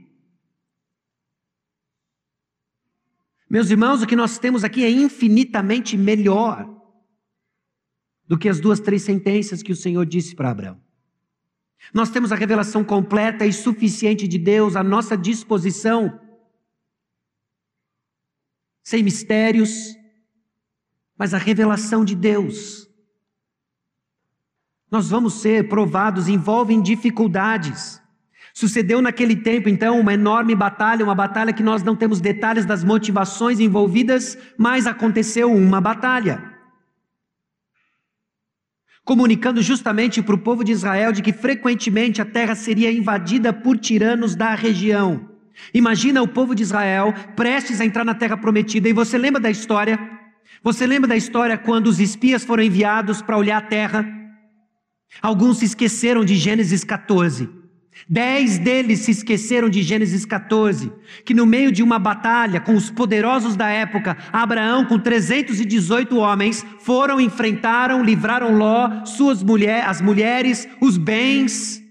Meus 3.53 3.69
irmãos, 3.69 4.01
o 4.01 4.07
que 4.07 4.15
nós 4.15 4.39
temos 4.39 4.63
aqui 4.63 4.83
é 4.83 4.89
infinitamente 4.89 5.95
melhor 5.95 6.67
do 8.27 8.35
que 8.35 8.49
as 8.49 8.59
duas, 8.59 8.79
três 8.79 9.03
sentenças 9.03 9.61
que 9.61 9.71
o 9.71 9.75
Senhor 9.75 10.07
disse 10.07 10.35
para 10.35 10.49
Abraão. 10.49 10.81
Nós 11.93 12.09
temos 12.09 12.31
a 12.31 12.35
revelação 12.35 12.83
completa 12.83 13.45
e 13.45 13.53
suficiente 13.53 14.27
de 14.27 14.39
Deus 14.39 14.75
à 14.75 14.81
nossa 14.81 15.15
disposição 15.15 16.19
sem 18.81 19.03
mistérios, 19.03 19.95
mas 21.15 21.35
a 21.35 21.37
revelação 21.37 22.03
de 22.03 22.15
Deus. 22.15 22.89
Nós 24.89 25.11
vamos 25.11 25.35
ser 25.35 25.69
provados, 25.69 26.27
envolvem 26.27 26.81
dificuldades. 26.81 28.01
Sucedeu 28.53 29.01
naquele 29.01 29.35
tempo, 29.35 29.67
então, 29.67 29.99
uma 29.99 30.13
enorme 30.13 30.53
batalha, 30.53 31.03
uma 31.03 31.15
batalha 31.15 31.51
que 31.51 31.63
nós 31.63 31.81
não 31.81 31.95
temos 31.95 32.21
detalhes 32.21 32.65
das 32.65 32.83
motivações 32.83 33.59
envolvidas, 33.59 34.37
mas 34.55 34.85
aconteceu 34.85 35.51
uma 35.51 35.81
batalha. 35.81 36.53
Comunicando 39.03 39.59
justamente 39.59 40.21
para 40.21 40.35
o 40.35 40.37
povo 40.37 40.63
de 40.63 40.71
Israel 40.71 41.11
de 41.11 41.23
que 41.23 41.33
frequentemente 41.33 42.21
a 42.21 42.25
terra 42.25 42.53
seria 42.53 42.91
invadida 42.91 43.51
por 43.51 43.75
tiranos 43.75 44.35
da 44.35 44.53
região. 44.53 45.29
Imagina 45.73 46.21
o 46.21 46.27
povo 46.27 46.53
de 46.53 46.61
Israel 46.61 47.11
prestes 47.35 47.81
a 47.81 47.85
entrar 47.85 48.05
na 48.05 48.13
terra 48.13 48.37
prometida, 48.37 48.87
e 48.87 48.93
você 48.93 49.17
lembra 49.17 49.41
da 49.41 49.49
história? 49.49 49.99
Você 50.61 50.85
lembra 50.85 51.07
da 51.07 51.17
história 51.17 51.57
quando 51.57 51.87
os 51.87 51.99
espias 51.99 52.45
foram 52.45 52.63
enviados 52.63 53.19
para 53.19 53.35
olhar 53.35 53.57
a 53.57 53.61
terra? 53.61 54.07
Alguns 55.21 55.57
se 55.57 55.65
esqueceram 55.65 56.23
de 56.23 56.35
Gênesis 56.35 56.83
14. 56.83 57.62
Dez 58.09 58.57
deles 58.57 58.99
se 58.99 59.11
esqueceram 59.11 59.69
de 59.69 59.81
Gênesis 59.83 60.25
14, 60.25 60.91
que 61.23 61.33
no 61.33 61.45
meio 61.45 61.71
de 61.71 61.81
uma 61.83 61.99
batalha 61.99 62.59
com 62.59 62.75
os 62.75 62.89
poderosos 62.89 63.55
da 63.55 63.69
época, 63.69 64.17
Abraão, 64.31 64.85
com 64.85 64.99
318 64.99 66.17
homens, 66.17 66.65
foram, 66.79 67.21
enfrentaram, 67.21 68.03
livraram 68.03 68.57
Ló, 68.57 69.05
suas 69.05 69.41
mulheres, 69.41 69.85
as 69.87 70.01
mulheres, 70.01 70.67
os 70.81 70.97
bens, 70.97 71.83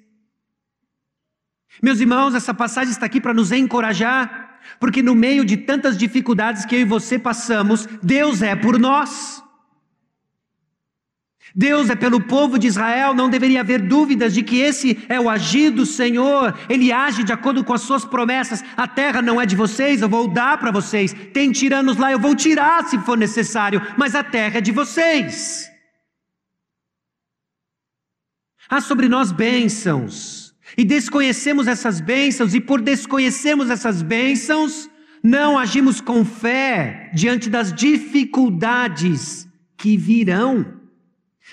meus 1.83 1.99
irmãos, 1.99 2.37
essa 2.37 2.55
passagem 2.55 2.93
está 2.93 3.07
aqui 3.07 3.21
para 3.21 3.35
nos 3.35 3.51
encorajar, 3.51 4.61
porque 4.79 5.03
no 5.03 5.17
meio 5.17 5.45
de 5.45 5.57
tantas 5.57 5.99
dificuldades 5.99 6.65
que 6.65 6.77
eu 6.77 6.81
e 6.81 6.85
você 6.85 7.19
passamos, 7.19 7.89
Deus 8.01 8.41
é 8.41 8.55
por 8.55 8.79
nós. 8.79 9.43
Deus 11.55 11.91
é 11.91 11.95
pelo 11.95 12.21
povo 12.21 12.59
de 12.59 12.67
Israel, 12.67 13.15
não 13.15 13.29
deveria 13.29 13.61
haver 13.61 13.81
dúvidas 13.81 14.33
de 14.33 14.43
que 14.43 14.59
esse 14.59 14.99
é 15.09 15.21
o 15.21 15.29
agir 15.29 15.71
do 15.71 15.85
Senhor, 15.85 16.55
ele 16.69 16.91
age 16.91 17.23
de 17.23 17.33
acordo 17.33 17.63
com 17.63 17.75
as 17.75 17.83
suas 17.83 18.05
promessas. 18.05 18.65
A 18.77 18.89
terra 18.89 19.21
não 19.21 19.41
é 19.41 19.45
de 19.45 19.55
vocês, 19.55 20.01
eu 20.01 20.09
vou 20.09 20.29
dar 20.29 20.59
para 20.59 20.71
vocês. 20.71 21.15
Tem 21.33 21.53
tiranos 21.53 21.97
lá, 21.97 22.11
eu 22.11 22.19
vou 22.19 22.35
tirar 22.35 22.85
se 22.85 22.99
for 23.01 23.17
necessário, 23.17 23.83
mas 23.97 24.15
a 24.15 24.25
terra 24.25 24.59
é 24.59 24.61
de 24.61 24.73
vocês. 24.73 25.71
Há 28.69 28.81
sobre 28.81 29.09
nós 29.09 29.31
bênçãos 29.31 30.55
e 30.77 30.85
desconhecemos 30.85 31.67
essas 31.67 32.01
bênçãos, 32.01 32.55
e 32.55 32.61
por 32.61 32.81
desconhecermos 32.81 33.69
essas 33.69 34.01
bênçãos, 34.01 34.89
não 35.23 35.59
agimos 35.59 36.01
com 36.01 36.25
fé 36.25 37.11
diante 37.15 37.51
das 37.51 37.73
dificuldades 37.73 39.47
que 39.77 39.97
virão. 39.97 40.82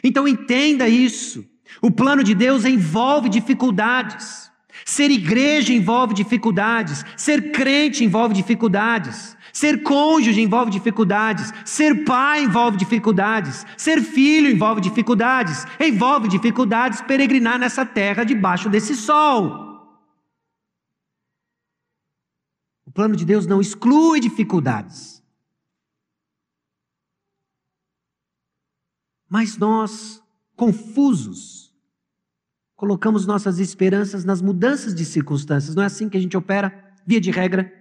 Então 0.04 0.28
entenda 0.28 0.88
isso. 0.88 1.46
O 1.82 1.92
plano 1.92 2.24
de 2.24 2.34
Deus 2.34 2.66
envolve 2.66 3.30
dificuldades. 3.30 4.50
Ser 4.86 5.12
igreja 5.12 5.74
envolve 5.74 6.14
dificuldades. 6.14 7.06
Ser 7.16 7.52
crente 7.52 8.04
envolve 8.04 8.34
dificuldades. 8.34 9.38
Ser 9.54 9.84
cônjuge 9.84 10.42
envolve 10.42 10.72
dificuldades, 10.72 11.52
ser 11.66 12.06
pai 12.06 12.44
envolve 12.44 12.78
dificuldades, 12.78 13.66
ser 13.76 14.02
filho 14.02 14.50
envolve 14.50 14.82
dificuldades, 14.82 15.66
envolve 15.80 16.28
dificuldades 16.28 17.02
peregrinar 17.02 17.58
nessa 17.58 17.86
terra 17.86 18.24
debaixo 18.24 18.70
desse 18.70 18.96
sol. 18.96 19.68
O 22.86 22.92
plano 22.92 23.16
de 23.16 23.26
Deus 23.26 23.46
não 23.46 23.62
exclui 23.62 24.20
dificuldades. 24.20 25.19
Mas 29.30 29.58
nós, 29.58 30.22
confusos, 30.56 31.72
colocamos 32.76 33.28
nossas 33.28 33.60
esperanças 33.60 34.26
nas 34.26 34.42
mudanças 34.42 34.96
de 34.96 35.06
circunstâncias. 35.06 35.76
Não 35.76 35.84
é 35.84 35.86
assim 35.86 36.10
que 36.10 36.18
a 36.18 36.20
gente 36.20 36.36
opera, 36.36 36.74
via 37.06 37.22
de 37.22 37.30
regra. 37.30 37.72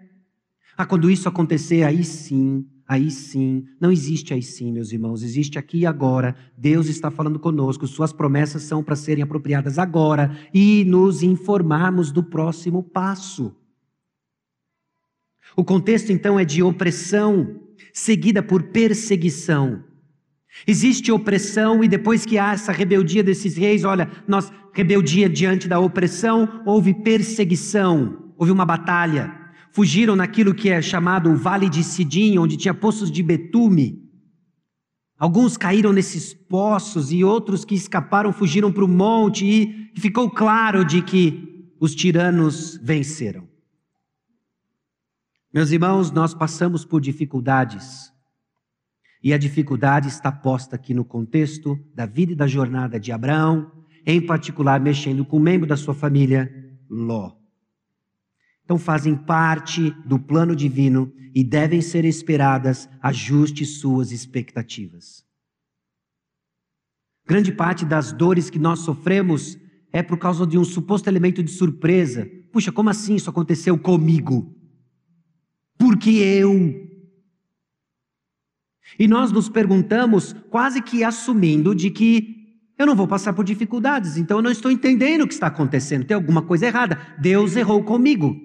Ah, 0.77 0.85
quando 0.85 1.11
isso 1.11 1.29
acontecer, 1.29 1.83
aí 1.85 2.05
sim, 2.05 2.67
aí 2.87 3.11
sim. 3.11 3.67
Não 3.81 3.91
existe 3.91 4.35
aí 4.35 4.43
sim, 4.43 4.73
meus 4.73 4.93
irmãos. 4.93 5.23
Existe 5.23 5.59
aqui 5.59 5.79
e 5.79 5.87
agora. 5.87 6.37
Deus 6.57 6.87
está 6.87 7.11
falando 7.11 7.39
conosco. 7.39 7.87
Suas 7.87 8.13
promessas 8.13 8.63
são 8.63 8.83
para 8.85 8.95
serem 8.95 9.25
apropriadas 9.25 9.79
agora 9.79 10.37
e 10.53 10.85
nos 10.85 11.23
informarmos 11.23 12.13
do 12.13 12.23
próximo 12.23 12.83
passo. 12.83 13.57
O 15.57 15.65
contexto 15.65 16.13
então 16.13 16.39
é 16.39 16.45
de 16.45 16.63
opressão, 16.63 17.61
seguida 17.93 18.43
por 18.43 18.65
perseguição. 18.65 19.88
Existe 20.67 21.11
opressão 21.13 21.83
e 21.83 21.89
depois 21.89 22.25
que 22.25 22.39
há 22.39 22.53
essa 22.53 22.73
rebeldia 22.73 23.23
desses 23.23 23.57
reis, 23.57 23.85
olha, 23.85 24.11
nós 24.27 24.53
rebeldia 24.73 25.29
diante 25.29 25.69
da 25.69 25.79
opressão, 25.79 26.63
houve 26.67 26.95
perseguição, 26.95 28.33
houve 28.37 28.53
uma 28.53 28.65
batalha 28.65 29.39
fugiram 29.79 30.17
naquilo 30.17 30.55
que 30.55 30.71
é 30.71 30.83
chamado 30.83 31.31
o 31.31 31.37
Vale 31.37 31.69
de 31.69 31.85
Sidim, 31.85 32.37
onde 32.39 32.57
tinha 32.57 32.75
poços 32.75 33.13
de 33.13 33.23
betume. 33.23 34.05
Alguns 35.17 35.57
caíram 35.57 35.93
nesses 35.93 36.35
poços 36.35 37.13
e 37.13 37.23
outros 37.23 37.65
que 37.65 37.77
escaparam 37.77 38.33
fugiram 38.33 38.73
para 38.73 38.85
o 38.85 38.89
monte 38.89 39.47
e 39.47 40.01
ficou 40.01 40.29
claro 40.31 40.85
de 40.85 41.01
que 41.01 41.73
os 41.81 41.95
tiranos 41.95 42.77
venceram. 42.83 43.49
Meus 45.55 45.71
irmãos, 45.71 46.11
nós 46.11 46.35
passamos 46.35 46.85
por 46.85 47.01
dificuldades. 47.01 48.13
E 49.23 49.33
a 49.33 49.39
dificuldade 49.39 50.09
está 50.09 50.31
posta 50.31 50.77
aqui 50.77 50.95
no 50.95 51.05
contexto 51.05 51.79
da 51.95 52.07
vida 52.07 52.33
e 52.33 52.37
da 52.37 52.47
jornada 52.47 52.99
de 53.01 53.11
Abraão, 53.11 53.71
em 54.07 54.21
particular 54.21 54.81
mexendo 54.81 55.25
com 55.25 55.39
um 55.39 55.43
membro 55.43 55.67
da 55.67 55.77
sua 55.77 55.95
família, 55.95 56.51
Ló. 56.89 57.33
Então 58.65 58.79
fazem 58.79 59.15
parte 59.15 59.91
do 60.07 60.19
plano 60.19 60.55
divino 60.55 61.13
e 61.35 61.43
devem 61.43 61.81
ser 61.81 62.05
esperadas, 62.05 62.89
ajuste 63.03 63.65
suas 63.65 64.13
expectativas. 64.13 65.25
Grande 67.27 67.53
parte 67.53 67.85
das 67.85 68.13
dores 68.13 68.49
que 68.49 68.59
nós 68.59 68.81
sofremos 68.81 69.59
é 69.93 70.03
por 70.03 70.19
causa 70.19 70.47
de 70.47 70.59
um 70.59 70.65
suposto 70.65 71.09
elemento 71.09 71.43
de 71.43 71.51
surpresa. 71.51 72.29
Puxa, 72.53 72.73
como 72.73 72.91
assim 72.91 73.15
isso 73.15 73.31
aconteceu 73.31 73.79
comigo? 73.79 74.55
Porque 75.79 76.11
eu. 76.11 76.89
E 78.97 79.09
nós 79.09 79.33
nos 79.33 79.49
perguntamos, 79.49 80.33
quase 80.51 80.81
que 80.81 81.03
assumindo 81.03 81.75
de 81.75 81.91
que 81.91 82.39
eu 82.79 82.87
não 82.87 82.95
vou 82.95 83.09
passar 83.09 83.33
por 83.33 83.45
dificuldades, 83.45 84.17
então 84.17 84.39
eu 84.39 84.43
não 84.43 84.53
estou 84.53 84.71
entendendo 84.71 85.23
o 85.23 85.27
que 85.27 85.35
está 85.35 85.49
acontecendo, 85.49 86.07
tem 86.07 86.15
alguma 86.15 86.43
coisa 86.43 86.67
errada. 86.67 87.17
Deus 87.19 87.57
errou 87.57 87.83
comigo. 87.83 88.37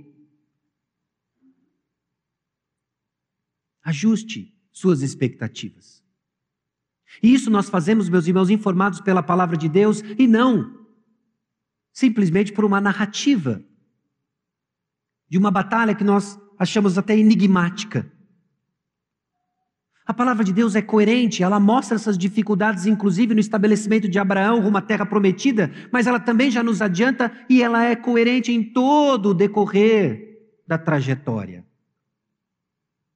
Ajuste 3.83 4.51
suas 4.71 5.01
expectativas. 5.03 6.03
E 7.21 7.31
isso 7.31 7.51
nós 7.51 7.69
fazemos, 7.69 8.09
meus 8.09 8.25
irmãos, 8.25 8.49
informados 8.49 8.99
pela 9.01 9.21
palavra 9.21 9.55
de 9.55 9.69
Deus 9.69 10.01
e 10.17 10.25
não 10.25 10.81
simplesmente 11.93 12.51
por 12.51 12.65
uma 12.65 12.81
narrativa 12.81 13.63
de 15.29 15.37
uma 15.37 15.51
batalha 15.51 15.93
que 15.93 16.03
nós 16.03 16.39
achamos 16.57 16.97
até 16.97 17.15
enigmática. 17.15 18.11
A 20.05 20.13
palavra 20.13 20.43
de 20.43 20.51
Deus 20.51 20.75
é 20.75 20.81
coerente, 20.81 21.43
ela 21.43 21.59
mostra 21.59 21.95
essas 21.95 22.17
dificuldades, 22.17 22.85
inclusive 22.85 23.33
no 23.33 23.39
estabelecimento 23.39 24.09
de 24.09 24.19
Abraão 24.19 24.59
rumo 24.59 24.77
à 24.77 24.81
terra 24.81 25.05
prometida, 25.05 25.71
mas 25.91 26.07
ela 26.07 26.19
também 26.19 26.51
já 26.51 26.61
nos 26.61 26.81
adianta 26.81 27.31
e 27.49 27.63
ela 27.63 27.85
é 27.85 27.95
coerente 27.95 28.51
em 28.51 28.61
todo 28.61 29.29
o 29.29 29.33
decorrer 29.33 30.41
da 30.67 30.77
trajetória. 30.77 31.65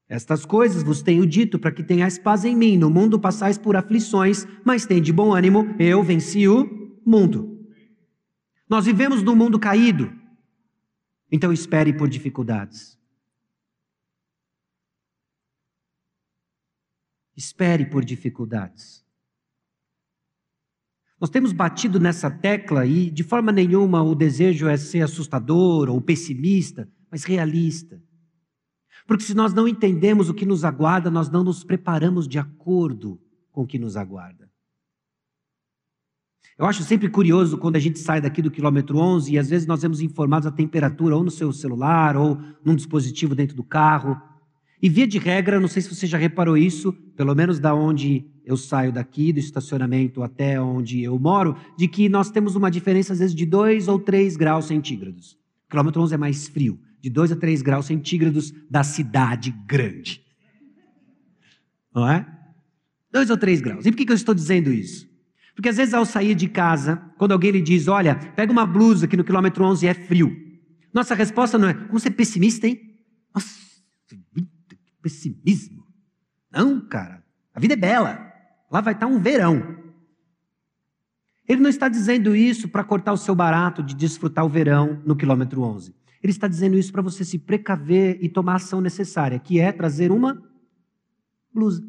Estas 0.09 0.45
coisas 0.45 0.83
vos 0.83 1.01
tenho 1.01 1.25
dito 1.25 1.59
para 1.59 1.71
que 1.71 1.83
tenhais 1.83 2.17
paz 2.17 2.45
em 2.45 2.55
mim. 2.55 2.77
No 2.77 2.89
mundo 2.89 3.19
passais 3.19 3.57
por 3.57 3.75
aflições, 3.75 4.47
mas 4.63 4.85
tem 4.85 5.01
de 5.01 5.11
bom 5.11 5.33
ânimo, 5.33 5.75
eu 5.77 6.01
venci 6.01 6.47
o 6.47 6.95
mundo. 7.05 7.67
Nós 8.69 8.85
vivemos 8.85 9.21
num 9.21 9.35
mundo 9.35 9.59
caído, 9.59 10.11
então 11.29 11.51
espere 11.51 11.91
por 11.91 12.07
dificuldades. 12.07 12.96
Espere 17.37 17.85
por 17.85 18.03
dificuldades. 18.03 19.05
Nós 21.21 21.29
temos 21.29 21.53
batido 21.53 21.99
nessa 21.99 22.31
tecla 22.31 22.85
e, 22.85 23.11
de 23.11 23.23
forma 23.23 23.51
nenhuma, 23.51 24.01
o 24.01 24.15
desejo 24.15 24.67
é 24.67 24.75
ser 24.75 25.01
assustador 25.01 25.87
ou 25.87 26.01
pessimista, 26.01 26.91
mas 27.11 27.23
realista. 27.23 28.01
Porque 29.05 29.23
se 29.23 29.35
nós 29.35 29.53
não 29.53 29.67
entendemos 29.67 30.29
o 30.29 30.33
que 30.33 30.45
nos 30.45 30.65
aguarda, 30.65 31.11
nós 31.11 31.29
não 31.29 31.43
nos 31.43 31.63
preparamos 31.63 32.27
de 32.27 32.39
acordo 32.39 33.21
com 33.51 33.61
o 33.61 33.67
que 33.67 33.79
nos 33.79 33.95
aguarda. 33.95 34.51
Eu 36.57 36.65
acho 36.65 36.81
sempre 36.81 37.07
curioso 37.07 37.57
quando 37.57 37.75
a 37.75 37.79
gente 37.79 37.99
sai 37.99 38.19
daqui 38.19 38.41
do 38.41 38.49
quilômetro 38.49 38.97
11 38.97 39.31
e 39.31 39.37
às 39.37 39.47
vezes 39.47 39.67
nós 39.67 39.83
vemos 39.83 40.01
informados 40.01 40.47
a 40.47 40.51
temperatura 40.51 41.15
ou 41.15 41.23
no 41.23 41.29
seu 41.29 41.53
celular 41.53 42.17
ou 42.17 42.35
num 42.65 42.75
dispositivo 42.75 43.35
dentro 43.35 43.55
do 43.55 43.63
carro. 43.63 44.19
E 44.81 44.89
via 44.89 45.07
de 45.07 45.17
regra, 45.17 45.59
não 45.59 45.67
sei 45.67 45.81
se 45.81 45.93
você 45.93 46.05
já 46.05 46.17
reparou 46.17 46.55
isso, 46.55 46.93
pelo 47.15 47.33
menos 47.33 47.59
da 47.59 47.73
onde 47.73 48.25
eu 48.45 48.55
saio 48.55 48.91
daqui, 48.91 49.33
do 49.33 49.39
estacionamento 49.39 50.21
até 50.21 50.61
onde 50.61 51.03
eu 51.03 51.17
moro, 51.17 51.55
de 51.77 51.87
que 51.87 52.07
nós 52.07 52.29
temos 52.29 52.55
uma 52.55 52.69
diferença 52.69 53.13
às 53.13 53.19
vezes 53.19 53.35
de 53.35 53.45
2 53.45 53.87
ou 53.87 53.99
3 53.99 54.37
graus 54.37 54.65
centígrados. 54.65 55.33
O 55.65 55.69
quilômetro 55.69 56.01
11 56.01 56.13
é 56.13 56.17
mais 56.17 56.47
frio, 56.47 56.79
de 57.01 57.09
2 57.09 57.31
a 57.31 57.35
3 57.35 57.61
graus 57.61 57.87
centígrados 57.87 58.53
da 58.69 58.83
cidade 58.83 59.51
grande. 59.67 60.21
Não 61.93 62.07
é? 62.07 62.25
2 63.11 63.31
ou 63.31 63.37
3 63.37 63.59
graus. 63.59 63.85
E 63.85 63.91
por 63.91 63.97
que 63.97 64.09
eu 64.09 64.15
estou 64.15 64.35
dizendo 64.35 64.71
isso? 64.71 65.07
Porque 65.55 65.69
às 65.69 65.77
vezes 65.77 65.95
ao 65.95 66.05
sair 66.05 66.35
de 66.35 66.47
casa, 66.47 66.97
quando 67.17 67.31
alguém 67.31 67.49
lhe 67.49 67.61
diz, 67.61 67.87
olha, 67.87 68.15
pega 68.15 68.51
uma 68.51 68.65
blusa 68.65 69.07
que 69.07 69.17
no 69.17 69.23
quilômetro 69.23 69.65
11 69.65 69.87
é 69.87 69.93
frio. 69.95 70.31
Nossa 70.93 71.15
resposta 71.15 71.57
não 71.57 71.67
é, 71.67 71.73
como 71.73 71.99
você 71.99 72.09
é 72.09 72.11
pessimista, 72.11 72.67
hein? 72.67 72.79
Nossa, 73.33 73.66
pessimismo. 75.07 75.87
Não, 76.51 76.85
cara. 76.85 77.23
A 77.53 77.59
vida 77.59 77.73
é 77.73 77.77
bela. 77.77 78.31
Lá 78.69 78.81
vai 78.81 78.93
estar 78.93 79.07
um 79.07 79.19
verão. 79.19 79.77
Ele 81.47 81.61
não 81.61 81.69
está 81.69 81.87
dizendo 81.87 82.35
isso 82.35 82.67
para 82.67 82.83
cortar 82.83 83.13
o 83.13 83.17
seu 83.17 83.33
barato 83.33 83.81
de 83.81 83.95
desfrutar 83.95 84.45
o 84.45 84.49
verão 84.49 85.01
no 85.05 85.15
quilômetro 85.15 85.61
11. 85.61 85.95
Ele 86.21 86.31
está 86.31 86.45
dizendo 86.45 86.77
isso 86.77 86.91
para 86.91 87.01
você 87.01 87.23
se 87.23 87.39
precaver 87.39 88.17
e 88.21 88.27
tomar 88.27 88.53
a 88.53 88.55
ação 88.57 88.81
necessária, 88.81 89.39
que 89.39 89.61
é 89.61 89.71
trazer 89.71 90.11
uma 90.11 90.43
blusa. 91.53 91.87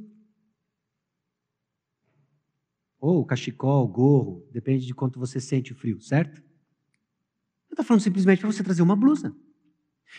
Ou 3.00 3.24
cachecol, 3.26 3.88
gorro, 3.88 4.46
depende 4.52 4.86
de 4.86 4.94
quanto 4.94 5.18
você 5.18 5.40
sente 5.40 5.72
o 5.72 5.76
frio, 5.76 6.00
certo? 6.00 6.40
Ele 6.40 7.72
está 7.72 7.82
falando 7.82 8.02
simplesmente 8.02 8.40
para 8.40 8.52
você 8.52 8.62
trazer 8.62 8.82
uma 8.82 8.94
blusa. 8.94 9.34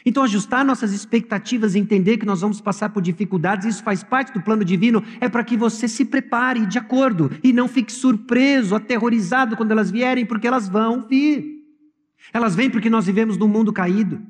Então, 0.06 0.24
ajustar 0.24 0.64
nossas 0.64 0.94
expectativas 0.94 1.76
e 1.76 1.80
entender 1.80 2.18
que 2.18 2.26
nós 2.26 2.42
vamos 2.42 2.62
passar 2.62 2.90
por 2.90 3.02
dificuldades, 3.02 3.68
isso 3.68 3.84
faz 3.84 4.04
parte 4.04 4.34
do 4.34 4.42
plano 4.42 4.64
divino, 4.64 5.04
é 5.20 5.28
para 5.28 5.44
que 5.44 5.58
você 5.58 5.88
se 5.88 6.06
prepare 6.06 6.66
de 6.66 6.78
acordo 6.78 7.32
e 7.44 7.52
não 7.52 7.68
fique 7.68 7.92
surpreso, 7.92 8.76
aterrorizado 8.76 9.58
quando 9.58 9.72
elas 9.72 9.92
vierem, 9.92 10.26
porque 10.26 10.48
elas 10.48 10.70
vão 10.70 11.06
vir. 11.08 11.60
Elas 12.34 12.56
vêm 12.56 12.70
porque 12.70 12.90
nós 12.90 13.06
vivemos 13.06 13.38
num 13.38 13.48
mundo 13.48 13.74
caído. 13.74 14.22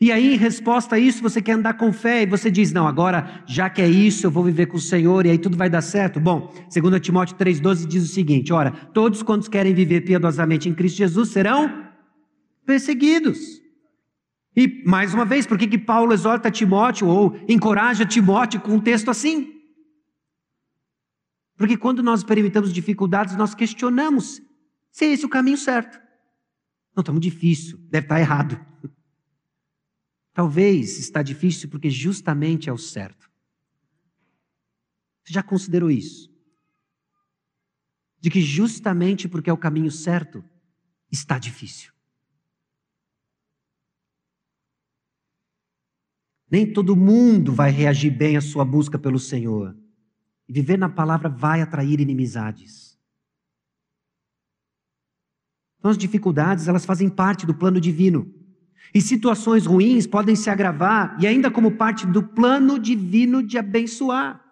E 0.00 0.12
aí, 0.12 0.34
em 0.34 0.36
resposta 0.36 0.94
a 0.94 0.98
isso, 0.98 1.22
você 1.22 1.42
quer 1.42 1.52
andar 1.52 1.74
com 1.74 1.92
fé 1.92 2.22
e 2.22 2.26
você 2.26 2.50
diz: 2.50 2.72
Não, 2.72 2.86
agora, 2.86 3.42
já 3.46 3.68
que 3.68 3.82
é 3.82 3.88
isso, 3.88 4.26
eu 4.26 4.30
vou 4.30 4.44
viver 4.44 4.66
com 4.66 4.76
o 4.76 4.80
Senhor 4.80 5.26
e 5.26 5.30
aí 5.30 5.38
tudo 5.38 5.56
vai 5.56 5.68
dar 5.68 5.80
certo. 5.80 6.20
Bom, 6.20 6.52
2 6.72 7.00
Timóteo 7.00 7.36
3,12 7.36 7.86
diz 7.86 8.04
o 8.04 8.12
seguinte: 8.14 8.52
Ora, 8.52 8.70
todos 8.70 9.22
quantos 9.22 9.48
querem 9.48 9.74
viver 9.74 10.02
piedosamente 10.02 10.68
em 10.68 10.74
Cristo 10.74 10.98
Jesus 10.98 11.30
serão 11.30 11.84
perseguidos. 12.64 13.60
E, 14.58 14.82
mais 14.84 15.14
uma 15.14 15.24
vez, 15.24 15.46
por 15.46 15.56
que, 15.56 15.68
que 15.68 15.78
Paulo 15.78 16.12
exorta 16.12 16.50
Timóteo 16.50 17.06
ou 17.06 17.38
encoraja 17.48 18.04
Timóteo 18.04 18.60
com 18.60 18.74
um 18.74 18.80
texto 18.80 19.08
assim? 19.08 19.54
Porque 21.56 21.76
quando 21.76 22.02
nós 22.02 22.18
experimentamos 22.20 22.72
dificuldades, 22.72 23.36
nós 23.36 23.54
questionamos 23.54 24.42
se 24.90 25.04
é 25.04 25.12
esse 25.12 25.24
o 25.24 25.28
caminho 25.28 25.56
certo. 25.56 26.00
Não, 26.92 27.02
está 27.02 27.12
muito 27.12 27.22
difícil, 27.22 27.78
deve 27.88 28.06
estar 28.06 28.18
errado. 28.18 28.60
Talvez 30.34 30.98
está 30.98 31.22
difícil 31.22 31.68
porque 31.68 31.88
justamente 31.88 32.68
é 32.68 32.72
o 32.72 32.78
certo. 32.78 33.30
Você 35.22 35.34
já 35.34 35.42
considerou 35.44 35.88
isso? 35.88 36.28
De 38.18 38.28
que 38.28 38.40
justamente 38.40 39.28
porque 39.28 39.50
é 39.50 39.52
o 39.52 39.56
caminho 39.56 39.92
certo, 39.92 40.44
está 41.12 41.38
difícil. 41.38 41.92
Nem 46.50 46.72
todo 46.72 46.96
mundo 46.96 47.52
vai 47.52 47.70
reagir 47.70 48.10
bem 48.10 48.36
à 48.36 48.40
sua 48.40 48.64
busca 48.64 48.98
pelo 48.98 49.18
Senhor. 49.18 49.76
E 50.48 50.52
viver 50.52 50.78
na 50.78 50.88
palavra 50.88 51.28
vai 51.28 51.60
atrair 51.60 52.00
inimizades. 52.00 52.98
Então, 55.78 55.90
as 55.90 55.98
dificuldades, 55.98 56.66
elas 56.66 56.84
fazem 56.84 57.08
parte 57.08 57.46
do 57.46 57.54
plano 57.54 57.80
divino. 57.80 58.32
E 58.94 59.00
situações 59.00 59.66
ruins 59.66 60.06
podem 60.06 60.34
se 60.34 60.48
agravar 60.48 61.16
e 61.20 61.26
ainda 61.26 61.50
como 61.50 61.72
parte 61.72 62.06
do 62.06 62.22
plano 62.22 62.78
divino 62.78 63.42
de 63.42 63.58
abençoar. 63.58 64.42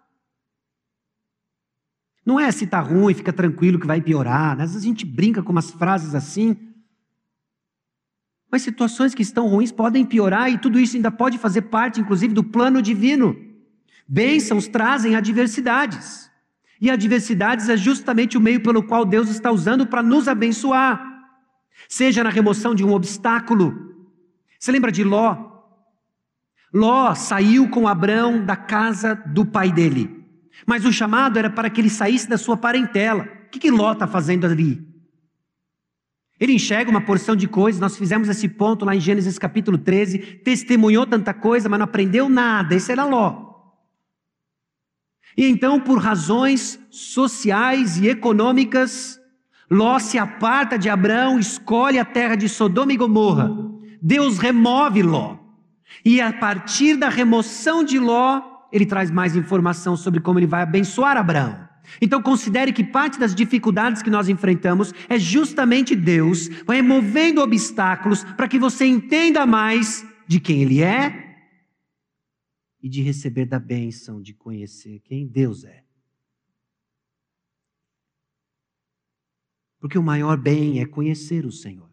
Não 2.25 2.39
é 2.39 2.51
se 2.51 2.65
está 2.65 2.81
ruim, 2.81 3.15
fica 3.15 3.33
tranquilo 3.33 3.79
que 3.79 3.87
vai 3.87 4.03
piorar. 4.03 4.57
Né? 4.57 4.65
Às 4.65 4.73
vezes 4.73 4.85
a 4.85 4.89
gente 4.89 5.07
brinca 5.07 5.43
com 5.43 5.53
umas 5.53 5.71
frases 5.71 6.15
assim, 6.15 6.66
mas 8.57 8.63
situações 8.63 9.15
que 9.15 9.21
estão 9.21 9.47
ruins 9.47 9.71
podem 9.71 10.03
piorar 10.03 10.51
e 10.51 10.57
tudo 10.57 10.81
isso 10.81 10.97
ainda 10.97 11.11
pode 11.11 11.37
fazer 11.37 11.61
parte, 11.61 12.01
inclusive, 12.01 12.33
do 12.33 12.43
plano 12.43 12.81
divino. 12.81 13.37
Bênçãos 14.09 14.67
trazem 14.67 15.15
adversidades. 15.15 16.31
E 16.81 16.91
adversidades 16.91 17.69
é 17.69 17.77
justamente 17.77 18.39
o 18.39 18.41
meio 18.41 18.63
pelo 18.63 18.83
qual 18.83 19.05
Deus 19.05 19.29
está 19.29 19.53
usando 19.53 19.87
para 19.87 20.03
nos 20.03 20.27
abençoar. 20.27 21.07
Seja 21.87 22.25
na 22.25 22.31
remoção 22.31 22.75
de 22.75 22.83
um 22.83 22.95
obstáculo. 22.95 23.95
Você 24.59 24.73
lembra 24.73 24.91
de 24.91 25.05
Ló? 25.05 25.37
Ló 26.73 27.15
saiu 27.15 27.69
com 27.69 27.87
Abrão 27.87 28.43
da 28.43 28.57
casa 28.57 29.15
do 29.15 29.45
pai 29.45 29.71
dele. 29.71 30.25
Mas 30.67 30.87
o 30.87 30.93
chamado 30.93 31.39
era 31.39 31.51
para 31.51 31.69
que 31.69 31.79
ele 31.79 31.91
saísse 31.91 32.27
da 32.27 32.39
sua 32.39 32.57
parentela. 32.57 33.29
O 33.49 33.51
que, 33.51 33.59
que 33.59 33.71
Ló 33.71 33.93
está 33.93 34.07
fazendo 34.07 34.47
ali? 34.47 34.83
Ele 36.39 36.53
enxerga 36.53 36.91
uma 36.91 37.01
porção 37.01 37.35
de 37.35 37.49
coisas, 37.49 37.81
nós 37.81 37.97
fizemos 37.97 38.29
esse 38.29 38.49
ponto 38.49 38.85
lá 38.85 38.95
em 38.95 39.01
Gênesis 39.01 39.39
capítulo 39.39 39.79
13, 39.79 40.19
testemunhou 40.19 41.07
tanta 41.07 41.33
coisa, 41.33 41.69
mas 41.69 41.79
não 41.79 41.85
aprendeu 41.85 42.29
nada. 42.29 42.75
Esse 42.75 42.93
era 42.93 43.05
Ló. 43.05 43.47
E 45.37 45.47
então, 45.47 45.81
por 45.81 45.99
razões 45.99 46.79
sociais 46.91 47.99
e 47.99 48.09
econômicas, 48.09 49.19
Ló 49.71 49.99
se 49.99 50.19
aparta 50.19 50.79
de 50.79 50.89
Abraão, 50.89 51.39
escolhe 51.39 51.99
a 51.99 52.05
terra 52.05 52.35
de 52.35 52.49
Sodoma 52.49 52.93
e 52.93 52.97
Gomorra. 52.97 53.51
Deus 54.01 54.39
remove 54.39 55.03
Ló. 55.03 55.39
E 56.05 56.21
a 56.21 56.33
partir 56.33 56.97
da 56.97 57.09
remoção 57.09 57.83
de 57.83 57.99
Ló, 57.99 58.43
ele 58.71 58.87
traz 58.87 59.11
mais 59.11 59.35
informação 59.35 59.97
sobre 59.97 60.21
como 60.21 60.39
ele 60.39 60.47
vai 60.47 60.63
abençoar 60.63 61.17
Abraão. 61.17 61.66
Então 62.01 62.23
considere 62.23 62.73
que 62.73 62.85
parte 62.85 63.19
das 63.19 63.35
dificuldades 63.35 64.03
que 64.03 64.11
nós 64.11 64.29
enfrentamos 64.29 64.93
é 65.09 65.19
justamente 65.19 65.95
Deus 65.95 66.49
removendo 66.69 67.41
obstáculos 67.41 68.25
para 68.25 68.49
que 68.49 68.59
você 68.59 68.87
entenda 68.87 69.47
mais 69.47 70.05
de 70.27 70.41
quem 70.41 70.63
Ele 70.63 70.83
é 70.83 71.25
e 72.83 72.89
de 72.89 73.03
receber 73.03 73.47
da 73.47 73.59
bênção 73.59 74.21
de 74.21 74.35
conhecer 74.35 75.01
quem 75.01 75.27
Deus 75.27 75.65
é. 75.65 75.85
Porque 79.79 79.99
o 79.99 80.03
maior 80.03 80.37
bem 80.37 80.81
é 80.81 80.87
conhecer 80.87 81.45
o 81.45 81.53
Senhor. 81.53 81.91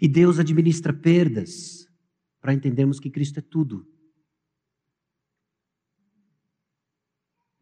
E 0.00 0.08
Deus 0.08 0.38
administra 0.38 0.92
perdas 0.92 1.88
para 2.40 2.54
entendermos 2.54 3.00
que 3.00 3.10
Cristo 3.10 3.38
é 3.38 3.42
tudo. 3.42 3.86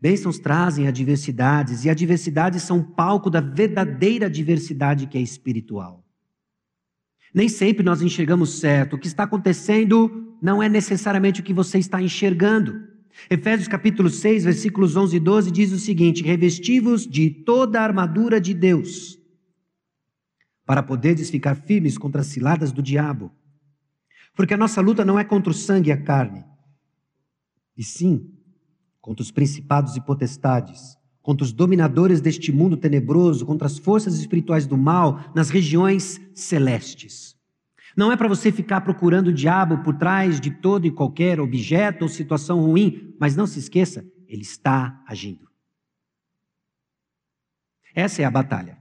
Bênçãos 0.06 0.38
trazem 0.38 0.86
adversidades, 0.86 1.84
e 1.84 1.90
adversidades 1.90 2.62
são 2.62 2.80
palco 2.80 3.28
da 3.28 3.40
verdadeira 3.40 4.30
diversidade 4.30 5.08
que 5.08 5.18
é 5.18 5.20
espiritual. 5.20 6.06
Nem 7.34 7.48
sempre 7.48 7.84
nós 7.84 8.00
enxergamos 8.00 8.60
certo. 8.60 8.94
O 8.94 8.98
que 9.00 9.08
está 9.08 9.24
acontecendo 9.24 10.32
não 10.40 10.62
é 10.62 10.68
necessariamente 10.68 11.40
o 11.40 11.42
que 11.42 11.52
você 11.52 11.78
está 11.80 12.00
enxergando. 12.00 12.86
Efésios 13.28 13.66
capítulo 13.66 14.08
6, 14.08 14.44
versículos 14.44 14.94
11 14.94 15.16
e 15.16 15.18
12 15.18 15.50
diz 15.50 15.72
o 15.72 15.78
seguinte: 15.80 16.22
Revestivos 16.22 17.04
de 17.04 17.28
toda 17.28 17.80
a 17.80 17.82
armadura 17.82 18.40
de 18.40 18.54
Deus, 18.54 19.18
para 20.64 20.84
poderes 20.84 21.30
ficar 21.30 21.56
firmes 21.56 21.98
contra 21.98 22.20
as 22.20 22.28
ciladas 22.28 22.70
do 22.70 22.80
diabo. 22.80 23.32
Porque 24.36 24.54
a 24.54 24.56
nossa 24.56 24.80
luta 24.80 25.04
não 25.04 25.18
é 25.18 25.24
contra 25.24 25.50
o 25.50 25.54
sangue 25.54 25.90
e 25.90 25.92
a 25.92 26.00
carne, 26.00 26.44
e 27.76 27.82
sim 27.82 28.35
contra 29.06 29.22
os 29.22 29.30
principados 29.30 29.94
e 29.94 30.00
potestades, 30.00 30.98
contra 31.22 31.44
os 31.44 31.52
dominadores 31.52 32.20
deste 32.20 32.50
mundo 32.50 32.76
tenebroso, 32.76 33.46
contra 33.46 33.68
as 33.68 33.78
forças 33.78 34.18
espirituais 34.18 34.66
do 34.66 34.76
mal 34.76 35.30
nas 35.32 35.48
regiões 35.48 36.20
celestes. 36.34 37.36
Não 37.96 38.10
é 38.10 38.16
para 38.16 38.26
você 38.26 38.50
ficar 38.50 38.80
procurando 38.80 39.28
o 39.28 39.32
diabo 39.32 39.78
por 39.84 39.94
trás 39.94 40.40
de 40.40 40.50
todo 40.50 40.88
e 40.88 40.90
qualquer 40.90 41.38
objeto 41.38 42.02
ou 42.02 42.08
situação 42.08 42.60
ruim, 42.60 43.14
mas 43.20 43.36
não 43.36 43.46
se 43.46 43.60
esqueça, 43.60 44.04
ele 44.26 44.42
está 44.42 45.00
agindo. 45.06 45.46
Essa 47.94 48.22
é 48.22 48.24
a 48.24 48.30
batalha. 48.30 48.76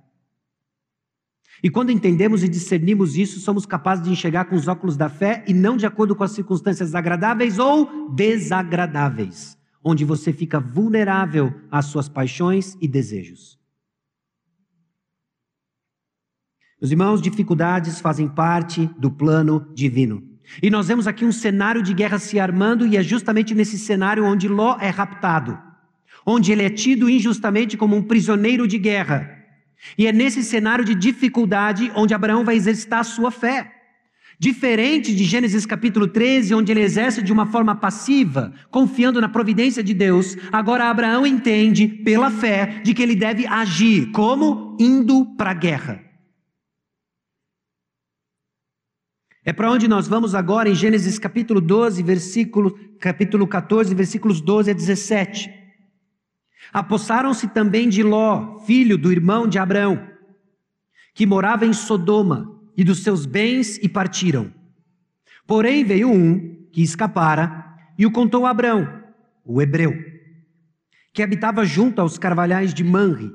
E 1.61 1.69
quando 1.69 1.91
entendemos 1.91 2.43
e 2.43 2.49
discernimos 2.49 3.15
isso, 3.15 3.39
somos 3.39 3.63
capazes 3.63 4.03
de 4.03 4.11
enxergar 4.11 4.45
com 4.45 4.55
os 4.55 4.67
óculos 4.67 4.97
da 4.97 5.07
fé 5.07 5.45
e 5.47 5.53
não 5.53 5.77
de 5.77 5.85
acordo 5.85 6.15
com 6.15 6.23
as 6.23 6.31
circunstâncias 6.31 6.95
agradáveis 6.95 7.59
ou 7.59 8.09
desagradáveis, 8.09 9.55
onde 9.86 10.04
você 10.04 10.34
fica 10.34 10.60
vulnerável 10.60 11.54
às 11.69 11.86
suas 11.86 12.10
paixões 12.10 12.76
e 12.82 12.88
desejos. 12.88 13.60
Meus 16.82 16.91
irmãos, 16.91 17.21
dificuldades 17.21 18.02
fazem 18.02 18.28
parte 18.28 18.88
do 18.98 19.12
plano 19.12 19.71
divino. 19.76 20.28
E 20.62 20.71
nós 20.71 20.88
vemos 20.88 21.08
aqui 21.08 21.24
um 21.24 21.32
cenário 21.32 21.84
de 21.84 21.93
guerra 21.93 22.17
se 22.17 22.39
armando, 22.39 22.86
e 22.86 22.98
é 22.98 23.04
justamente 23.04 23.54
nesse 23.54 23.78
cenário 23.78 24.26
onde 24.26 24.48
Ló 24.48 24.78
é 24.80 24.89
raptado, 24.89 25.58
onde 26.26 26.52
ele 26.52 26.63
é 26.63 26.69
tido 26.69 27.10
injustamente 27.10 27.78
como 27.78 27.95
um 27.95 28.04
prisioneiro 28.04 28.67
de 28.67 28.80
guerra. 28.80 29.32
E 29.98 30.08
é 30.08 30.12
nesse 30.12 30.43
cenário 30.43 30.84
de 30.84 30.95
dificuldade 30.95 31.91
onde 31.95 32.13
Abraão 32.13 32.43
vai 32.43 32.56
exercitar 32.56 33.00
a 33.00 33.04
sua 33.04 33.30
fé. 33.30 33.74
Diferente 34.38 35.15
de 35.15 35.24
Gênesis 35.24 35.65
capítulo 35.65 36.08
13, 36.08 36.54
onde 36.54 36.71
ele 36.71 36.82
exerce 36.82 37.21
de 37.21 37.32
uma 37.32 37.45
forma 37.45 37.74
passiva, 37.76 38.54
confiando 38.69 39.21
na 39.21 39.30
providência 39.30 39.82
de 39.82 39.93
Deus, 39.93 40.36
agora 40.52 40.89
Abraão 40.89 41.26
entende, 41.26 41.88
pela 41.88 42.30
fé, 42.30 42.82
de 42.84 42.93
que 42.93 43.02
ele 43.02 43.15
deve 43.15 43.48
agir 43.48 44.12
como 44.12 44.76
indo 44.80 45.26
para 45.38 45.52
a 45.52 45.54
guerra. 45.54 46.04
É 49.43 49.54
para 49.54 49.71
onde 49.71 49.88
nós 49.88 50.08
vamos 50.08 50.36
agora 50.36 50.67
em 50.67 50.76
Gênesis 50.76 51.17
capítulo 51.17 51.62
12, 51.62 52.02
versículo, 52.04 52.78
capítulo 53.00 53.48
14, 53.48 53.93
versículos 53.93 54.41
12 54.41 54.71
a 54.71 54.74
17. 54.74 55.50
Apossaram-se 56.74 57.48
também 57.50 57.88
de 57.88 58.04
Ló, 58.04 58.60
filho 58.65 58.98
do 58.98 59.12
irmão 59.12 59.48
de 59.48 59.60
Abrão, 59.60 60.10
que 61.13 61.26
morava 61.26 61.65
em 61.65 61.71
Sodoma, 61.71 62.55
e 62.77 62.83
dos 62.83 63.03
seus 63.03 63.25
bens 63.25 63.77
e 63.77 63.89
partiram. 63.89 64.53
Porém 65.47 65.83
veio 65.83 66.11
um 66.11 66.67
que 66.71 66.81
escapara 66.81 67.65
e 67.97 68.05
o 68.05 68.11
contou 68.11 68.45
a 68.45 68.49
Abrão, 68.49 69.03
o 69.45 69.61
hebreu, 69.61 69.93
que 71.13 71.23
habitava 71.23 71.65
junto 71.65 72.01
aos 72.01 72.17
carvalhais 72.17 72.73
de 72.73 72.83
Manre, 72.83 73.31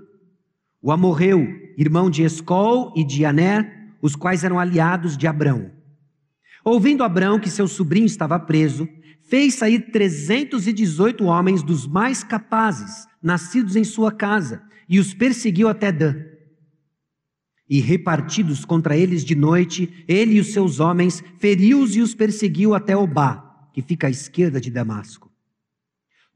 o 0.83 0.93
amorreu, 0.93 1.47
irmão 1.77 2.11
de 2.11 2.23
Escol 2.23 2.93
e 2.97 3.05
de 3.05 3.25
Aner, 3.25 3.95
os 4.03 4.17
quais 4.17 4.45
eram 4.45 4.59
aliados 4.59 5.17
de 5.17 5.27
Abrão. 5.27 5.71
Ouvindo 6.65 7.05
Abrão 7.05 7.39
que 7.39 7.51
seu 7.51 7.67
sobrinho 7.67 8.07
estava 8.07 8.39
preso, 8.39 8.89
fez 9.23 9.55
sair 9.55 9.91
318 9.91 11.25
homens 11.25 11.63
dos 11.63 11.87
mais 11.87 12.25
capazes, 12.25 13.07
nascidos 13.23 13.77
em 13.77 13.85
sua 13.85 14.11
casa, 14.11 14.63
e 14.89 14.99
os 14.99 15.15
perseguiu 15.15 15.69
até 15.69 15.93
Dan. 15.93 16.30
E 17.71 17.81
repartidos 17.81 18.65
contra 18.65 18.97
eles 18.97 19.25
de 19.25 19.37
noite, 19.37 20.05
ele 20.09 20.35
e 20.35 20.41
os 20.41 20.53
seus 20.53 20.81
homens, 20.81 21.23
feriu-os 21.39 21.95
e 21.95 22.01
os 22.01 22.17
perseguiu 22.17 22.75
até 22.75 22.97
Obá, 22.97 23.69
que 23.73 23.81
fica 23.81 24.09
à 24.09 24.11
esquerda 24.11 24.61
de 24.61 24.73
Damasco. 24.73 25.31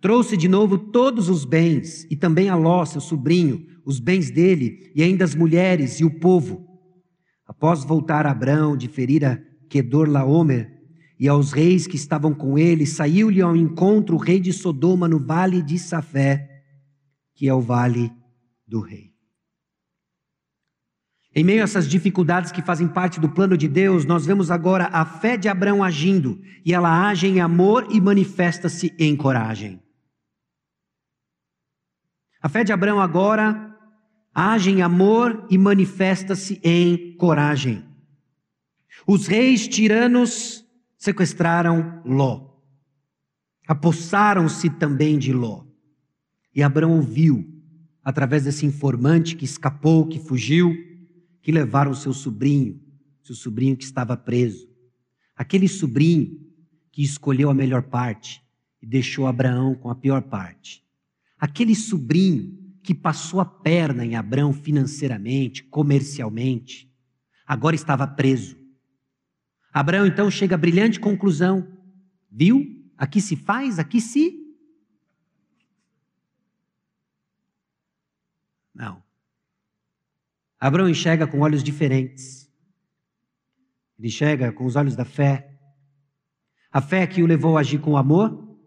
Trouxe 0.01 0.37
de 0.37 0.47
novo 0.47 0.79
todos 0.79 1.29
os 1.29 1.45
bens, 1.45 2.07
e 2.09 2.15
também 2.15 2.49
a 2.49 2.55
Ló, 2.55 2.85
seu 2.85 3.01
sobrinho, 3.01 3.67
os 3.85 3.99
bens 3.99 4.31
dele, 4.31 4.93
e 4.95 5.03
ainda 5.03 5.25
as 5.25 5.35
mulheres 5.35 5.99
e 5.99 6.05
o 6.05 6.21
povo. 6.21 6.69
Após 7.45 7.85
voltar 7.85 8.27
a 8.27 8.31
Abrão 8.31 8.77
de 8.77 8.87
ferir 8.87 9.25
a 9.25 9.37
Kedorlaomer, 9.69 10.71
e 11.19 11.27
aos 11.27 11.53
reis 11.53 11.87
que 11.87 11.97
estavam 11.97 12.33
com 12.35 12.57
ele, 12.57 12.87
saiu-lhe 12.87 13.41
ao 13.41 13.57
encontro 13.57 14.15
o 14.15 14.19
rei 14.19 14.39
de 14.39 14.53
Sodoma 14.53 15.09
no 15.09 15.19
vale 15.19 15.63
de 15.63 15.79
Safé, 15.79 16.49
que 17.35 17.49
é 17.49 17.55
o 17.55 17.61
vale 17.61 18.13
do 18.69 18.81
rei. 18.81 19.14
Em 21.37 21.43
meio 21.43 21.63
a 21.63 21.65
essas 21.65 21.89
dificuldades 21.89 22.53
que 22.53 22.63
fazem 22.63 22.87
parte 22.87 23.19
do 23.19 23.29
plano 23.29 23.57
de 23.59 23.67
Deus, 23.67 24.05
nós 24.05 24.25
vemos 24.25 24.53
agora 24.53 24.89
a 24.93 25.05
fé 25.05 25.37
de 25.37 25.49
Abraão 25.49 25.83
agindo, 25.83 26.41
e 26.65 26.73
ela 26.73 27.09
age 27.09 27.27
em 27.27 27.41
amor 27.41 27.89
e 27.91 28.01
manifesta-se 28.01 28.95
em 28.97 29.17
coragem. 29.17 29.83
A 32.41 32.49
fé 32.49 32.63
de 32.63 32.73
Abraão 32.73 33.01
agora 33.01 33.75
age 34.33 34.71
em 34.71 34.83
amor 34.83 35.45
e 35.51 35.59
manifesta-se 35.59 36.61
em 36.63 37.17
coragem. 37.17 37.85
Os 39.05 39.27
reis 39.27 39.67
tiranos 39.67 40.65
sequestraram 40.97 42.01
Ló. 42.05 42.51
Apossaram-se 43.67 44.71
também 44.71 45.19
de 45.19 45.33
Ló. 45.33 45.65
E 46.55 46.63
Abraão 46.63 46.93
ouviu, 46.93 47.45
através 48.05 48.45
desse 48.45 48.65
informante 48.65 49.35
que 49.35 49.45
escapou, 49.45 50.07
que 50.07 50.21
fugiu, 50.21 50.94
que 51.45 51.53
levaram 51.53 51.93
seu 51.93 52.15
sobrinho, 52.15 52.81
seu 53.23 53.35
sobrinho 53.35 53.77
que 53.77 53.85
estava 53.85 54.17
preso. 54.17 54.67
Aquele 55.37 55.69
sobrinho 55.69 56.41
que 56.91 57.03
escolheu 57.03 57.51
a 57.51 57.55
melhor 57.55 57.83
parte 57.83 58.43
e 58.81 58.87
deixou 58.87 59.27
Abraão 59.27 59.75
com 59.75 59.91
a 59.91 59.95
pior 59.95 60.23
parte. 60.23 60.83
Aquele 61.39 61.75
sobrinho 61.75 62.59
que 62.83 62.95
passou 62.95 63.41
a 63.41 63.45
perna 63.45 64.07
em 64.07 64.17
Abraão 64.17 64.55
financeiramente, 64.55 65.63
comercialmente, 65.65 66.91
agora 67.47 67.77
estava 67.77 68.07
preso. 68.07 68.57
Abraão 69.71 70.07
então 70.07 70.31
chega 70.31 70.55
à 70.55 70.59
brilhante 70.59 70.99
conclusão: 70.99 71.69
viu? 72.31 72.91
Aqui 72.97 73.21
se 73.21 73.37
faz, 73.37 73.79
aqui 73.79 74.01
se. 74.01 74.43
Não. 78.75 79.04
Abraão 80.67 80.89
enxerga 80.89 81.27
com 81.27 81.41
olhos 81.41 81.63
diferentes. 81.63 82.51
Ele 83.99 84.09
enxerga 84.09 84.51
com 84.51 84.65
os 84.65 84.77
olhos 84.77 84.97
da 84.97 85.05
fé. 85.05 85.61
A 86.73 86.81
fé 86.81 87.07
que 87.07 87.23
o 87.23 87.27
levou 87.27 87.59
a 87.59 87.61
agir 87.61 87.79
com 87.83 87.99
amor 87.99 88.59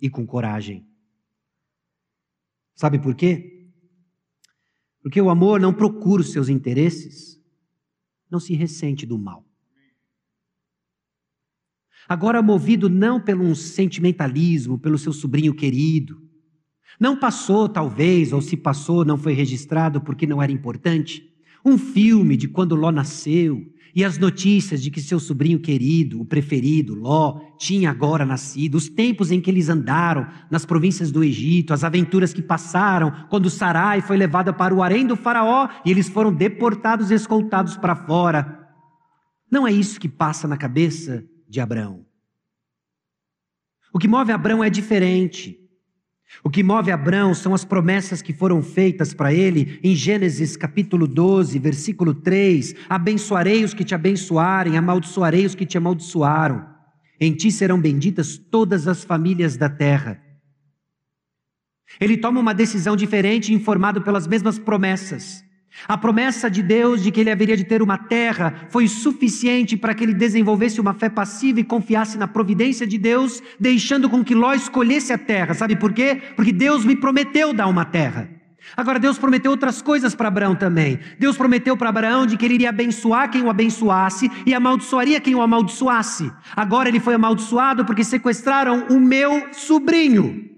e 0.00 0.08
com 0.08 0.24
coragem. 0.24 0.88
Sabe 2.76 3.00
por 3.00 3.16
quê? 3.16 3.68
Porque 5.02 5.20
o 5.20 5.28
amor 5.28 5.58
não 5.58 5.74
procura 5.74 6.22
os 6.22 6.30
seus 6.30 6.48
interesses, 6.48 7.42
não 8.30 8.38
se 8.38 8.54
ressente 8.54 9.04
do 9.04 9.18
mal. 9.18 9.44
Agora 12.08 12.40
movido 12.40 12.88
não 12.88 13.20
pelo 13.20 13.42
um 13.42 13.56
sentimentalismo, 13.56 14.78
pelo 14.78 14.96
seu 14.96 15.12
sobrinho 15.12 15.52
querido. 15.52 16.23
Não 16.98 17.16
passou, 17.16 17.68
talvez, 17.68 18.32
ou 18.32 18.40
se 18.40 18.56
passou, 18.56 19.04
não 19.04 19.18
foi 19.18 19.32
registrado 19.32 20.00
porque 20.00 20.26
não 20.26 20.42
era 20.42 20.52
importante. 20.52 21.30
Um 21.64 21.78
filme 21.78 22.36
de 22.36 22.48
quando 22.48 22.76
Ló 22.76 22.92
nasceu 22.92 23.74
e 23.94 24.04
as 24.04 24.18
notícias 24.18 24.82
de 24.82 24.90
que 24.90 25.00
seu 25.00 25.20
sobrinho 25.20 25.60
querido, 25.60 26.20
o 26.20 26.24
preferido, 26.24 26.94
Ló, 26.94 27.40
tinha 27.56 27.90
agora 27.90 28.26
nascido, 28.26 28.74
os 28.74 28.88
tempos 28.88 29.30
em 29.30 29.40
que 29.40 29.48
eles 29.48 29.68
andaram 29.68 30.26
nas 30.50 30.66
províncias 30.66 31.12
do 31.12 31.22
Egito, 31.22 31.72
as 31.72 31.84
aventuras 31.84 32.32
que 32.32 32.42
passaram 32.42 33.26
quando 33.30 33.48
Sarai 33.48 34.00
foi 34.00 34.16
levada 34.16 34.52
para 34.52 34.74
o 34.74 34.82
harém 34.82 35.06
do 35.06 35.14
faraó 35.14 35.68
e 35.86 35.90
eles 35.90 36.08
foram 36.08 36.32
deportados 36.32 37.10
e 37.10 37.14
escoltados 37.14 37.76
para 37.76 37.94
fora. 37.94 38.68
Não 39.48 39.66
é 39.66 39.70
isso 39.70 40.00
que 40.00 40.08
passa 40.08 40.48
na 40.48 40.56
cabeça 40.56 41.24
de 41.48 41.60
Abraão. 41.60 42.04
O 43.92 43.98
que 43.98 44.08
move 44.08 44.32
Abraão 44.32 44.64
é 44.64 44.68
diferente. 44.68 45.63
O 46.42 46.50
que 46.50 46.62
move 46.62 46.90
Abraão 46.90 47.34
são 47.34 47.54
as 47.54 47.64
promessas 47.64 48.20
que 48.20 48.32
foram 48.32 48.62
feitas 48.62 49.14
para 49.14 49.32
ele 49.32 49.78
em 49.82 49.94
Gênesis 49.94 50.56
capítulo 50.56 51.06
12, 51.06 51.58
versículo 51.58 52.14
3: 52.14 52.74
Abençoarei 52.88 53.64
os 53.64 53.74
que 53.74 53.84
te 53.84 53.94
abençoarem, 53.94 54.76
amaldiçoarei 54.76 55.46
os 55.46 55.54
que 55.54 55.66
te 55.66 55.78
amaldiçoaram. 55.78 56.66
Em 57.20 57.32
ti 57.32 57.50
serão 57.52 57.80
benditas 57.80 58.36
todas 58.36 58.88
as 58.88 59.04
famílias 59.04 59.56
da 59.56 59.68
terra. 59.68 60.20
Ele 62.00 62.16
toma 62.16 62.40
uma 62.40 62.54
decisão 62.54 62.96
diferente, 62.96 63.52
informado 63.52 64.02
pelas 64.02 64.26
mesmas 64.26 64.58
promessas. 64.58 65.43
A 65.86 65.98
promessa 65.98 66.50
de 66.50 66.62
Deus 66.62 67.02
de 67.02 67.10
que 67.10 67.20
ele 67.20 67.30
haveria 67.30 67.56
de 67.56 67.64
ter 67.64 67.82
uma 67.82 67.98
terra 67.98 68.66
foi 68.70 68.88
suficiente 68.88 69.76
para 69.76 69.94
que 69.94 70.02
ele 70.02 70.14
desenvolvesse 70.14 70.80
uma 70.80 70.94
fé 70.94 71.08
passiva 71.08 71.60
e 71.60 71.64
confiasse 71.64 72.16
na 72.16 72.26
providência 72.26 72.86
de 72.86 72.96
Deus, 72.96 73.42
deixando 73.60 74.08
com 74.08 74.24
que 74.24 74.34
Ló 74.34 74.54
escolhesse 74.54 75.12
a 75.12 75.18
terra. 75.18 75.52
Sabe 75.52 75.76
por 75.76 75.92
quê? 75.92 76.20
Porque 76.36 76.52
Deus 76.52 76.84
me 76.84 76.96
prometeu 76.96 77.52
dar 77.52 77.66
uma 77.66 77.84
terra. 77.84 78.28
Agora, 78.76 78.98
Deus 78.98 79.18
prometeu 79.18 79.50
outras 79.50 79.82
coisas 79.82 80.14
para 80.14 80.28
Abraão 80.28 80.54
também. 80.54 80.98
Deus 81.18 81.36
prometeu 81.36 81.76
para 81.76 81.90
Abraão 81.90 82.26
de 82.26 82.36
que 82.36 82.44
ele 82.46 82.54
iria 82.54 82.70
abençoar 82.70 83.30
quem 83.30 83.42
o 83.42 83.50
abençoasse 83.50 84.30
e 84.46 84.54
amaldiçoaria 84.54 85.20
quem 85.20 85.34
o 85.34 85.42
amaldiçoasse. 85.42 86.32
Agora 86.56 86.88
ele 86.88 86.98
foi 86.98 87.14
amaldiçoado 87.14 87.84
porque 87.84 88.02
sequestraram 88.02 88.86
o 88.88 88.98
meu 88.98 89.52
sobrinho. 89.52 90.53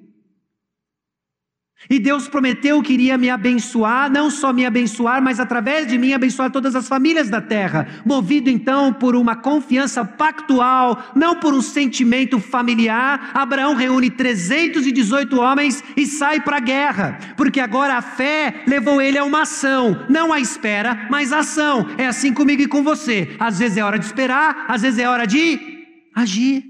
E 1.88 2.00
Deus 2.00 2.26
prometeu 2.26 2.82
que 2.82 2.94
iria 2.94 3.18
me 3.18 3.30
abençoar, 3.30 4.10
não 4.10 4.30
só 4.30 4.52
me 4.52 4.64
abençoar, 4.64 5.22
mas 5.22 5.38
através 5.38 5.86
de 5.86 5.96
mim 5.98 6.14
abençoar 6.14 6.50
todas 6.50 6.74
as 6.74 6.88
famílias 6.88 7.28
da 7.28 7.40
terra. 7.40 7.86
Movido 8.04 8.50
então 8.50 8.92
por 8.92 9.14
uma 9.14 9.36
confiança 9.36 10.04
pactual, 10.04 11.12
não 11.14 11.38
por 11.38 11.54
um 11.54 11.60
sentimento 11.60 12.40
familiar, 12.40 13.30
Abraão 13.34 13.74
reúne 13.74 14.10
318 14.10 15.38
homens 15.38 15.84
e 15.96 16.06
sai 16.06 16.40
para 16.40 16.56
a 16.56 16.60
guerra, 16.60 17.18
porque 17.36 17.60
agora 17.60 17.96
a 17.96 18.02
fé 18.02 18.64
levou 18.66 19.00
ele 19.00 19.18
a 19.18 19.24
uma 19.24 19.42
ação, 19.42 20.06
não 20.08 20.32
a 20.32 20.40
espera, 20.40 21.06
mas 21.10 21.32
a 21.32 21.40
ação. 21.40 21.86
É 21.98 22.06
assim 22.06 22.32
comigo 22.32 22.62
e 22.62 22.66
com 22.66 22.82
você. 22.82 23.36
Às 23.38 23.58
vezes 23.58 23.76
é 23.76 23.84
hora 23.84 23.98
de 23.98 24.06
esperar, 24.06 24.64
às 24.66 24.82
vezes 24.82 24.98
é 24.98 25.08
hora 25.08 25.26
de 25.26 25.60
agir. 26.16 26.64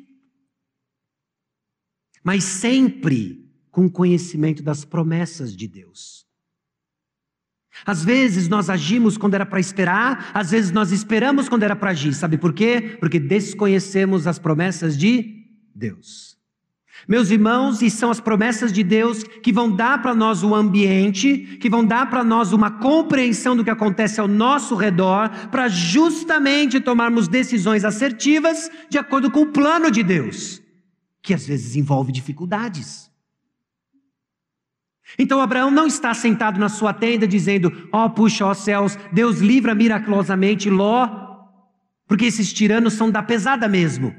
Mas 2.22 2.44
sempre 2.44 3.45
com 3.77 3.91
conhecimento 3.91 4.62
das 4.62 4.87
promessas 4.87 5.55
de 5.55 5.68
Deus. 5.68 6.24
Às 7.85 8.03
vezes 8.03 8.49
nós 8.49 8.70
agimos 8.70 9.18
quando 9.18 9.35
era 9.35 9.45
para 9.45 9.61
esperar, 9.61 10.31
às 10.33 10.51
vezes 10.51 10.70
nós 10.70 10.93
esperamos 10.93 11.47
quando 11.47 11.62
era 11.62 11.77
para 11.77 11.91
agir. 11.91 12.14
Sabe 12.14 12.39
por 12.39 12.55
quê? 12.55 12.97
Porque 12.99 13.20
desconhecemos 13.20 14.27
as 14.27 14.39
promessas 14.39 14.97
de 14.97 15.45
Deus. 15.74 16.39
Meus 17.07 17.31
irmãos, 17.31 17.83
e 17.83 17.91
são 17.91 18.11
as 18.11 18.18
promessas 18.18 18.72
de 18.72 18.83
Deus 18.83 19.22
que 19.22 19.53
vão 19.53 19.70
dar 19.70 20.01
para 20.01 20.14
nós 20.14 20.43
o 20.43 20.55
ambiente, 20.55 21.59
que 21.61 21.68
vão 21.68 21.85
dar 21.85 22.09
para 22.09 22.24
nós 22.24 22.55
uma 22.55 22.70
compreensão 22.70 23.55
do 23.55 23.62
que 23.62 23.68
acontece 23.68 24.18
ao 24.18 24.27
nosso 24.27 24.74
redor, 24.74 25.29
para 25.51 25.68
justamente 25.68 26.81
tomarmos 26.81 27.29
decisões 27.29 27.85
assertivas 27.85 28.70
de 28.89 28.97
acordo 28.97 29.31
com 29.31 29.43
o 29.43 29.53
plano 29.53 29.91
de 29.91 30.03
Deus, 30.03 30.62
que 31.20 31.35
às 31.35 31.47
vezes 31.47 31.77
envolve 31.77 32.11
dificuldades. 32.11 33.05
Então 35.19 35.41
Abraão 35.41 35.71
não 35.71 35.87
está 35.87 36.12
sentado 36.12 36.61
na 36.61 36.69
sua 36.69 36.93
tenda 36.93 37.27
dizendo: 37.27 37.73
Ó, 37.93 38.05
oh, 38.05 38.11
puxa, 38.11 38.45
ó 38.45 38.55
céus, 38.55 38.99
Deus 39.12 39.39
livra 39.39 39.75
miraculosamente 39.75 40.69
Ló, 40.69 41.09
porque 42.07 42.27
esses 42.27 42.53
tiranos 42.53 42.95
são 42.95 43.11
da 43.11 43.23
pesada 43.23 43.69
mesmo. 43.69 44.14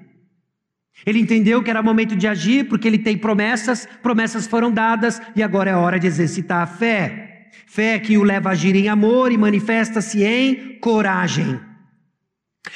Ele 1.06 1.20
entendeu 1.20 1.62
que 1.62 1.70
era 1.70 1.84
momento 1.84 2.16
de 2.16 2.28
agir, 2.28 2.68
porque 2.68 2.88
ele 2.88 2.98
tem 2.98 3.18
promessas, 3.18 3.88
promessas 4.02 4.48
foram 4.48 4.72
dadas 4.72 5.22
e 5.36 5.44
agora 5.44 5.70
é 5.70 5.76
hora 5.76 6.00
de 6.00 6.08
exercitar 6.08 6.64
a 6.64 6.68
fé. 6.68 7.50
Fé 7.68 8.00
que 8.00 8.18
o 8.18 8.24
leva 8.24 8.50
a 8.50 8.52
agir 8.54 8.76
em 8.76 8.90
amor 8.90 9.32
e 9.32 9.38
manifesta-se 9.38 10.24
em 10.24 10.80
coragem. 10.80 11.60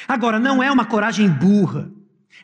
Agora, 0.06 0.38
não 0.38 0.62
é 0.62 0.70
uma 0.70 0.84
coragem 0.84 1.28
burra. 1.28 1.90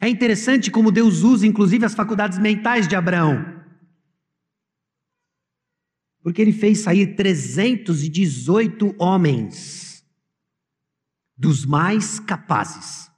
É 0.01 0.09
interessante 0.09 0.71
como 0.71 0.93
Deus 0.93 1.23
usa, 1.23 1.47
inclusive, 1.47 1.85
as 1.85 1.95
faculdades 1.95 2.39
mentais 2.39 2.87
de 2.87 2.97
Abraão. 2.97 3.58
Porque 6.29 6.43
ele 6.43 6.53
fez 6.53 6.81
sair 6.81 7.15
318 7.15 8.95
homens, 8.99 10.05
dos 11.35 11.65
mais 11.65 12.21
capazes. 12.21 13.11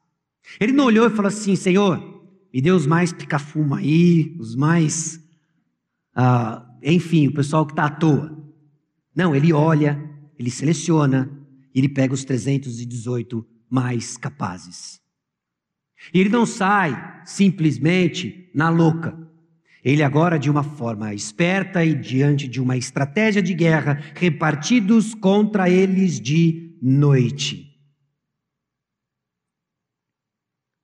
Ele 0.60 0.70
não 0.70 0.84
olhou 0.84 1.08
e 1.08 1.10
falou 1.10 1.26
assim: 1.26 1.56
Senhor, 1.56 1.98
me 2.54 2.62
dê 2.62 2.70
os 2.70 2.86
mais 2.86 3.12
pica-fuma 3.12 3.78
aí, 3.78 4.36
os 4.38 4.54
mais. 4.54 5.18
Ah, 6.14 6.64
enfim, 6.84 7.26
o 7.26 7.34
pessoal 7.34 7.66
que 7.66 7.72
está 7.72 7.86
à 7.86 7.90
toa. 7.90 8.40
Não, 9.12 9.34
ele 9.34 9.52
olha, 9.52 10.00
ele 10.38 10.48
seleciona, 10.48 11.28
e 11.74 11.80
ele 11.80 11.88
pega 11.88 12.14
os 12.14 12.24
318 12.24 13.44
mais 13.68 14.16
capazes. 14.16 15.00
E 16.14 16.20
ele 16.20 16.30
não 16.30 16.46
sai 16.46 17.22
simplesmente 17.24 18.48
na 18.54 18.70
louca. 18.70 19.18
Ele 19.84 20.02
agora, 20.02 20.38
de 20.38 20.50
uma 20.50 20.62
forma 20.62 21.14
esperta 21.14 21.84
e 21.84 21.94
diante 21.94 22.46
de 22.46 22.60
uma 22.60 22.76
estratégia 22.76 23.42
de 23.42 23.54
guerra, 23.54 24.00
repartidos 24.14 25.14
contra 25.14 25.70
eles 25.70 26.20
de 26.20 26.76
noite. 26.82 27.70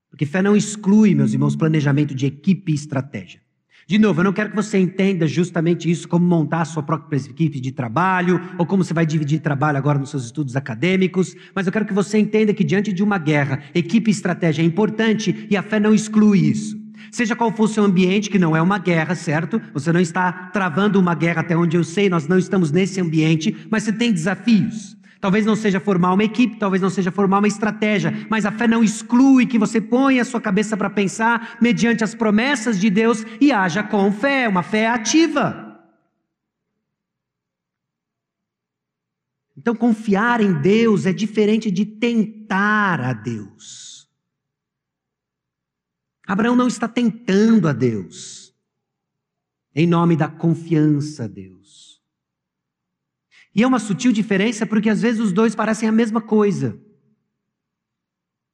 Porque 0.08 0.24
fé 0.24 0.40
não 0.40 0.56
exclui, 0.56 1.14
meus 1.14 1.34
irmãos, 1.34 1.54
planejamento 1.54 2.14
de 2.14 2.24
equipe 2.24 2.72
e 2.72 2.74
estratégia. 2.74 3.40
De 3.86 3.98
novo, 3.98 4.18
eu 4.18 4.24
não 4.24 4.32
quero 4.32 4.50
que 4.50 4.56
você 4.56 4.78
entenda 4.78 5.28
justamente 5.28 5.88
isso 5.88 6.08
como 6.08 6.26
montar 6.26 6.62
a 6.62 6.64
sua 6.64 6.82
própria 6.82 7.18
equipe 7.18 7.60
de 7.60 7.70
trabalho, 7.70 8.40
ou 8.58 8.66
como 8.66 8.82
você 8.82 8.92
vai 8.92 9.06
dividir 9.06 9.40
trabalho 9.40 9.78
agora 9.78 9.98
nos 9.98 10.10
seus 10.10 10.24
estudos 10.24 10.56
acadêmicos, 10.56 11.36
mas 11.54 11.66
eu 11.66 11.72
quero 11.72 11.84
que 11.84 11.92
você 11.92 12.18
entenda 12.18 12.52
que 12.52 12.64
diante 12.64 12.92
de 12.92 13.02
uma 13.02 13.16
guerra, 13.16 13.62
equipe 13.72 14.10
e 14.10 14.12
estratégia 14.12 14.62
é 14.62 14.64
importante 14.64 15.46
e 15.48 15.56
a 15.56 15.62
fé 15.62 15.78
não 15.78 15.94
exclui 15.94 16.48
isso. 16.48 16.75
Seja 17.10 17.36
qual 17.36 17.52
for 17.52 17.64
o 17.64 17.68
seu 17.68 17.84
ambiente, 17.84 18.30
que 18.30 18.38
não 18.38 18.56
é 18.56 18.62
uma 18.62 18.78
guerra, 18.78 19.14
certo? 19.14 19.60
Você 19.72 19.92
não 19.92 20.00
está 20.00 20.32
travando 20.32 20.98
uma 20.98 21.14
guerra, 21.14 21.40
até 21.40 21.56
onde 21.56 21.76
eu 21.76 21.84
sei, 21.84 22.08
nós 22.08 22.26
não 22.26 22.38
estamos 22.38 22.70
nesse 22.70 23.00
ambiente, 23.00 23.56
mas 23.70 23.82
você 23.82 23.92
tem 23.92 24.12
desafios. 24.12 24.96
Talvez 25.20 25.46
não 25.46 25.56
seja 25.56 25.80
formar 25.80 26.12
uma 26.12 26.24
equipe, 26.24 26.56
talvez 26.56 26.82
não 26.82 26.90
seja 26.90 27.10
formar 27.10 27.38
uma 27.38 27.48
estratégia, 27.48 28.26
mas 28.30 28.44
a 28.44 28.52
fé 28.52 28.68
não 28.68 28.84
exclui 28.84 29.46
que 29.46 29.58
você 29.58 29.80
ponha 29.80 30.22
a 30.22 30.24
sua 30.24 30.40
cabeça 30.40 30.76
para 30.76 30.90
pensar 30.90 31.56
mediante 31.60 32.04
as 32.04 32.14
promessas 32.14 32.78
de 32.78 32.90
Deus 32.90 33.24
e 33.40 33.50
haja 33.50 33.82
com 33.82 34.12
fé, 34.12 34.48
uma 34.48 34.62
fé 34.62 34.88
ativa. 34.88 35.64
Então, 39.56 39.74
confiar 39.74 40.40
em 40.40 40.52
Deus 40.52 41.06
é 41.06 41.12
diferente 41.12 41.70
de 41.70 41.86
tentar 41.86 43.00
a 43.00 43.12
Deus. 43.14 43.85
Abraão 46.26 46.56
não 46.56 46.66
está 46.66 46.88
tentando 46.88 47.68
a 47.68 47.72
Deus, 47.72 48.52
em 49.74 49.86
nome 49.86 50.16
da 50.16 50.28
confiança 50.28 51.24
a 51.24 51.26
Deus. 51.28 52.02
E 53.54 53.62
é 53.62 53.66
uma 53.66 53.78
sutil 53.78 54.12
diferença 54.12 54.66
porque 54.66 54.90
às 54.90 55.00
vezes 55.00 55.20
os 55.20 55.32
dois 55.32 55.54
parecem 55.54 55.88
a 55.88 55.92
mesma 55.92 56.20
coisa, 56.20 56.78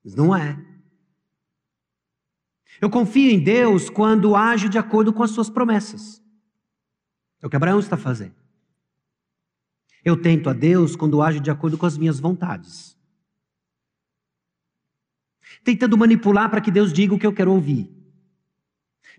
mas 0.05 0.15
não 0.15 0.37
é. 0.37 0.63
Eu 2.81 2.91
confio 2.91 3.31
em 3.31 3.43
Deus 3.43 3.89
quando 3.89 4.37
ajo 4.37 4.69
de 4.69 4.77
acordo 4.77 5.13
com 5.13 5.23
as 5.23 5.31
suas 5.31 5.49
promessas. 5.49 6.23
É 7.41 7.47
o 7.47 7.51
que 7.51 7.57
Abraão 7.57 7.79
está 7.79 7.97
fazendo. 7.97 8.35
Eu 10.05 10.21
tento 10.21 10.51
a 10.51 10.53
Deus 10.53 10.97
quando 10.97 11.23
ajo 11.23 11.41
de 11.41 11.51
acordo 11.51 11.79
com 11.79 11.87
as 11.87 11.97
minhas 11.97 12.19
vontades 12.19 12.97
tentando 15.65 15.97
manipular 15.97 16.51
para 16.51 16.61
que 16.61 16.71
Deus 16.71 16.93
diga 16.93 17.15
o 17.15 17.19
que 17.19 17.27
eu 17.27 17.33
quero 17.33 17.53
ouvir, 17.53 17.89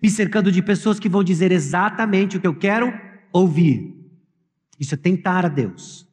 me 0.02 0.10
cercando 0.10 0.52
de 0.52 0.62
pessoas 0.62 1.00
que 1.00 1.10
vão 1.10 1.24
dizer 1.24 1.52
exatamente 1.52 2.38
o 2.38 2.40
que 2.40 2.48
eu 2.48 2.56
quero 2.56 2.94
ouvir. 3.32 3.96
Isso 4.80 4.94
é 4.94 4.98
tentar 4.98 5.46
a 5.46 5.50
Deus. 5.50 6.08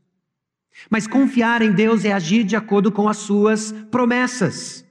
Mas 0.88 1.06
confiar 1.06 1.62
em 1.62 1.72
Deus 1.72 2.04
é 2.04 2.12
agir 2.12 2.44
de 2.44 2.56
acordo 2.56 2.92
com 2.92 3.08
as 3.08 3.16
suas 3.16 3.72
promessas. 3.90 4.86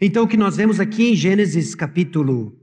Então, 0.00 0.24
o 0.24 0.28
que 0.28 0.36
nós 0.36 0.56
vemos 0.56 0.80
aqui 0.80 1.10
em 1.10 1.16
Gênesis 1.16 1.74
capítulo 1.74 2.58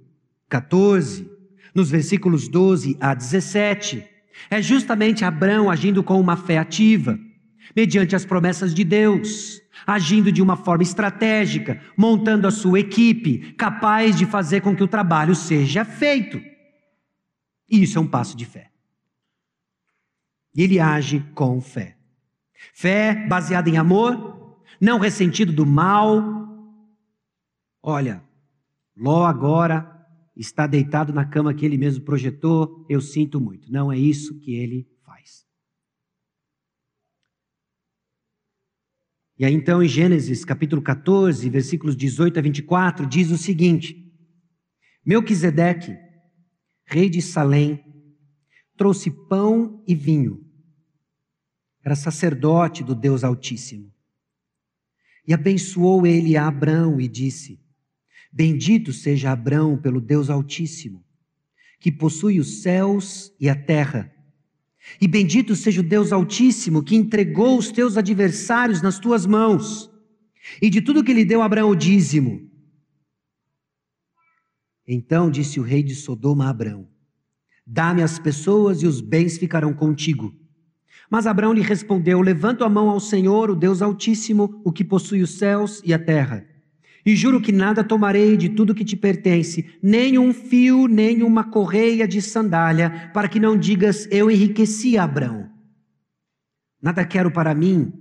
14, 0.50 1.30
nos 1.76 1.92
versículos 1.92 2.48
12 2.48 2.98
a 3.00 3.14
17, 3.14 4.04
é 4.50 4.62
justamente 4.62 5.26
Abraão 5.26 5.70
agindo 5.70 6.02
com 6.04 6.20
uma 6.20 6.38
fé 6.38 6.58
ativa, 6.58 7.20
mediante 7.76 8.16
as 8.16 8.26
promessas 8.26 8.74
de 8.74 8.84
Deus 8.84 9.62
agindo 9.86 10.32
de 10.32 10.42
uma 10.42 10.56
forma 10.56 10.84
estratégica, 10.84 11.82
montando 11.98 12.48
a 12.48 12.52
sua 12.52 12.80
equipe, 12.80 13.54
capaz 13.54 14.16
de 14.16 14.26
fazer 14.26 14.62
com 14.62 14.76
que 14.76 14.84
o 14.84 14.88
trabalho 14.88 15.36
seja 15.36 15.84
feito. 15.86 16.38
E 17.70 17.84
isso 17.84 17.98
é 17.98 18.02
um 18.02 18.08
passo 18.08 18.36
de 18.36 18.46
fé. 18.46 18.72
E 20.56 20.64
ele 20.64 20.80
age 20.80 21.24
com 21.36 21.62
fé. 21.62 21.98
Fé 22.74 23.14
baseada 23.28 23.70
em 23.70 23.78
amor, 23.78 24.64
não 24.80 25.00
ressentido 25.00 25.54
do 25.54 25.66
mal. 25.66 26.24
Olha, 27.84 28.24
Ló 28.96 29.26
agora 29.26 29.96
está 30.36 30.66
deitado 30.66 31.14
na 31.14 31.26
cama 31.26 31.54
que 31.54 31.66
ele 31.66 31.78
mesmo 31.78 32.04
projetou, 32.04 32.86
eu 32.90 33.02
sinto 33.02 33.40
muito. 33.40 33.72
Não 33.72 33.92
é 33.92 33.98
isso 33.98 34.40
que 34.40 34.56
ele 34.56 34.88
E 39.40 39.46
aí 39.46 39.54
então 39.54 39.84
em 39.84 39.88
Gênesis 39.88 40.44
capítulo 40.44 40.82
14, 40.82 41.48
versículos 41.50 41.96
18 41.96 42.40
a 42.40 42.42
24, 42.42 43.06
diz 43.06 43.30
o 43.30 43.38
seguinte: 43.38 44.12
Melquisedeque, 45.06 45.96
rei 46.86 47.08
de 47.08 47.22
Salém, 47.22 47.84
trouxe 48.76 49.12
pão 49.12 49.84
e 49.88 49.94
vinho. 49.94 50.44
era 51.84 51.96
sacerdote 51.96 52.84
do 52.84 52.96
Deus 52.96 53.24
Altíssimo. 53.24 53.94
E 55.28 55.34
abençoou 55.34 56.08
ele 56.08 56.36
a 56.36 56.48
Abrão 56.48 57.00
e 57.00 57.08
disse: 57.08 57.60
Bendito 58.34 58.92
seja 58.92 59.32
Abrão 59.32 59.78
pelo 59.78 60.02
Deus 60.02 60.32
Altíssimo, 60.32 61.06
que 61.80 61.92
possui 61.92 62.40
os 62.40 62.64
céus 62.64 63.32
e 63.40 63.48
a 63.48 63.56
terra. 63.56 64.12
E 65.00 65.08
bendito 65.08 65.56
seja 65.56 65.82
o 65.82 65.84
Deus 65.84 66.12
Altíssimo, 66.12 66.84
que 66.84 66.96
entregou 66.96 67.58
os 67.58 67.72
teus 67.72 67.98
adversários 67.98 68.82
nas 68.82 69.00
tuas 69.00 69.26
mãos. 69.26 69.92
E 70.62 70.70
de 70.70 70.82
tudo 70.82 71.04
que 71.04 71.14
lhe 71.14 71.26
deu 71.26 71.42
Abraão 71.42 71.70
o 71.70 71.76
dízimo. 71.76 72.50
Então 74.88 75.30
disse 75.30 75.60
o 75.60 75.64
rei 75.64 75.84
de 75.84 75.94
Sodoma 75.94 76.46
a 76.46 76.50
Abraão: 76.50 76.88
Dá-me 77.66 78.02
as 78.02 78.18
pessoas 78.18 78.82
e 78.82 78.88
os 78.88 79.02
bens 79.02 79.38
ficarão 79.38 79.74
contigo. 79.74 80.34
Mas 81.10 81.28
Abraão 81.28 81.54
lhe 81.54 81.62
respondeu: 81.62 82.22
Levanto 82.22 82.64
a 82.64 82.70
mão 82.70 82.90
ao 82.90 83.00
Senhor, 83.00 83.50
o 83.50 83.56
Deus 83.56 83.82
Altíssimo, 83.82 84.62
o 84.64 84.72
que 84.72 84.84
possui 84.84 85.22
os 85.22 85.38
céus 85.38 85.82
e 85.84 85.94
a 85.94 86.00
terra. 86.00 86.48
E 87.08 87.16
juro 87.16 87.40
que 87.40 87.54
nada 87.54 87.86
tomarei 87.86 88.36
de 88.36 88.50
tudo 88.50 88.76
que 88.76 88.84
te 88.84 88.98
pertence, 88.98 89.66
nem 89.82 90.20
um 90.20 90.34
fio, 90.34 90.88
nem 90.88 91.24
uma 91.24 91.46
correia 91.46 92.06
de 92.06 92.22
sandália, 92.22 93.10
para 93.14 93.30
que 93.30 93.40
não 93.40 93.56
digas: 93.56 94.10
Eu 94.12 94.30
enriqueci 94.30 94.98
Abraão. 94.98 95.50
Nada 96.82 97.06
quero 97.06 97.32
para 97.32 97.56
mim, 97.56 97.94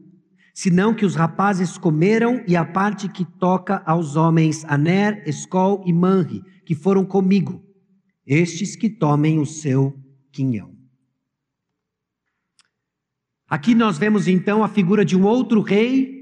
senão 0.53 0.93
que 0.93 1.07
os 1.07 1.15
rapazes 1.15 1.79
comeram 1.79 2.43
e 2.49 2.57
a 2.57 2.65
parte 2.65 3.09
que 3.09 3.25
toca 3.25 3.81
aos 3.87 4.17
homens 4.17 4.65
Aner, 4.65 5.23
Escol 5.25 5.85
e 5.87 5.93
Manre, 5.93 6.43
que 6.65 6.75
foram 6.75 7.05
comigo, 7.05 7.65
estes 8.27 8.75
que 8.75 8.91
tomem 8.91 9.39
o 9.39 9.47
seu 9.47 9.97
quinhão. 10.33 10.75
Aqui 13.49 13.73
nós 13.73 13.99
vemos 13.99 14.27
então 14.27 14.65
a 14.65 14.69
figura 14.69 15.05
de 15.05 15.17
um 15.17 15.23
outro 15.23 15.61
rei, 15.61 16.16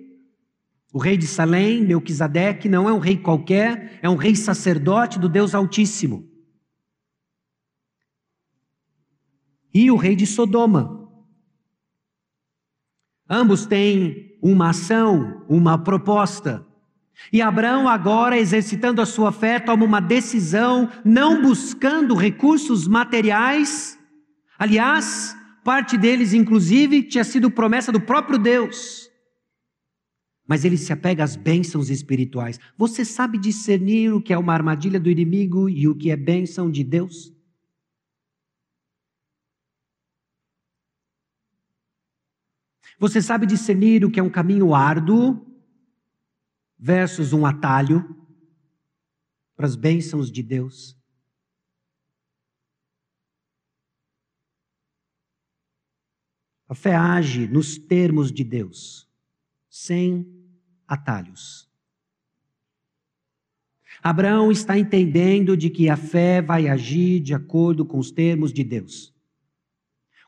o 0.95 0.99
rei 1.01 1.16
de 1.16 1.26
Salém, 1.26 1.84
Melquisedeque, 1.84 2.68
não 2.68 2.88
é 2.88 2.92
um 2.92 3.01
rei 3.01 3.16
qualquer, 3.16 3.99
é 4.01 4.09
um 4.09 4.14
rei 4.14 4.36
sacerdote 4.36 5.18
do 5.18 5.28
Deus 5.28 5.53
Altíssimo. 5.53 6.30
E 9.74 9.90
o 9.90 9.97
rei 9.97 10.14
de 10.14 10.24
Sodoma, 10.24 11.05
Ambos 13.28 13.66
têm 13.66 14.38
uma 14.40 14.68
ação, 14.68 15.45
uma 15.49 15.78
proposta. 15.78 16.64
E 17.32 17.40
Abraão, 17.42 17.88
agora 17.88 18.38
exercitando 18.38 19.01
a 19.01 19.07
sua 19.07 19.32
fé, 19.32 19.59
toma 19.59 19.84
uma 19.84 20.01
decisão, 20.01 20.88
não 21.05 21.42
buscando 21.42 22.14
recursos 22.14 22.86
materiais. 22.86 23.99
Aliás, 24.59 25.34
parte 25.64 25.97
deles, 25.97 26.34
inclusive, 26.34 27.03
tinha 27.03 27.24
sido 27.24 27.51
promessa 27.51 27.90
do 27.90 28.01
próprio 28.01 28.38
Deus. 28.38 29.03
Mas 30.47 30.64
ele 30.64 30.76
se 30.76 30.92
apega 30.92 31.24
às 31.24 31.36
bênçãos 31.36 31.88
espirituais. 31.88 32.61
Você 32.76 33.05
sabe 33.05 33.38
discernir 33.38 34.12
o 34.12 34.20
que 34.20 34.32
é 34.32 34.38
uma 34.38 34.53
armadilha 34.53 35.01
do 35.01 35.11
inimigo 35.11 35.68
e 35.68 35.88
o 35.88 35.97
que 35.97 36.11
é 36.11 36.16
bênção 36.16 36.70
de 36.70 36.84
Deus? 36.84 37.34
Você 42.99 43.20
sabe 43.20 43.47
discernir 43.47 44.05
o 44.05 44.11
que 44.11 44.20
é 44.20 44.22
um 44.22 44.30
caminho 44.30 44.74
árduo 44.74 45.45
versus 46.78 47.32
um 47.32 47.45
atalho 47.45 48.03
para 49.57 49.66
as 49.66 49.76
bênçãos 49.76 50.30
de 50.30 50.42
Deus? 50.42 50.97
A 56.68 56.74
fé 56.74 56.95
age 56.95 57.47
nos 57.47 57.76
termos 57.76 58.32
de 58.32 58.42
Deus, 58.42 59.09
sem 59.77 60.25
atalhos. 60.87 61.68
Abraão 64.01 64.53
está 64.53 64.79
entendendo 64.79 65.57
de 65.57 65.68
que 65.68 65.89
a 65.89 65.97
fé 65.97 66.41
vai 66.41 66.68
agir 66.68 67.18
de 67.18 67.35
acordo 67.35 67.85
com 67.85 67.99
os 67.99 68.12
termos 68.12 68.53
de 68.53 68.62
Deus. 68.62 69.12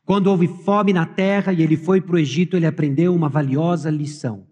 Quando 0.03 0.27
houve 0.27 0.49
fome 0.49 0.91
na 0.91 1.05
terra 1.05 1.53
e 1.53 1.61
ele 1.61 1.77
foi 1.77 2.01
para 2.01 2.15
o 2.15 2.19
Egito, 2.19 2.57
ele 2.57 2.65
aprendeu 2.65 3.15
uma 3.15 3.29
valiosa 3.29 3.89
lição. 3.89 4.45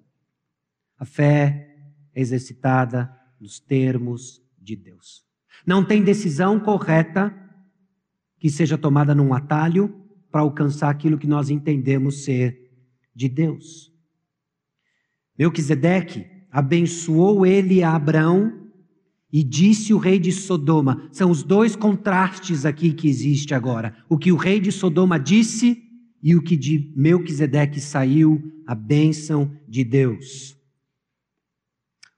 A 0.98 1.04
fé 1.04 1.76
é 2.14 2.22
exercitada 2.22 3.14
nos 3.38 3.60
termos 3.60 4.42
de 4.58 4.78
Deus. 4.78 5.26
Não 5.68 5.84
tem 5.84 6.06
decisão 6.06 6.58
correta 6.58 7.36
que 8.40 8.50
seja 8.50 8.78
tomada 8.78 9.14
num 9.14 9.34
atalho 9.34 9.94
para 10.32 10.40
alcançar 10.40 10.90
aquilo 10.90 11.18
que 11.18 11.28
nós 11.28 11.50
entendemos 11.50 12.24
ser 12.24 12.72
de 13.14 13.28
Deus. 13.28 13.94
Melquisedeque 15.38 16.26
abençoou 16.52 17.46
ele 17.46 17.84
a 17.84 17.96
Abraão 17.96 18.66
e 19.32 19.44
disse 19.44 19.94
o 19.94 19.98
rei 19.98 20.18
de 20.18 20.32
Sodoma. 20.32 21.10
São 21.12 21.30
os 21.30 21.44
dois 21.44 21.76
contrastes 21.76 22.66
aqui 22.66 22.94
que 22.94 23.10
existe 23.10 23.54
agora. 23.54 23.94
O 24.08 24.18
que 24.18 24.32
o 24.32 24.38
rei 24.38 24.60
de 24.60 24.72
Sodoma 24.72 25.20
disse 25.20 25.84
e 26.24 26.36
o 26.36 26.42
que 26.42 26.56
de 26.56 26.94
Melquisedeque 26.96 27.82
saiu, 27.82 28.42
a 28.66 28.74
bênção 28.74 29.52
de 29.68 29.84
Deus. 29.84 30.58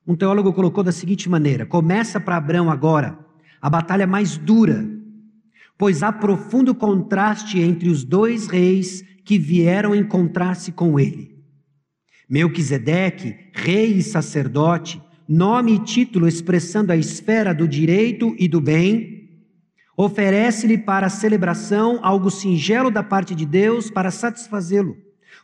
Um 0.05 0.15
teólogo 0.15 0.53
colocou 0.53 0.83
da 0.83 0.91
seguinte 0.91 1.27
maneira: 1.27 1.65
começa 1.65 2.19
para 2.19 2.37
Abraão 2.37 2.69
agora 2.69 3.19
a 3.59 3.69
batalha 3.69 4.07
mais 4.07 4.37
dura, 4.37 4.87
pois 5.77 6.03
há 6.03 6.11
profundo 6.11 6.75
contraste 6.75 7.59
entre 7.59 7.89
os 7.89 8.03
dois 8.03 8.47
reis 8.47 9.03
que 9.25 9.37
vieram 9.37 9.93
encontrar-se 9.95 10.71
com 10.71 10.99
ele. 10.99 11.36
Melquisedeque, 12.29 13.51
rei 13.53 13.97
e 13.97 14.03
sacerdote, 14.03 15.01
nome 15.27 15.75
e 15.75 15.79
título 15.79 16.27
expressando 16.27 16.91
a 16.91 16.97
esfera 16.97 17.53
do 17.53 17.67
direito 17.67 18.35
e 18.37 18.47
do 18.47 18.59
bem, 18.59 19.29
oferece-lhe 19.95 20.77
para 20.77 21.07
a 21.07 21.09
celebração 21.09 21.99
algo 22.03 22.29
singelo 22.29 22.91
da 22.91 23.01
parte 23.01 23.33
de 23.33 23.45
Deus 23.45 23.89
para 23.89 24.11
satisfazê-lo. 24.11 24.97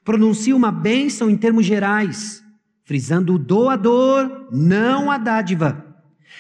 Pronuncia 0.04 0.56
uma 0.56 0.72
bênção 0.72 1.30
em 1.30 1.38
termos 1.38 1.66
gerais, 1.66 2.44
frisando 2.84 3.34
o 3.34 3.40
doador, 3.40 4.50
não 4.52 5.10
a 5.10 5.18
dádiva, 5.18 5.84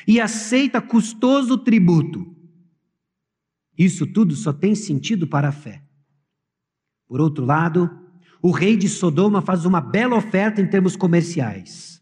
e 0.07 0.19
aceita 0.19 0.81
custoso 0.81 1.57
tributo. 1.57 2.35
Isso 3.77 4.05
tudo 4.05 4.35
só 4.35 4.51
tem 4.51 4.75
sentido 4.75 5.25
para 5.25 5.47
a 5.47 5.51
fé. 5.51 5.81
Por 7.07 7.21
outro 7.21 7.45
lado, 7.45 7.89
o 8.43 8.51
rei 8.51 8.77
de 8.77 8.87
Sodoma 8.87 9.41
faz 9.41 9.65
uma 9.65 9.81
bela 9.81 10.15
oferta 10.15 10.61
em 10.61 10.67
termos 10.67 10.95
comerciais 10.95 11.93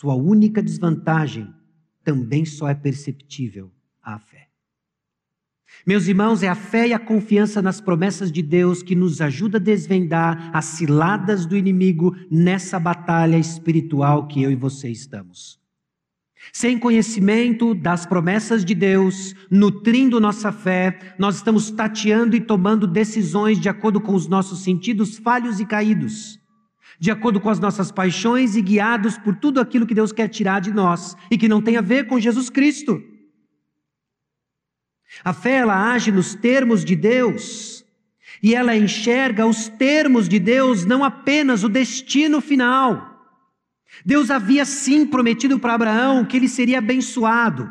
sua 0.00 0.14
única 0.14 0.62
desvantagem 0.62 1.52
também 2.02 2.46
só 2.46 2.66
é 2.66 2.74
perceptível 2.74 3.70
à 4.02 4.18
fé. 4.18 4.48
Meus 5.86 6.06
irmãos, 6.06 6.42
é 6.42 6.48
a 6.48 6.54
fé 6.54 6.88
e 6.88 6.94
a 6.94 6.98
confiança 6.98 7.60
nas 7.60 7.82
promessas 7.82 8.32
de 8.32 8.40
Deus 8.40 8.82
que 8.82 8.94
nos 8.94 9.20
ajuda 9.20 9.58
a 9.58 9.60
desvendar 9.60 10.50
as 10.56 10.64
ciladas 10.64 11.44
do 11.44 11.54
inimigo 11.54 12.16
nessa 12.30 12.80
batalha 12.80 13.36
espiritual 13.36 14.26
que 14.26 14.42
eu 14.42 14.50
e 14.50 14.56
você 14.56 14.88
estamos. 14.88 15.59
Sem 16.52 16.78
conhecimento 16.78 17.74
das 17.74 18.04
promessas 18.04 18.64
de 18.64 18.74
Deus, 18.74 19.34
nutrindo 19.50 20.20
nossa 20.20 20.50
fé, 20.50 21.14
nós 21.18 21.36
estamos 21.36 21.70
tateando 21.70 22.34
e 22.34 22.40
tomando 22.40 22.86
decisões 22.86 23.58
de 23.58 23.68
acordo 23.68 24.00
com 24.00 24.14
os 24.14 24.26
nossos 24.26 24.64
sentidos 24.64 25.18
falhos 25.18 25.60
e 25.60 25.66
caídos 25.66 26.40
de 27.00 27.10
acordo 27.10 27.40
com 27.40 27.48
as 27.48 27.58
nossas 27.58 27.90
paixões 27.90 28.54
e 28.54 28.60
guiados 28.60 29.16
por 29.16 29.34
tudo 29.34 29.58
aquilo 29.58 29.86
que 29.86 29.94
Deus 29.94 30.12
quer 30.12 30.28
tirar 30.28 30.60
de 30.60 30.70
nós 30.70 31.16
e 31.30 31.38
que 31.38 31.48
não 31.48 31.62
tem 31.62 31.78
a 31.78 31.80
ver 31.80 32.06
com 32.06 32.20
Jesus 32.20 32.50
Cristo. 32.50 33.02
A 35.24 35.32
fé 35.32 35.56
ela 35.56 35.92
age 35.92 36.12
nos 36.12 36.34
termos 36.34 36.84
de 36.84 36.94
Deus 36.94 37.82
e 38.42 38.54
ela 38.54 38.76
enxerga 38.76 39.46
os 39.46 39.68
termos 39.68 40.28
de 40.28 40.38
Deus, 40.38 40.84
não 40.84 41.02
apenas 41.02 41.64
o 41.64 41.70
destino 41.70 42.38
final. 42.40 43.09
Deus 44.04 44.30
havia 44.30 44.64
sim 44.64 45.06
prometido 45.06 45.58
para 45.58 45.74
Abraão 45.74 46.24
que 46.24 46.36
ele 46.36 46.48
seria 46.48 46.78
abençoado. 46.78 47.70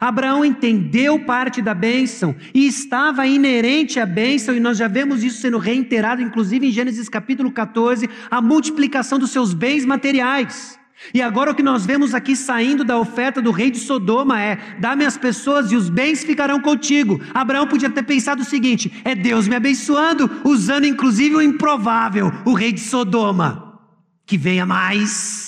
Abraão 0.00 0.44
entendeu 0.44 1.18
parte 1.20 1.62
da 1.62 1.74
bênção 1.74 2.36
e 2.54 2.66
estava 2.66 3.26
inerente 3.26 3.98
à 3.98 4.06
bênção, 4.06 4.54
e 4.54 4.60
nós 4.60 4.76
já 4.76 4.86
vemos 4.86 5.24
isso 5.24 5.40
sendo 5.40 5.58
reiterado, 5.58 6.20
inclusive 6.20 6.66
em 6.66 6.70
Gênesis 6.70 7.08
capítulo 7.08 7.50
14, 7.50 8.08
a 8.30 8.42
multiplicação 8.42 9.18
dos 9.18 9.30
seus 9.30 9.54
bens 9.54 9.84
materiais. 9.84 10.78
E 11.14 11.22
agora 11.22 11.52
o 11.52 11.54
que 11.54 11.62
nós 11.62 11.86
vemos 11.86 12.14
aqui 12.14 12.34
saindo 12.34 12.84
da 12.84 12.98
oferta 12.98 13.40
do 13.40 13.52
rei 13.52 13.70
de 13.70 13.78
Sodoma 13.78 14.40
é: 14.40 14.76
dá-me 14.80 15.04
as 15.06 15.16
pessoas 15.16 15.70
e 15.70 15.76
os 15.76 15.88
bens 15.88 16.24
ficarão 16.24 16.60
contigo. 16.60 17.20
Abraão 17.32 17.66
podia 17.66 17.88
ter 17.88 18.02
pensado 18.02 18.42
o 18.42 18.44
seguinte: 18.44 19.00
é 19.04 19.14
Deus 19.14 19.46
me 19.46 19.54
abençoando, 19.54 20.28
usando 20.44 20.86
inclusive 20.86 21.36
o 21.36 21.42
improvável, 21.42 22.32
o 22.44 22.52
rei 22.52 22.72
de 22.72 22.80
Sodoma. 22.80 23.80
Que 24.26 24.36
venha 24.36 24.66
mais. 24.66 25.47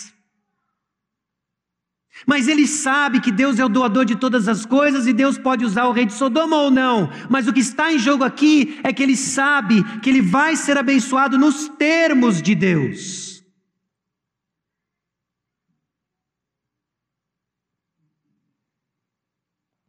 Mas 2.26 2.48
ele 2.48 2.66
sabe 2.66 3.20
que 3.20 3.32
Deus 3.32 3.58
é 3.58 3.64
o 3.64 3.68
doador 3.68 4.04
de 4.04 4.16
todas 4.16 4.48
as 4.48 4.66
coisas 4.66 5.06
e 5.06 5.12
Deus 5.12 5.38
pode 5.38 5.64
usar 5.64 5.86
o 5.86 5.92
rei 5.92 6.06
de 6.06 6.12
Sodoma 6.12 6.56
ou 6.56 6.70
não. 6.70 7.10
Mas 7.28 7.48
o 7.48 7.52
que 7.52 7.60
está 7.60 7.92
em 7.92 7.98
jogo 7.98 8.24
aqui 8.24 8.78
é 8.82 8.92
que 8.92 9.02
ele 9.02 9.16
sabe 9.16 9.82
que 10.00 10.10
ele 10.10 10.22
vai 10.22 10.56
ser 10.56 10.76
abençoado 10.76 11.38
nos 11.38 11.68
termos 11.68 12.42
de 12.42 12.54
Deus. 12.54 13.30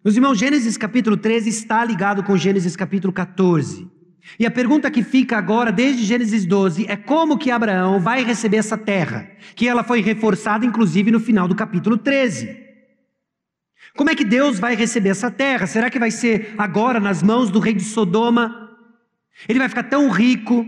Meus 0.04 0.16
irmãos, 0.16 0.40
Gênesis 0.40 0.78
capítulo 0.78 1.16
13 1.16 1.48
está 1.50 1.86
ligado 1.86 2.24
com 2.24 2.36
Gênesis 2.36 2.76
capítulo 2.76 3.14
14. 3.14 4.01
E 4.40 4.46
a 4.46 4.52
pergunta 4.52 4.92
que 4.92 5.04
fica 5.04 5.38
agora, 5.38 5.72
desde 5.72 6.04
Gênesis 6.04 6.46
12, 6.46 6.86
é 6.88 6.96
como 6.96 7.38
que 7.38 7.52
Abraão 7.52 8.00
vai 8.00 8.24
receber 8.24 8.58
essa 8.58 8.78
terra, 8.78 9.30
que 9.56 9.68
ela 9.68 9.84
foi 9.84 10.02
reforçada 10.02 10.66
inclusive 10.66 11.12
no 11.12 11.20
final 11.20 11.48
do 11.48 11.56
capítulo 11.56 11.98
13. 11.98 12.58
Como 13.96 14.10
é 14.10 14.16
que 14.16 14.24
Deus 14.24 14.58
vai 14.58 14.76
receber 14.76 15.10
essa 15.10 15.30
terra? 15.30 15.68
Será 15.68 15.90
que 15.90 16.00
vai 16.00 16.12
ser 16.12 16.54
agora 16.58 17.00
nas 17.00 17.22
mãos 17.22 17.50
do 17.50 17.60
rei 17.60 17.74
de 17.74 17.84
Sodoma? 17.84 18.70
Ele 19.50 19.60
vai 19.60 19.68
ficar 19.68 19.84
tão 19.84 20.10
rico, 20.10 20.68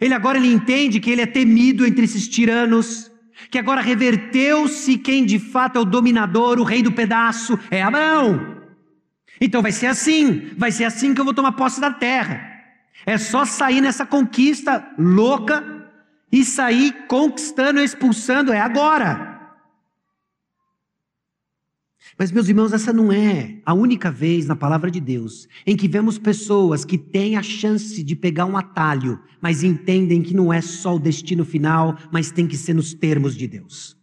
ele 0.00 0.14
agora 0.14 0.38
ele 0.38 0.52
entende 0.52 1.00
que 1.00 1.10
ele 1.10 1.22
é 1.22 1.26
temido 1.26 1.86
entre 1.86 2.04
esses 2.04 2.28
tiranos, 2.28 3.10
que 3.50 3.58
agora 3.58 3.80
reverteu-se 3.80 4.98
quem 4.98 5.24
de 5.24 5.38
fato 5.38 5.78
é 5.78 5.80
o 5.80 5.84
dominador, 5.84 6.60
o 6.60 6.64
rei 6.64 6.82
do 6.82 6.92
pedaço, 6.92 7.58
é 7.70 7.82
Abraão. 7.82 8.62
Então 9.40 9.60
vai 9.60 9.72
ser 9.72 9.86
assim, 9.86 10.50
vai 10.56 10.70
ser 10.70 10.84
assim 10.84 11.12
que 11.12 11.20
eu 11.20 11.24
vou 11.24 11.34
tomar 11.34 11.52
posse 11.52 11.80
da 11.80 11.90
terra. 11.90 12.53
É 13.06 13.18
só 13.18 13.44
sair 13.44 13.80
nessa 13.80 14.06
conquista 14.06 14.86
louca 14.98 15.62
e 16.32 16.44
sair 16.44 17.06
conquistando, 17.06 17.80
expulsando, 17.80 18.52
é 18.52 18.60
agora. 18.60 19.34
Mas, 22.16 22.30
meus 22.30 22.48
irmãos, 22.48 22.72
essa 22.72 22.92
não 22.92 23.12
é 23.12 23.60
a 23.66 23.74
única 23.74 24.10
vez 24.10 24.46
na 24.46 24.54
palavra 24.54 24.90
de 24.90 25.00
Deus 25.00 25.48
em 25.66 25.76
que 25.76 25.88
vemos 25.88 26.16
pessoas 26.16 26.84
que 26.84 26.96
têm 26.96 27.36
a 27.36 27.42
chance 27.42 28.02
de 28.02 28.14
pegar 28.14 28.46
um 28.46 28.56
atalho, 28.56 29.20
mas 29.40 29.64
entendem 29.64 30.22
que 30.22 30.34
não 30.34 30.52
é 30.52 30.60
só 30.60 30.94
o 30.94 31.00
destino 31.00 31.44
final, 31.44 31.98
mas 32.12 32.30
tem 32.30 32.46
que 32.46 32.56
ser 32.56 32.74
nos 32.74 32.94
termos 32.94 33.36
de 33.36 33.48
Deus. 33.48 33.96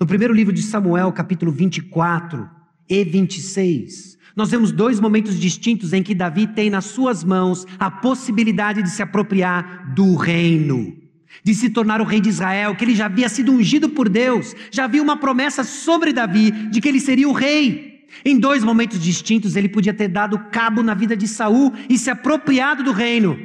No 0.00 0.06
primeiro 0.06 0.32
livro 0.32 0.52
de 0.52 0.62
Samuel, 0.62 1.12
capítulo 1.12 1.52
24 1.52 2.48
e 2.88 3.04
26, 3.04 4.18
nós 4.36 4.50
vemos 4.50 4.72
dois 4.72 4.98
momentos 4.98 5.38
distintos 5.38 5.92
em 5.92 6.02
que 6.02 6.14
Davi 6.14 6.46
tem 6.46 6.70
nas 6.70 6.86
suas 6.86 7.22
mãos 7.22 7.66
a 7.78 7.90
possibilidade 7.90 8.82
de 8.82 8.90
se 8.90 9.02
apropriar 9.02 9.94
do 9.94 10.14
reino, 10.14 10.96
de 11.44 11.54
se 11.54 11.70
tornar 11.70 12.00
o 12.00 12.04
rei 12.04 12.20
de 12.20 12.28
Israel, 12.28 12.74
que 12.74 12.84
ele 12.84 12.94
já 12.94 13.06
havia 13.06 13.28
sido 13.28 13.52
ungido 13.52 13.90
por 13.90 14.08
Deus, 14.08 14.54
já 14.70 14.84
havia 14.84 15.02
uma 15.02 15.16
promessa 15.16 15.64
sobre 15.64 16.12
Davi 16.12 16.50
de 16.70 16.80
que 16.80 16.88
ele 16.88 17.00
seria 17.00 17.28
o 17.28 17.32
rei. 17.32 18.06
Em 18.24 18.38
dois 18.38 18.62
momentos 18.62 19.00
distintos, 19.00 19.56
ele 19.56 19.68
podia 19.68 19.94
ter 19.94 20.08
dado 20.08 20.38
cabo 20.50 20.82
na 20.82 20.94
vida 20.94 21.16
de 21.16 21.26
Saul 21.26 21.72
e 21.88 21.98
se 21.98 22.10
apropriado 22.10 22.82
do 22.82 22.92
reino. 22.92 23.38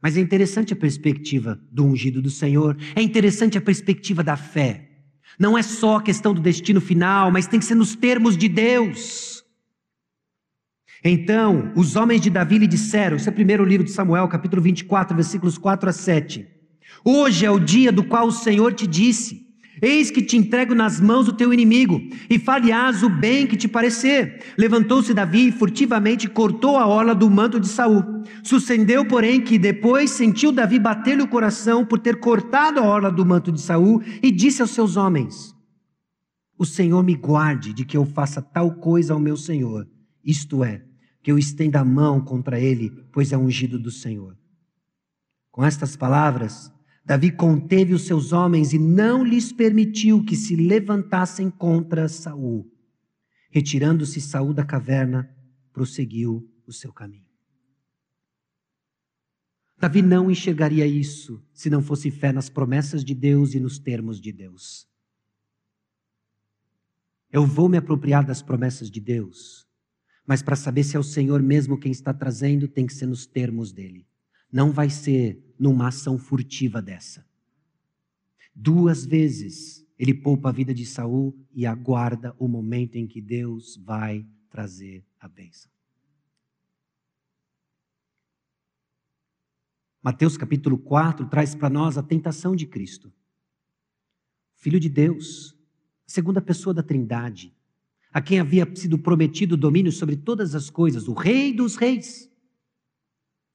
Mas 0.00 0.16
é 0.16 0.20
interessante 0.20 0.72
a 0.72 0.76
perspectiva 0.76 1.60
do 1.70 1.84
ungido 1.84 2.20
do 2.20 2.30
Senhor, 2.30 2.76
é 2.96 3.02
interessante 3.02 3.56
a 3.56 3.60
perspectiva 3.60 4.22
da 4.24 4.36
fé. 4.36 4.88
Não 5.38 5.56
é 5.56 5.62
só 5.62 5.96
a 5.96 6.02
questão 6.02 6.34
do 6.34 6.40
destino 6.40 6.80
final, 6.80 7.30
mas 7.30 7.46
tem 7.46 7.58
que 7.60 7.64
ser 7.64 7.74
nos 7.74 7.94
termos 7.94 8.36
de 8.36 8.48
Deus. 8.48 9.31
Então, 11.04 11.72
os 11.74 11.96
homens 11.96 12.20
de 12.20 12.30
Davi 12.30 12.58
lhe 12.58 12.66
disseram, 12.66 13.16
esse 13.16 13.28
é 13.28 13.32
o 13.32 13.34
primeiro 13.34 13.64
livro 13.64 13.84
de 13.84 13.90
Samuel, 13.90 14.28
capítulo 14.28 14.62
24, 14.62 15.16
versículos 15.16 15.58
4 15.58 15.88
a 15.88 15.92
7. 15.92 16.46
Hoje 17.04 17.44
é 17.44 17.50
o 17.50 17.58
dia 17.58 17.90
do 17.90 18.04
qual 18.04 18.28
o 18.28 18.32
Senhor 18.32 18.72
te 18.72 18.86
disse: 18.86 19.42
Eis 19.80 20.12
que 20.12 20.22
te 20.22 20.36
entrego 20.36 20.76
nas 20.76 21.00
mãos 21.00 21.26
do 21.26 21.32
teu 21.32 21.52
inimigo, 21.52 22.00
e 22.30 22.38
falhas 22.38 23.02
o 23.02 23.08
bem 23.08 23.48
que 23.48 23.56
te 23.56 23.66
parecer. 23.66 24.54
Levantou-se 24.56 25.12
Davi 25.12 25.48
e 25.48 25.52
furtivamente 25.52 26.28
cortou 26.28 26.76
a 26.76 26.86
orla 26.86 27.16
do 27.16 27.28
manto 27.28 27.58
de 27.58 27.66
Saul. 27.66 28.22
Sucedeu, 28.44 29.04
porém, 29.04 29.40
que 29.40 29.58
depois 29.58 30.12
sentiu 30.12 30.52
Davi 30.52 30.78
bater-lhe 30.78 31.22
o 31.22 31.28
coração 31.28 31.84
por 31.84 31.98
ter 31.98 32.20
cortado 32.20 32.78
a 32.78 32.84
orla 32.84 33.10
do 33.10 33.26
manto 33.26 33.50
de 33.50 33.60
Saul, 33.60 34.00
e 34.22 34.30
disse 34.30 34.62
aos 34.62 34.70
seus 34.70 34.96
homens: 34.96 35.52
O 36.56 36.64
Senhor 36.64 37.02
me 37.02 37.16
guarde 37.16 37.72
de 37.72 37.84
que 37.84 37.96
eu 37.96 38.04
faça 38.04 38.40
tal 38.40 38.76
coisa 38.76 39.14
ao 39.14 39.18
meu 39.18 39.36
Senhor, 39.36 39.88
isto 40.24 40.62
é, 40.62 40.82
que 41.22 41.30
eu 41.30 41.38
estenda 41.38 41.80
a 41.80 41.84
mão 41.84 42.20
contra 42.20 42.58
ele, 42.58 42.90
pois 43.12 43.32
é 43.32 43.38
ungido 43.38 43.78
do 43.78 43.90
Senhor. 43.90 44.36
Com 45.50 45.64
estas 45.64 45.96
palavras, 45.96 46.72
Davi 47.04 47.30
conteve 47.30 47.94
os 47.94 48.02
seus 48.02 48.32
homens 48.32 48.72
e 48.72 48.78
não 48.78 49.24
lhes 49.24 49.52
permitiu 49.52 50.24
que 50.24 50.34
se 50.34 50.56
levantassem 50.56 51.48
contra 51.48 52.08
Saul. 52.08 52.68
Retirando-se 53.50 54.20
Saul 54.20 54.52
da 54.52 54.64
caverna, 54.64 55.30
prosseguiu 55.72 56.48
o 56.66 56.72
seu 56.72 56.92
caminho. 56.92 57.26
Davi 59.78 60.00
não 60.00 60.30
enxergaria 60.30 60.86
isso 60.86 61.44
se 61.52 61.68
não 61.68 61.82
fosse 61.82 62.10
fé 62.10 62.32
nas 62.32 62.48
promessas 62.48 63.04
de 63.04 63.14
Deus 63.14 63.54
e 63.54 63.60
nos 63.60 63.78
termos 63.78 64.20
de 64.20 64.32
Deus. 64.32 64.88
Eu 67.30 67.46
vou 67.46 67.68
me 67.68 67.76
apropriar 67.76 68.24
das 68.24 68.42
promessas 68.42 68.90
de 68.90 69.00
Deus 69.00 69.61
mas 70.26 70.42
para 70.42 70.56
saber 70.56 70.84
se 70.84 70.96
é 70.96 71.00
o 71.00 71.04
Senhor 71.04 71.42
mesmo 71.42 71.78
quem 71.78 71.90
está 71.90 72.14
trazendo, 72.14 72.68
tem 72.68 72.86
que 72.86 72.94
ser 72.94 73.06
nos 73.06 73.26
termos 73.26 73.72
dele. 73.72 74.06
Não 74.50 74.70
vai 74.70 74.88
ser 74.90 75.42
numa 75.58 75.88
ação 75.88 76.18
furtiva 76.18 76.80
dessa. 76.80 77.26
Duas 78.54 79.04
vezes 79.04 79.86
ele 79.98 80.14
poupa 80.14 80.48
a 80.48 80.52
vida 80.52 80.74
de 80.74 80.84
Saul 80.84 81.34
e 81.54 81.64
aguarda 81.64 82.34
o 82.38 82.48
momento 82.48 82.96
em 82.96 83.06
que 83.06 83.20
Deus 83.20 83.76
vai 83.76 84.26
trazer 84.50 85.04
a 85.18 85.28
bênção. 85.28 85.70
Mateus 90.02 90.36
capítulo 90.36 90.76
4 90.76 91.28
traz 91.28 91.54
para 91.54 91.70
nós 91.70 91.96
a 91.96 92.02
tentação 92.02 92.56
de 92.56 92.66
Cristo. 92.66 93.12
Filho 94.56 94.80
de 94.80 94.88
Deus, 94.88 95.56
segunda 96.04 96.40
pessoa 96.40 96.74
da 96.74 96.82
Trindade, 96.82 97.54
a 98.12 98.20
quem 98.20 98.38
havia 98.38 98.68
sido 98.74 98.98
prometido 98.98 99.56
domínio 99.56 99.90
sobre 99.90 100.16
todas 100.16 100.54
as 100.54 100.68
coisas, 100.68 101.08
o 101.08 101.14
Rei 101.14 101.52
dos 101.52 101.76
Reis. 101.76 102.30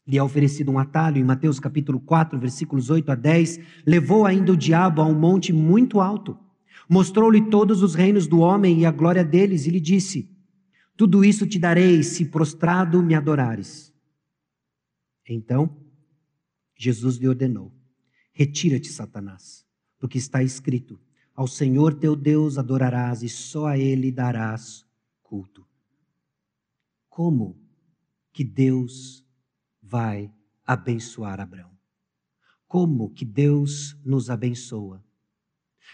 Lhe 0.08 0.18
é 0.18 0.24
oferecido 0.24 0.72
um 0.72 0.80
atalho 0.80 1.20
em 1.20 1.24
Mateus 1.24 1.60
capítulo 1.60 2.00
4, 2.00 2.40
versículos 2.40 2.90
8 2.90 3.12
a 3.12 3.16
10. 3.16 3.60
Levou 3.86 4.26
ainda 4.26 4.54
o 4.54 4.58
diabo 4.58 5.02
a 5.02 5.06
um 5.06 5.14
monte 5.14 5.52
muito 5.52 6.00
alto, 6.00 6.38
mostrou-lhe 6.90 7.50
todos 7.50 7.84
os 7.84 7.94
reinos 7.94 8.26
do 8.26 8.40
homem 8.40 8.80
e 8.80 8.86
a 8.86 8.92
glória 8.92 9.24
deles, 9.24 9.66
e 9.66 9.70
lhe 9.70 9.82
disse: 9.82 10.34
Tudo 10.96 11.26
isso 11.26 11.46
te 11.46 11.60
darei 11.60 12.02
se 12.04 12.26
prostrado 12.26 13.04
me 13.04 13.14
adorares. 13.14 13.94
Então, 15.28 15.78
Jesus 16.76 17.18
lhe 17.18 17.28
ordenou: 17.28 17.72
Retira-te, 18.32 18.88
Satanás, 18.88 19.66
porque 20.00 20.18
está 20.18 20.42
escrito: 20.42 20.98
ao 21.38 21.48
Senhor 21.48 21.94
teu 21.94 22.16
Deus 22.16 22.58
adorarás 22.58 23.22
e 23.22 23.30
só 23.30 23.68
a 23.68 23.78
Ele 23.78 24.12
darás 24.12 24.84
culto. 25.22 25.64
Como 27.08 27.56
que 28.34 28.44
Deus 28.44 29.24
vai 29.80 30.34
abençoar 30.66 31.40
Abraão? 31.40 31.70
Como 32.68 33.12
que 33.12 33.24
Deus 33.24 33.96
nos 34.04 34.32
abençoa? 34.32 35.06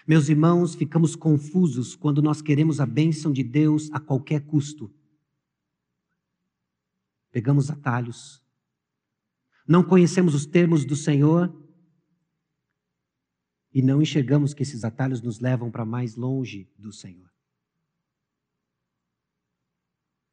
Meus 0.07 0.29
irmãos, 0.29 0.75
ficamos 0.75 1.13
confusos 1.13 1.93
quando 1.93 2.21
nós 2.21 2.41
queremos 2.41 2.79
a 2.79 2.85
bênção 2.85 3.33
de 3.33 3.43
Deus 3.43 3.91
a 3.91 3.99
qualquer 3.99 4.45
custo. 4.45 4.89
Pegamos 7.33 7.69
atalhos, 7.69 8.41
não 9.67 9.83
conhecemos 9.83 10.33
os 10.33 10.45
termos 10.45 10.85
do 10.85 10.95
Senhor 10.95 11.53
e 13.73 13.81
não 13.81 14.01
enxergamos 14.01 14.53
que 14.53 14.61
esses 14.61 14.83
atalhos 14.83 15.21
nos 15.21 15.39
levam 15.39 15.71
para 15.71 15.83
mais 15.83 16.15
longe 16.15 16.69
do 16.77 16.91
Senhor. 16.91 17.31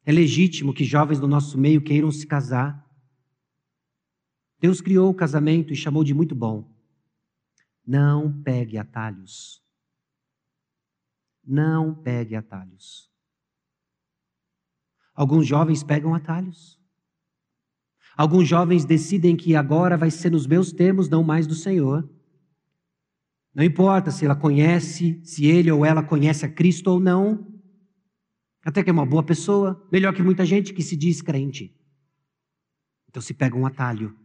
É 0.05 0.11
legítimo 0.11 0.73
que 0.73 0.83
jovens 0.83 1.19
do 1.19 1.27
nosso 1.27 1.57
meio 1.57 1.81
queiram 1.81 2.11
se 2.11 2.27
casar. 2.27 2.87
Deus 4.59 4.79
criou 4.79 5.09
o 5.09 5.13
casamento 5.13 5.73
e 5.73 5.75
chamou 5.75 6.03
de 6.03 6.13
muito 6.13 6.35
bom. 6.35 6.71
Não 7.85 8.41
pegue 8.43 8.77
atalhos. 8.77 9.63
Não 11.43 11.95
pegue 11.95 12.35
atalhos. 12.35 13.11
Alguns 15.13 15.47
jovens 15.47 15.83
pegam 15.83 16.13
atalhos. 16.13 16.79
Alguns 18.15 18.47
jovens 18.47 18.85
decidem 18.85 19.35
que 19.35 19.55
agora 19.55 19.97
vai 19.97 20.11
ser 20.11 20.31
nos 20.31 20.45
meus 20.45 20.71
termos, 20.71 21.09
não 21.09 21.23
mais 21.23 21.47
do 21.47 21.55
Senhor. 21.55 22.07
Não 23.53 23.63
importa 23.63 24.11
se 24.11 24.25
ela 24.25 24.35
conhece, 24.35 25.19
se 25.23 25.45
ele 25.45 25.69
ou 25.71 25.85
ela 25.85 26.01
conhece 26.01 26.45
a 26.45 26.49
Cristo 26.49 26.87
ou 26.87 26.99
não. 26.99 27.47
Até 28.63 28.83
que 28.83 28.89
é 28.89 28.93
uma 28.93 29.05
boa 29.05 29.23
pessoa, 29.23 29.85
melhor 29.91 30.13
que 30.13 30.21
muita 30.21 30.45
gente 30.45 30.73
que 30.73 30.81
se 30.81 30.95
diz 30.95 31.21
crente. 31.21 31.75
Então 33.09 33.21
se 33.21 33.33
pega 33.33 33.57
um 33.57 33.65
atalho. 33.65 34.17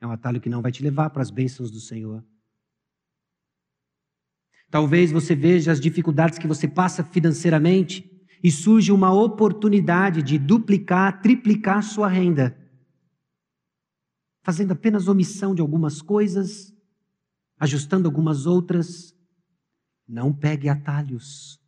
É 0.00 0.06
um 0.06 0.10
atalho 0.10 0.40
que 0.40 0.50
não 0.50 0.60
vai 0.60 0.70
te 0.70 0.82
levar 0.82 1.08
para 1.08 1.22
as 1.22 1.30
bênçãos 1.30 1.70
do 1.70 1.80
Senhor. 1.80 2.22
Talvez 4.70 5.10
você 5.10 5.34
veja 5.34 5.72
as 5.72 5.80
dificuldades 5.80 6.38
que 6.38 6.48
você 6.48 6.68
passa 6.68 7.02
financeiramente 7.02 8.10
e 8.42 8.50
surge 8.50 8.92
uma 8.92 9.10
oportunidade 9.10 10.22
de 10.22 10.36
duplicar, 10.36 11.22
triplicar 11.22 11.82
sua 11.82 12.08
renda, 12.08 12.58
fazendo 14.42 14.72
apenas 14.72 15.08
omissão 15.08 15.54
de 15.54 15.62
algumas 15.62 16.02
coisas, 16.02 16.73
ajustando 17.58 18.08
algumas 18.08 18.46
outras. 18.46 19.14
Não 20.06 20.32
pegue 20.32 20.68
atalhos. 20.68 21.60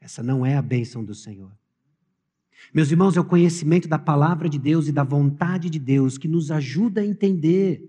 Essa 0.00 0.22
não 0.22 0.44
é 0.44 0.56
a 0.56 0.62
bênção 0.62 1.04
do 1.04 1.14
Senhor. 1.14 1.56
Meus 2.72 2.90
irmãos, 2.90 3.16
é 3.16 3.20
o 3.20 3.24
conhecimento 3.24 3.88
da 3.88 3.98
palavra 3.98 4.48
de 4.48 4.58
Deus 4.58 4.88
e 4.88 4.92
da 4.92 5.04
vontade 5.04 5.68
de 5.68 5.78
Deus 5.78 6.18
que 6.18 6.28
nos 6.28 6.50
ajuda 6.50 7.00
a 7.00 7.06
entender 7.06 7.88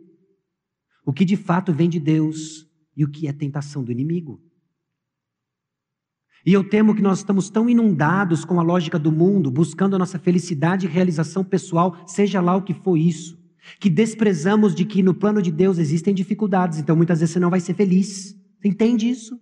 o 1.06 1.14
que 1.14 1.26
de 1.26 1.36
fato 1.36 1.74
vem 1.74 1.90
de 1.90 2.00
Deus 2.00 2.68
e 2.96 3.04
o 3.04 3.10
que 3.10 3.28
é 3.28 3.34
tentação 3.34 3.84
do 3.84 3.92
inimigo. 3.92 4.42
E 6.46 6.52
eu 6.52 6.68
temo 6.68 6.94
que 6.94 7.02
nós 7.02 7.20
estamos 7.20 7.50
tão 7.50 7.70
inundados 7.70 8.44
com 8.44 8.60
a 8.60 8.64
lógica 8.64 9.00
do 9.00 9.12
mundo, 9.12 9.50
buscando 9.50 9.96
a 9.96 10.00
nossa 10.00 10.20
felicidade 10.20 10.86
e 10.86 10.90
realização 10.90 11.44
pessoal, 11.44 11.96
seja 12.06 12.42
lá 12.42 12.56
o 12.56 12.62
que 12.62 12.74
for 12.74 12.98
isso, 12.98 13.42
que 13.80 13.90
desprezamos 13.90 14.76
de 14.76 14.86
que 14.86 15.04
no 15.04 15.14
plano 15.14 15.42
de 15.42 15.52
Deus 15.52 15.78
existem 15.78 16.14
dificuldades, 16.14 16.80
então 16.80 16.96
muitas 16.96 17.20
vezes 17.20 17.34
você 17.34 17.40
não 17.40 17.50
vai 17.50 17.60
ser 17.60 17.74
feliz. 17.74 18.36
Você 18.60 18.68
entende 18.68 19.10
isso? 19.10 19.40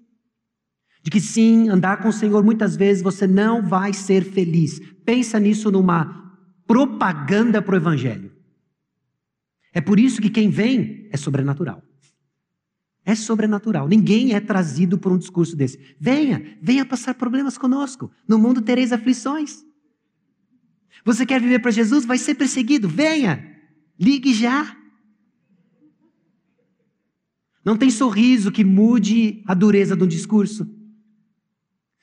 De 1.04 1.10
que 1.10 1.20
sim, 1.20 1.70
andar 1.70 1.98
com 2.02 2.10
o 2.10 2.14
Senhor 2.14 2.44
muitas 2.44 2.76
vezes 2.76 3.02
você 3.02 3.26
não 3.26 3.66
vai 3.68 3.94
ser 3.94 4.24
feliz. 4.24 4.80
Pensa 5.04 5.40
nisso 5.40 5.72
numa 5.72 6.22
propaganda 6.68 7.62
para 7.62 7.74
o 7.74 7.78
Evangelho. 7.78 8.32
É 9.74 9.82
por 9.82 10.00
isso 10.00 10.22
que 10.22 10.30
quem 10.30 10.50
vem 10.50 11.10
é 11.12 11.18
sobrenatural. 11.18 11.82
É 13.04 13.16
sobrenatural. 13.16 13.88
Ninguém 13.88 14.34
é 14.34 14.40
trazido 14.40 14.98
por 14.98 15.12
um 15.12 15.18
discurso 15.18 15.56
desse. 15.56 15.80
Venha, 16.00 16.58
venha 16.62 16.86
passar 16.86 17.16
problemas 17.16 17.58
conosco. 17.58 18.12
No 18.28 18.38
mundo 18.38 18.62
tereis 18.62 18.92
aflições. 18.92 19.64
Você 21.04 21.26
quer 21.26 21.42
viver 21.42 21.60
para 21.60 21.72
Jesus? 21.72 22.06
Vai 22.06 22.20
ser 22.20 22.36
perseguido. 22.36 22.88
Venha, 22.88 23.51
ligue 24.02 24.34
já. 24.34 24.76
Não 27.64 27.78
tem 27.78 27.92
sorriso 27.92 28.52
que 28.52 28.64
mude 28.64 29.44
a 29.46 29.54
dureza 29.54 29.96
um 29.96 30.08
discurso. 30.08 30.68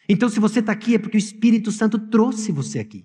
Então, 0.08 0.28
se 0.28 0.38
você 0.38 0.60
está 0.60 0.72
aqui, 0.72 0.94
é 0.94 0.98
porque 0.98 1.16
o 1.16 1.18
Espírito 1.18 1.72
Santo 1.72 1.98
trouxe 1.98 2.52
você 2.52 2.78
aqui. 2.78 3.04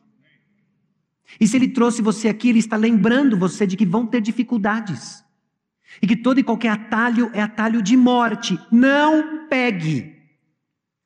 E 1.40 1.48
se 1.48 1.58
ele 1.58 1.70
trouxe 1.70 2.02
você 2.02 2.30
aqui, 2.30 2.50
ele 2.50 2.60
está 2.60 2.78
lembrando 2.78 3.38
você 3.38 3.66
de 3.66 3.76
que 3.76 3.86
vão 3.86 4.06
ter 4.06 4.22
dificuldades. 4.22 5.24
E 6.02 6.08
que 6.08 6.16
todo 6.16 6.40
e 6.40 6.44
qualquer 6.44 6.70
atalho 6.70 7.30
é 7.34 7.42
atalho 7.42 7.82
de 7.82 7.98
morte. 7.98 8.58
Não 8.72 9.48
pegue. 9.48 10.16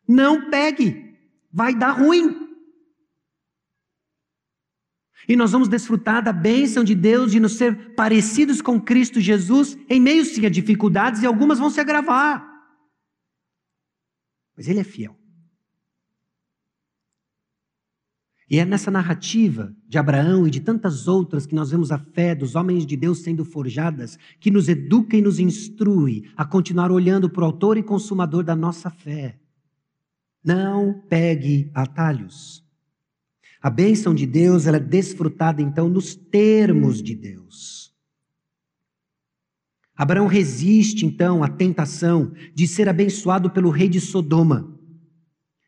Não 0.08 0.50
pegue. 0.50 1.16
Vai 1.52 1.74
dar 1.74 1.92
ruim. 1.92 2.47
E 5.28 5.36
nós 5.36 5.52
vamos 5.52 5.68
desfrutar 5.68 6.24
da 6.24 6.32
bênção 6.32 6.84
de 6.84 6.96
Deus 6.96 7.32
de 7.32 7.40
nos 7.40 7.54
ser 7.54 7.96
parecidos 7.96 8.62
com 8.62 8.80
Cristo 8.80 9.20
Jesus, 9.20 9.78
em 9.90 10.00
meio 10.00 10.24
sim 10.24 10.46
a 10.46 10.50
dificuldades, 10.50 11.22
e 11.22 11.26
algumas 11.26 11.60
vão 11.60 11.70
se 11.70 11.82
agravar. 11.82 12.48
Mas 14.56 14.68
Ele 14.68 14.80
é 14.80 14.84
fiel. 14.84 15.18
E 18.50 18.60
é 18.60 18.66
nessa 18.66 18.90
narrativa 18.90 19.76
de 19.86 19.98
Abraão 19.98 20.48
e 20.48 20.50
de 20.50 20.62
tantas 20.62 21.06
outras 21.06 21.46
que 21.46 21.54
nós 21.54 21.72
vemos 21.72 21.92
a 21.92 21.98
fé 21.98 22.34
dos 22.34 22.56
homens 22.56 22.86
de 22.86 22.96
Deus 22.96 23.20
sendo 23.20 23.44
forjadas, 23.44 24.18
que 24.40 24.50
nos 24.50 24.70
educa 24.70 25.18
e 25.18 25.22
nos 25.22 25.38
instrui 25.38 26.32
a 26.38 26.46
continuar 26.46 26.90
olhando 26.90 27.30
para 27.30 27.44
o 27.44 27.46
autor 27.46 27.78
e 27.78 27.84
consumador 27.84 28.46
da 28.46 28.56
nossa 28.56 28.90
fé. 28.90 29.38
Não 30.42 31.02
pegue 31.10 31.70
atalhos. 31.76 32.67
A 33.62 33.70
bênção 33.70 34.14
de 34.14 34.26
Deus 34.26 34.66
ela 34.68 34.78
é 34.78 34.82
desfrutada 34.82 35.62
então 35.62 35.90
nos 35.90 36.16
termos 36.16 37.02
de 37.02 37.16
Deus. 37.16 37.96
Abraão 39.96 40.28
resiste 40.28 41.06
então 41.06 41.44
à 41.44 41.50
tentação 41.50 42.32
de 42.54 42.68
ser 42.68 42.88
abençoado 42.88 43.50
pelo 43.50 43.72
rei 43.72 43.90
de 43.90 44.00
Sodoma. 44.00 44.80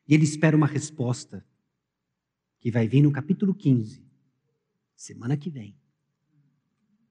E 0.08 0.14
ele 0.14 0.24
espera 0.24 0.56
uma 0.56 0.68
resposta 0.68 1.44
que 2.60 2.70
vai 2.70 2.88
vir 2.88 3.02
no 3.02 3.12
capítulo 3.12 3.56
15, 3.56 4.06
semana 4.96 5.36
que 5.36 5.50
vem. 5.50 5.76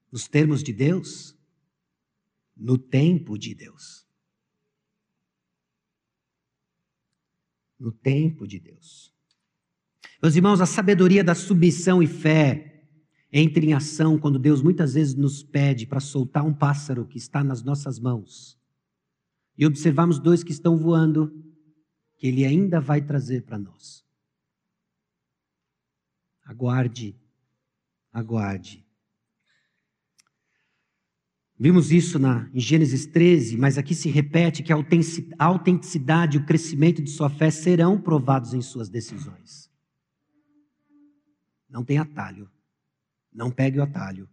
Nos 0.09 0.29
termos 0.29 0.63
de 0.63 0.71
Deus, 0.71 1.37
no 2.55 2.77
tempo 2.77 3.37
de 3.37 3.53
Deus. 3.53 4.07
No 7.77 7.91
tempo 7.91 8.47
de 8.47 8.59
Deus. 8.59 9.13
Meus 10.21 10.35
irmãos, 10.35 10.59
a 10.59 10.65
sabedoria 10.65 11.23
da 11.23 11.33
submissão 11.33 12.03
e 12.03 12.07
fé 12.07 12.83
entra 13.31 13.63
em 13.63 13.73
ação 13.73 14.19
quando 14.19 14.37
Deus 14.37 14.61
muitas 14.61 14.93
vezes 14.93 15.15
nos 15.15 15.41
pede 15.41 15.85
para 15.87 16.01
soltar 16.01 16.45
um 16.45 16.53
pássaro 16.53 17.05
que 17.05 17.17
está 17.17 17.41
nas 17.41 17.63
nossas 17.63 17.99
mãos. 17.99 18.59
E 19.57 19.65
observamos 19.65 20.19
dois 20.19 20.43
que 20.43 20.51
estão 20.51 20.77
voando, 20.77 21.31
que 22.17 22.27
Ele 22.27 22.45
ainda 22.45 22.81
vai 22.81 23.01
trazer 23.01 23.43
para 23.43 23.57
nós. 23.57 24.03
Aguarde, 26.43 27.15
aguarde. 28.11 28.85
Vimos 31.57 31.91
isso 31.91 32.17
na, 32.17 32.49
em 32.53 32.59
Gênesis 32.59 33.05
13, 33.05 33.55
mas 33.57 33.77
aqui 33.77 33.93
se 33.93 34.09
repete 34.09 34.63
que 34.63 34.73
a 34.73 35.45
autenticidade 35.45 36.37
e 36.37 36.39
o 36.41 36.45
crescimento 36.45 37.01
de 37.01 37.09
sua 37.09 37.29
fé 37.29 37.51
serão 37.51 38.01
provados 38.01 38.53
em 38.53 38.61
suas 38.61 38.89
decisões. 38.89 39.68
Não 41.69 41.83
tem 41.83 41.97
atalho. 41.97 42.49
Não 43.31 43.51
pegue 43.51 43.79
o 43.79 43.83
atalho. 43.83 44.27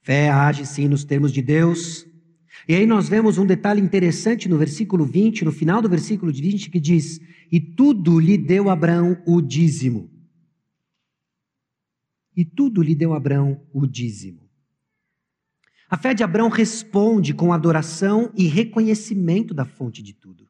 Fé 0.00 0.30
age 0.30 0.66
sim 0.66 0.88
nos 0.88 1.04
termos 1.04 1.32
de 1.32 1.42
Deus. 1.42 2.06
E 2.68 2.74
aí 2.74 2.86
nós 2.86 3.08
vemos 3.08 3.38
um 3.38 3.46
detalhe 3.46 3.80
interessante 3.80 4.48
no 4.48 4.58
versículo 4.58 5.04
20, 5.04 5.44
no 5.44 5.52
final 5.52 5.82
do 5.82 5.88
versículo 5.88 6.32
20, 6.32 6.70
que 6.70 6.80
diz: 6.80 7.20
E 7.50 7.60
tudo 7.60 8.18
lhe 8.18 8.38
deu 8.38 8.70
Abraão 8.70 9.20
o 9.26 9.40
dízimo 9.40 10.12
e 12.36 12.44
tudo 12.44 12.82
lhe 12.82 12.94
deu 12.94 13.12
Abraão 13.12 13.64
o 13.72 13.86
dízimo. 13.86 14.50
A 15.88 15.96
fé 15.98 16.14
de 16.14 16.22
Abraão 16.22 16.48
responde 16.48 17.34
com 17.34 17.52
adoração 17.52 18.32
e 18.34 18.46
reconhecimento 18.46 19.52
da 19.52 19.64
fonte 19.64 20.02
de 20.02 20.14
tudo. 20.14 20.48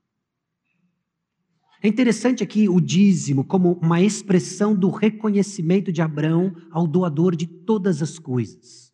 É 1.83 1.89
interessante 1.89 2.45
aqui 2.45 2.68
o 2.68 2.80
dízimo 2.80 3.43
como 3.43 3.72
uma 3.83 4.01
expressão 4.01 4.72
do 4.72 4.89
reconhecimento 4.89 5.91
de 5.91 6.01
Abraão 6.01 6.55
ao 6.70 6.87
doador 6.87 7.35
de 7.35 7.47
todas 7.47 8.01
as 8.01 8.20
coisas. 8.20 8.93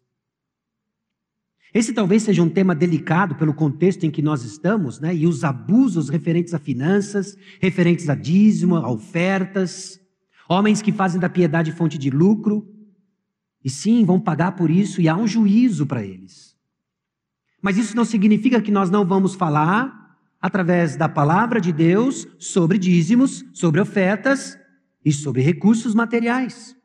Esse 1.75 1.93
talvez 1.93 2.23
seja 2.23 2.43
um 2.43 2.49
tema 2.49 2.75
delicado 2.75 3.35
pelo 3.35 3.53
contexto 3.53 4.05
em 4.05 4.11
que 4.11 4.23
nós 4.23 4.43
estamos, 4.43 4.99
né? 5.01 5.15
E 5.15 5.27
os 5.27 5.45
abusos 5.45 6.09
referentes 6.09 6.55
a 6.55 6.59
finanças, 6.59 7.37
referentes 7.61 8.09
a 8.09 8.15
dízimo, 8.15 8.77
a 8.77 8.91
ofertas, 8.91 10.01
homens 10.49 10.81
que 10.81 10.91
fazem 10.91 11.21
da 11.21 11.29
piedade 11.29 11.73
fonte 11.73 11.99
de 11.99 12.09
lucro, 12.09 12.67
e 13.63 13.69
sim, 13.69 14.03
vão 14.03 14.19
pagar 14.19 14.53
por 14.53 14.71
isso 14.71 14.99
e 14.99 15.09
há 15.09 15.15
um 15.15 15.27
juízo 15.27 15.85
para 15.85 16.03
eles. 16.03 16.57
Mas 17.61 17.77
isso 17.77 17.95
não 17.95 18.05
significa 18.05 18.63
que 18.63 18.71
nós 18.71 18.89
não 18.89 19.05
vamos 19.05 19.35
falar, 19.35 19.98
através 20.41 20.97
da 20.97 21.09
palavra 21.09 21.61
de 21.61 21.73
Deus, 21.73 22.27
sobre 22.39 22.79
dízimos, 22.79 23.45
sobre 23.53 23.81
ofertas 23.81 24.59
e 25.05 25.13
sobre 25.13 25.43
recursos 25.43 25.95
materiais. 25.95 26.77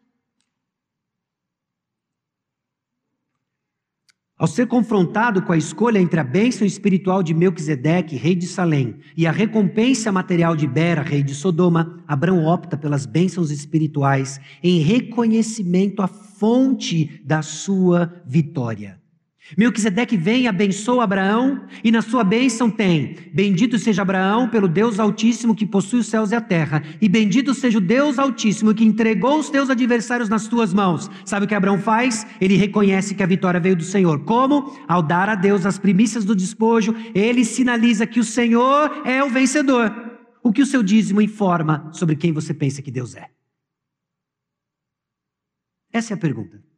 Ao 4.35 4.47
ser 4.47 4.67
confrontado 4.67 5.43
com 5.43 5.53
a 5.53 5.57
escolha 5.57 5.99
entre 5.99 6.19
a 6.19 6.23
bênção 6.23 6.65
espiritual 6.65 7.21
de 7.21 7.33
Melquisedeque, 7.33 8.15
rei 8.15 8.35
de 8.35 8.47
Salém, 8.47 8.97
e 9.15 9.27
a 9.27 9.31
recompensa 9.31 10.11
material 10.11 10.55
de 10.55 10.67
Bera, 10.67 11.03
rei 11.03 11.21
de 11.21 11.35
Sodoma, 11.35 12.03
Abraão 12.07 12.43
opta 12.45 12.75
pelas 12.75 13.05
bênçãos 13.05 13.51
espirituais 13.51 14.41
em 14.61 14.79
reconhecimento 14.79 16.01
à 16.01 16.07
fonte 16.07 17.21
da 17.23 17.41
sua 17.41 18.21
vitória. 18.25 19.02
Melquisedeque 19.57 20.17
vem, 20.17 20.47
abençoa 20.47 21.03
Abraão, 21.03 21.65
e 21.83 21.91
na 21.91 22.01
sua 22.01 22.23
bênção 22.23 22.69
tem: 22.69 23.15
Bendito 23.33 23.77
seja 23.77 24.01
Abraão 24.01 24.49
pelo 24.49 24.67
Deus 24.67 24.99
Altíssimo 24.99 25.55
que 25.55 25.65
possui 25.65 25.99
os 25.99 26.07
céus 26.07 26.31
e 26.31 26.35
a 26.35 26.41
terra, 26.41 26.83
e 27.01 27.07
bendito 27.07 27.53
seja 27.53 27.77
o 27.77 27.81
Deus 27.81 28.17
Altíssimo 28.17 28.73
que 28.73 28.83
entregou 28.83 29.39
os 29.39 29.49
teus 29.49 29.69
adversários 29.69 30.29
nas 30.29 30.47
tuas 30.47 30.73
mãos. 30.73 31.09
Sabe 31.25 31.45
o 31.45 31.47
que 31.47 31.55
Abraão 31.55 31.77
faz? 31.77 32.25
Ele 32.39 32.55
reconhece 32.55 33.15
que 33.15 33.23
a 33.23 33.27
vitória 33.27 33.59
veio 33.59 33.75
do 33.75 33.83
Senhor. 33.83 34.23
Como? 34.23 34.77
Ao 34.87 35.01
dar 35.01 35.29
a 35.29 35.35
Deus 35.35 35.65
as 35.65 35.77
primícias 35.77 36.25
do 36.25 36.35
despojo, 36.35 36.95
ele 37.13 37.45
sinaliza 37.45 38.07
que 38.07 38.19
o 38.19 38.23
Senhor 38.23 39.01
é 39.05 39.23
o 39.23 39.29
vencedor. 39.29 39.93
O 40.41 40.51
que 40.51 40.61
o 40.61 40.65
seu 40.65 40.83
dízimo 40.83 41.21
informa 41.21 41.89
sobre 41.93 42.15
quem 42.15 42.33
você 42.33 42.53
pensa 42.53 42.81
que 42.81 42.91
Deus 42.91 43.15
é? 43.15 43.29
Essa 45.91 46.13
é 46.13 46.15
a 46.15 46.19
pergunta. 46.19 46.72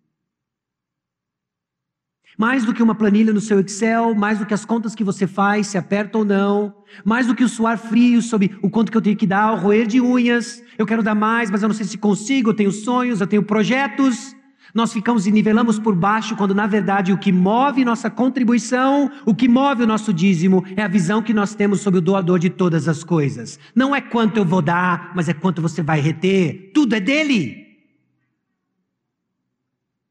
Mais 2.38 2.66
do 2.66 2.74
que 2.74 2.84
uma 2.84 2.96
planilha 2.96 3.32
no 3.32 3.40
seu 3.40 3.60
Excel, 3.60 4.14
mais 4.14 4.40
do 4.40 4.46
que 4.46 4.54
as 4.54 4.66
contas 4.66 4.94
que 4.94 5.04
você 5.04 5.26
faz, 5.26 5.68
se 5.68 5.78
aperta 5.78 6.18
ou 6.18 6.26
não, 6.26 6.76
mais 7.04 7.28
do 7.28 7.36
que 7.36 7.44
o 7.44 7.50
suar 7.50 7.78
frio 7.78 8.22
sobre 8.22 8.58
o 8.62 8.70
quanto 8.70 8.92
que 8.92 8.98
eu 8.98 9.02
tenho 9.02 9.16
que 9.16 9.28
dar, 9.28 9.54
o 9.54 9.58
roer 9.58 9.88
de 9.88 10.02
unhas, 10.02 10.62
eu 10.78 10.86
quero 10.86 11.02
dar 11.02 11.16
mais, 11.16 11.50
mas 11.50 11.62
eu 11.62 11.70
não 11.70 11.76
sei 11.76 11.86
se 11.86 11.98
consigo, 11.98 12.50
eu 12.50 12.54
tenho 12.54 12.72
sonhos, 12.72 13.22
eu 13.22 13.28
tenho 13.28 13.44
projetos. 13.44 14.36
Nós 14.74 14.92
ficamos 14.92 15.26
e 15.26 15.32
nivelamos 15.32 15.80
por 15.80 15.96
baixo, 15.96 16.36
quando 16.36 16.54
na 16.54 16.68
verdade 16.68 17.14
o 17.14 17.18
que 17.18 17.32
move 17.32 17.86
nossa 17.86 18.10
contribuição, 18.10 19.10
o 19.26 19.34
que 19.34 19.48
move 19.48 19.84
o 19.84 19.88
nosso 19.88 20.14
dízimo, 20.14 20.66
é 20.76 20.82
a 20.82 20.88
visão 20.90 21.22
que 21.22 21.34
nós 21.34 21.56
temos 21.56 21.80
sobre 21.80 22.00
o 22.00 22.02
doador 22.02 22.38
de 22.38 22.50
todas 22.50 22.90
as 22.90 23.02
coisas. 23.02 23.58
Não 23.74 23.96
é 23.96 24.02
quanto 24.02 24.36
eu 24.36 24.44
vou 24.44 24.62
dar, 24.62 25.14
mas 25.16 25.30
é 25.30 25.34
quanto 25.34 25.62
você 25.62 25.82
vai 25.82 26.02
reter. 26.02 26.72
Tudo 26.74 26.94
é 26.94 27.00
dele. 27.00 27.66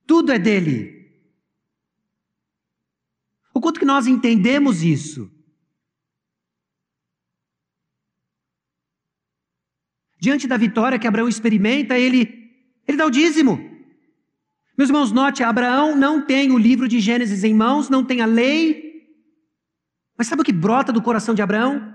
Tudo 0.06 0.32
é 0.32 0.38
dele. 0.38 0.93
O 3.55 3.61
quanto 3.61 3.78
que 3.78 3.86
nós 3.86 4.09
entendemos 4.09 4.82
isso? 4.82 5.30
Diante 10.20 10.48
da 10.48 10.57
vitória 10.57 10.98
que 10.98 11.07
Abraão 11.07 11.28
experimenta, 11.28 11.96
ele, 11.96 12.50
ele 12.88 12.96
dá 12.96 13.07
o 13.07 13.11
dízimo. 13.11 13.70
Meus 14.76 14.90
irmãos, 14.90 15.12
note, 15.12 15.44
Abraão 15.44 15.94
não 15.94 16.20
tem 16.20 16.50
o 16.50 16.59
livro 16.59 16.88
de 16.88 16.98
Gênesis 16.98 17.44
em 17.44 17.55
mãos, 17.55 17.88
não 17.88 18.05
tem 18.05 18.20
a 18.20 18.26
lei. 18.26 19.07
Mas 20.18 20.26
sabe 20.26 20.42
o 20.42 20.44
que 20.44 20.52
brota 20.52 20.92
do 20.92 21.02
coração 21.02 21.34
de 21.34 21.42
Abraão? 21.42 21.94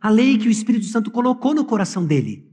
A 0.00 0.08
lei 0.08 0.38
que 0.38 0.46
o 0.46 0.50
Espírito 0.50 0.84
Santo 0.86 1.10
colocou 1.10 1.54
no 1.54 1.64
coração 1.64 2.06
dele. 2.06 2.48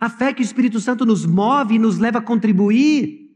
A 0.00 0.10
fé 0.10 0.32
que 0.32 0.42
o 0.42 0.42
Espírito 0.42 0.80
Santo 0.80 1.06
nos 1.06 1.24
move 1.24 1.76
e 1.76 1.78
nos 1.78 1.98
leva 1.98 2.18
a 2.18 2.22
contribuir 2.22 3.29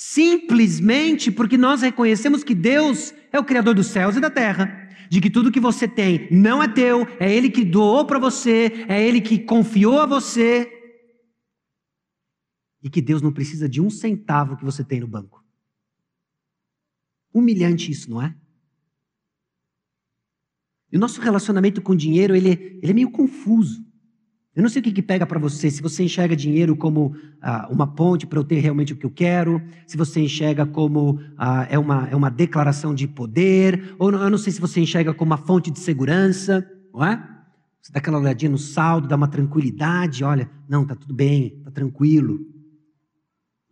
simplesmente 0.00 1.30
porque 1.30 1.58
nós 1.58 1.82
reconhecemos 1.82 2.42
que 2.42 2.54
Deus 2.54 3.12
é 3.30 3.38
o 3.38 3.44
Criador 3.44 3.74
dos 3.74 3.88
céus 3.88 4.16
e 4.16 4.20
da 4.20 4.30
terra, 4.30 4.88
de 5.10 5.20
que 5.20 5.28
tudo 5.28 5.52
que 5.52 5.60
você 5.60 5.86
tem 5.86 6.26
não 6.30 6.62
é 6.62 6.66
teu, 6.66 7.06
é 7.20 7.30
Ele 7.30 7.50
que 7.50 7.62
doou 7.62 8.06
para 8.06 8.18
você, 8.18 8.86
é 8.88 9.06
Ele 9.06 9.20
que 9.20 9.38
confiou 9.38 10.00
a 10.00 10.06
você, 10.06 10.72
e 12.82 12.88
que 12.88 13.02
Deus 13.02 13.20
não 13.20 13.30
precisa 13.30 13.68
de 13.68 13.78
um 13.78 13.90
centavo 13.90 14.56
que 14.56 14.64
você 14.64 14.82
tem 14.82 15.00
no 15.00 15.06
banco. 15.06 15.44
Humilhante 17.30 17.90
isso, 17.90 18.10
não 18.10 18.22
é? 18.22 18.34
E 20.90 20.96
o 20.96 21.00
nosso 21.00 21.20
relacionamento 21.20 21.82
com 21.82 21.92
o 21.92 21.96
dinheiro, 21.96 22.34
ele, 22.34 22.80
ele 22.82 22.90
é 22.90 22.94
meio 22.94 23.10
confuso. 23.10 23.84
Eu 24.54 24.62
não 24.62 24.68
sei 24.68 24.80
o 24.80 24.82
que, 24.82 24.90
que 24.90 25.02
pega 25.02 25.24
para 25.24 25.38
você, 25.38 25.70
se 25.70 25.80
você 25.80 26.02
enxerga 26.02 26.34
dinheiro 26.34 26.76
como 26.76 27.14
ah, 27.40 27.68
uma 27.70 27.86
ponte 27.86 28.26
para 28.26 28.38
eu 28.38 28.44
ter 28.44 28.58
realmente 28.58 28.92
o 28.92 28.96
que 28.96 29.06
eu 29.06 29.10
quero, 29.10 29.62
se 29.86 29.96
você 29.96 30.20
enxerga 30.20 30.66
como 30.66 31.20
ah, 31.38 31.68
é, 31.70 31.78
uma, 31.78 32.08
é 32.08 32.16
uma 32.16 32.30
declaração 32.30 32.92
de 32.92 33.06
poder, 33.06 33.94
ou 33.96 34.10
eu 34.10 34.28
não 34.28 34.38
sei 34.38 34.52
se 34.52 34.60
você 34.60 34.80
enxerga 34.80 35.14
como 35.14 35.30
uma 35.30 35.38
fonte 35.38 35.70
de 35.70 35.78
segurança, 35.78 36.68
não 36.92 37.04
é? 37.04 37.16
Você 37.80 37.92
dá 37.92 38.00
aquela 38.00 38.18
olhadinha 38.18 38.50
no 38.50 38.58
saldo, 38.58 39.06
dá 39.06 39.14
uma 39.14 39.28
tranquilidade, 39.28 40.24
olha, 40.24 40.50
não, 40.68 40.84
tá 40.84 40.96
tudo 40.96 41.14
bem, 41.14 41.60
tá 41.62 41.70
tranquilo. 41.70 42.40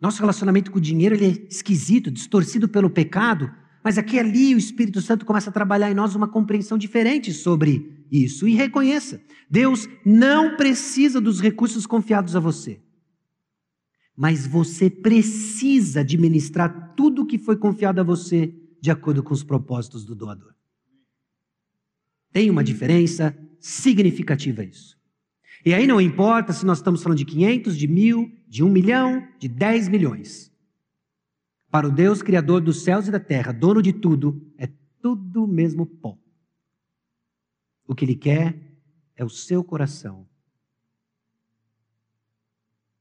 Nosso 0.00 0.20
relacionamento 0.20 0.70
com 0.70 0.78
o 0.78 0.80
dinheiro 0.80 1.16
ele 1.16 1.26
é 1.26 1.52
esquisito, 1.52 2.08
distorcido 2.08 2.68
pelo 2.68 2.88
pecado, 2.88 3.50
mas 3.88 3.96
aqui 3.96 4.18
ali 4.18 4.54
o 4.54 4.58
Espírito 4.58 5.00
Santo 5.00 5.24
começa 5.24 5.48
a 5.48 5.52
trabalhar 5.52 5.90
em 5.90 5.94
nós 5.94 6.14
uma 6.14 6.28
compreensão 6.28 6.76
diferente 6.76 7.32
sobre 7.32 8.04
isso 8.12 8.46
e 8.46 8.52
reconheça: 8.54 9.18
Deus 9.48 9.88
não 10.04 10.58
precisa 10.58 11.22
dos 11.22 11.40
recursos 11.40 11.86
confiados 11.86 12.36
a 12.36 12.38
você. 12.38 12.82
Mas 14.14 14.46
você 14.46 14.90
precisa 14.90 16.00
administrar 16.00 16.92
tudo 16.94 17.24
que 17.24 17.38
foi 17.38 17.56
confiado 17.56 17.98
a 17.98 18.04
você 18.04 18.54
de 18.78 18.90
acordo 18.90 19.22
com 19.22 19.32
os 19.32 19.42
propósitos 19.42 20.04
do 20.04 20.14
doador. 20.14 20.52
Tem 22.30 22.50
uma 22.50 22.62
diferença 22.62 23.34
significativa 23.58 24.62
isso. 24.62 24.98
E 25.64 25.72
aí 25.72 25.86
não 25.86 25.98
importa 25.98 26.52
se 26.52 26.66
nós 26.66 26.76
estamos 26.76 27.02
falando 27.02 27.16
de 27.16 27.24
500, 27.24 27.74
de 27.74 27.88
mil, 27.88 28.30
de 28.46 28.62
um 28.62 28.68
milhão, 28.68 29.26
de 29.38 29.48
10 29.48 29.88
milhões. 29.88 30.47
Para 31.70 31.86
o 31.86 31.90
Deus 31.90 32.22
Criador 32.22 32.60
dos 32.60 32.82
céus 32.82 33.08
e 33.08 33.10
da 33.10 33.20
terra, 33.20 33.52
dono 33.52 33.82
de 33.82 33.92
tudo, 33.92 34.52
é 34.56 34.68
tudo 35.00 35.46
mesmo 35.46 35.84
pó. 35.86 36.18
O 37.86 37.94
que 37.94 38.04
Ele 38.04 38.14
quer 38.14 38.76
é 39.14 39.24
o 39.24 39.28
seu 39.28 39.62
coração. 39.62 40.26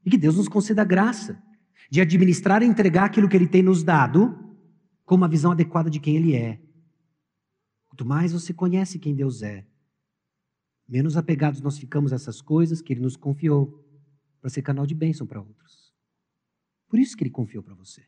E 0.05 0.09
que 0.09 0.17
Deus 0.17 0.35
nos 0.35 0.47
conceda 0.47 0.81
a 0.81 0.85
graça 0.85 1.41
de 1.89 2.01
administrar 2.01 2.61
e 2.61 2.65
entregar 2.65 3.05
aquilo 3.05 3.29
que 3.29 3.35
Ele 3.35 3.47
tem 3.47 3.61
nos 3.61 3.83
dado 3.83 4.37
com 5.05 5.15
uma 5.15 5.27
visão 5.27 5.51
adequada 5.51 5.89
de 5.89 5.99
quem 5.99 6.17
Ele 6.17 6.35
é. 6.35 6.61
Quanto 7.87 8.05
mais 8.05 8.33
você 8.33 8.53
conhece 8.53 8.99
quem 8.99 9.15
Deus 9.15 9.41
é, 9.41 9.65
menos 10.87 11.15
apegados 11.17 11.61
nós 11.61 11.77
ficamos 11.77 12.11
a 12.11 12.15
essas 12.15 12.41
coisas 12.41 12.81
que 12.81 12.93
Ele 12.93 13.01
nos 13.01 13.15
confiou 13.15 13.85
para 14.41 14.49
ser 14.49 14.61
canal 14.61 14.85
de 14.85 14.93
bênção 14.93 15.25
para 15.25 15.41
outros. 15.41 15.93
Por 16.87 16.99
isso 16.99 17.15
que 17.15 17.23
Ele 17.23 17.31
confiou 17.31 17.63
para 17.63 17.73
você. 17.73 18.05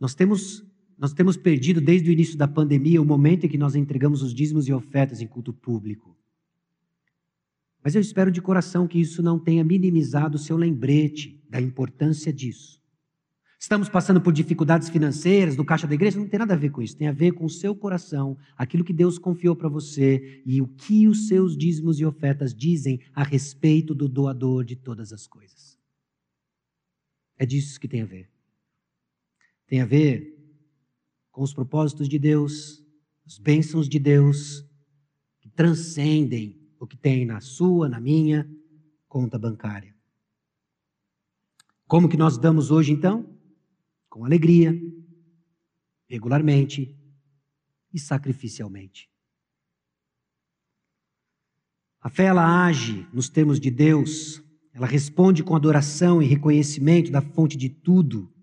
Nós 0.00 0.14
temos 0.14 0.64
nós 0.98 1.14
temos 1.14 1.34
perdido 1.34 1.80
desde 1.80 2.10
o 2.10 2.12
início 2.12 2.36
da 2.36 2.46
pandemia 2.46 3.00
o 3.00 3.06
momento 3.06 3.46
em 3.46 3.48
que 3.48 3.56
nós 3.56 3.74
entregamos 3.74 4.22
os 4.22 4.34
dízimos 4.34 4.68
e 4.68 4.72
ofertas 4.72 5.22
em 5.22 5.26
culto 5.26 5.50
público. 5.50 6.14
Mas 7.82 7.94
eu 7.94 8.02
espero 8.02 8.30
de 8.30 8.42
coração 8.42 8.86
que 8.86 9.00
isso 9.00 9.22
não 9.22 9.38
tenha 9.38 9.64
minimizado 9.64 10.36
o 10.36 10.38
seu 10.38 10.58
lembrete 10.58 11.42
da 11.48 11.58
importância 11.58 12.30
disso. 12.30 12.80
Estamos 13.58 13.88
passando 13.88 14.20
por 14.20 14.30
dificuldades 14.30 14.90
financeiras 14.90 15.56
no 15.56 15.64
caixa 15.64 15.86
da 15.86 15.94
igreja, 15.94 16.18
não 16.18 16.28
tem 16.28 16.38
nada 16.38 16.52
a 16.52 16.56
ver 16.56 16.70
com 16.70 16.82
isso, 16.82 16.96
tem 16.96 17.08
a 17.08 17.12
ver 17.12 17.32
com 17.32 17.46
o 17.46 17.50
seu 17.50 17.74
coração, 17.74 18.36
aquilo 18.56 18.84
que 18.84 18.92
Deus 18.92 19.18
confiou 19.18 19.56
para 19.56 19.70
você 19.70 20.42
e 20.44 20.60
o 20.60 20.66
que 20.66 21.08
os 21.08 21.28
seus 21.28 21.56
dízimos 21.56 21.98
e 21.98 22.04
ofertas 22.04 22.54
dizem 22.54 23.00
a 23.14 23.22
respeito 23.22 23.94
do 23.94 24.06
doador 24.06 24.64
de 24.64 24.76
todas 24.76 25.14
as 25.14 25.26
coisas. 25.26 25.78
É 27.38 27.46
disso 27.46 27.80
que 27.80 27.88
tem 27.88 28.02
a 28.02 28.06
ver. 28.06 28.28
Tem 29.70 29.80
a 29.80 29.86
ver 29.86 30.36
com 31.30 31.44
os 31.44 31.54
propósitos 31.54 32.08
de 32.08 32.18
Deus, 32.18 32.84
as 33.24 33.38
bênçãos 33.38 33.88
de 33.88 34.00
Deus, 34.00 34.68
que 35.40 35.48
transcendem 35.48 36.60
o 36.80 36.88
que 36.88 36.96
tem 36.96 37.24
na 37.24 37.40
sua, 37.40 37.88
na 37.88 38.00
minha 38.00 38.50
conta 39.06 39.38
bancária. 39.38 39.94
Como 41.86 42.08
que 42.08 42.16
nós 42.16 42.36
damos 42.36 42.72
hoje 42.72 42.90
então? 42.90 43.32
Com 44.08 44.24
alegria, 44.24 44.74
regularmente 46.08 46.98
e 47.94 47.98
sacrificialmente. 48.00 49.08
A 52.00 52.10
fé 52.10 52.24
ela 52.24 52.66
age 52.66 53.06
nos 53.12 53.28
termos 53.28 53.60
de 53.60 53.70
Deus, 53.70 54.42
ela 54.72 54.88
responde 54.88 55.44
com 55.44 55.54
adoração 55.54 56.20
e 56.20 56.26
reconhecimento 56.26 57.12
da 57.12 57.22
fonte 57.22 57.56
de 57.56 57.68
tudo 57.68 58.34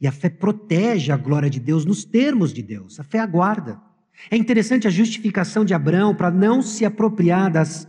e 0.00 0.06
a 0.06 0.12
fé 0.12 0.28
protege 0.28 1.10
a 1.10 1.16
glória 1.16 1.50
de 1.50 1.58
Deus 1.58 1.84
nos 1.84 2.04
termos 2.04 2.52
de 2.52 2.62
Deus. 2.62 3.00
A 3.00 3.04
fé 3.04 3.18
aguarda. 3.18 3.80
É 4.30 4.36
interessante 4.36 4.86
a 4.86 4.90
justificação 4.90 5.64
de 5.64 5.74
Abraão 5.74 6.14
para 6.14 6.30
não 6.30 6.62
se 6.62 6.84
apropriar 6.84 7.50
das 7.50 7.88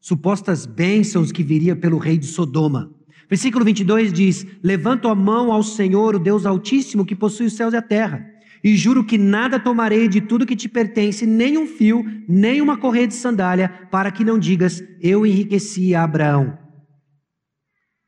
supostas 0.00 0.66
bênçãos 0.66 1.30
que 1.30 1.42
viria 1.42 1.76
pelo 1.76 1.98
rei 1.98 2.16
de 2.16 2.26
Sodoma. 2.26 2.90
Versículo 3.28 3.64
22 3.64 4.12
diz: 4.12 4.46
Levanto 4.62 5.08
a 5.08 5.14
mão 5.14 5.52
ao 5.52 5.62
Senhor, 5.62 6.16
o 6.16 6.18
Deus 6.18 6.46
Altíssimo, 6.46 7.04
que 7.04 7.14
possui 7.14 7.46
os 7.46 7.54
céus 7.54 7.72
e 7.72 7.76
a 7.76 7.82
terra, 7.82 8.26
e 8.62 8.76
juro 8.76 9.04
que 9.04 9.16
nada 9.16 9.58
tomarei 9.60 10.08
de 10.08 10.20
tudo 10.20 10.46
que 10.46 10.56
te 10.56 10.68
pertence, 10.68 11.24
nem 11.24 11.56
um 11.56 11.66
fio, 11.66 12.04
nem 12.28 12.60
uma 12.60 12.76
correia 12.76 13.06
de 13.06 13.14
sandália, 13.14 13.68
para 13.90 14.10
que 14.10 14.24
não 14.24 14.38
digas: 14.38 14.82
Eu 15.00 15.24
enriqueci 15.24 15.94
a 15.94 16.02
Abraão. 16.02 16.58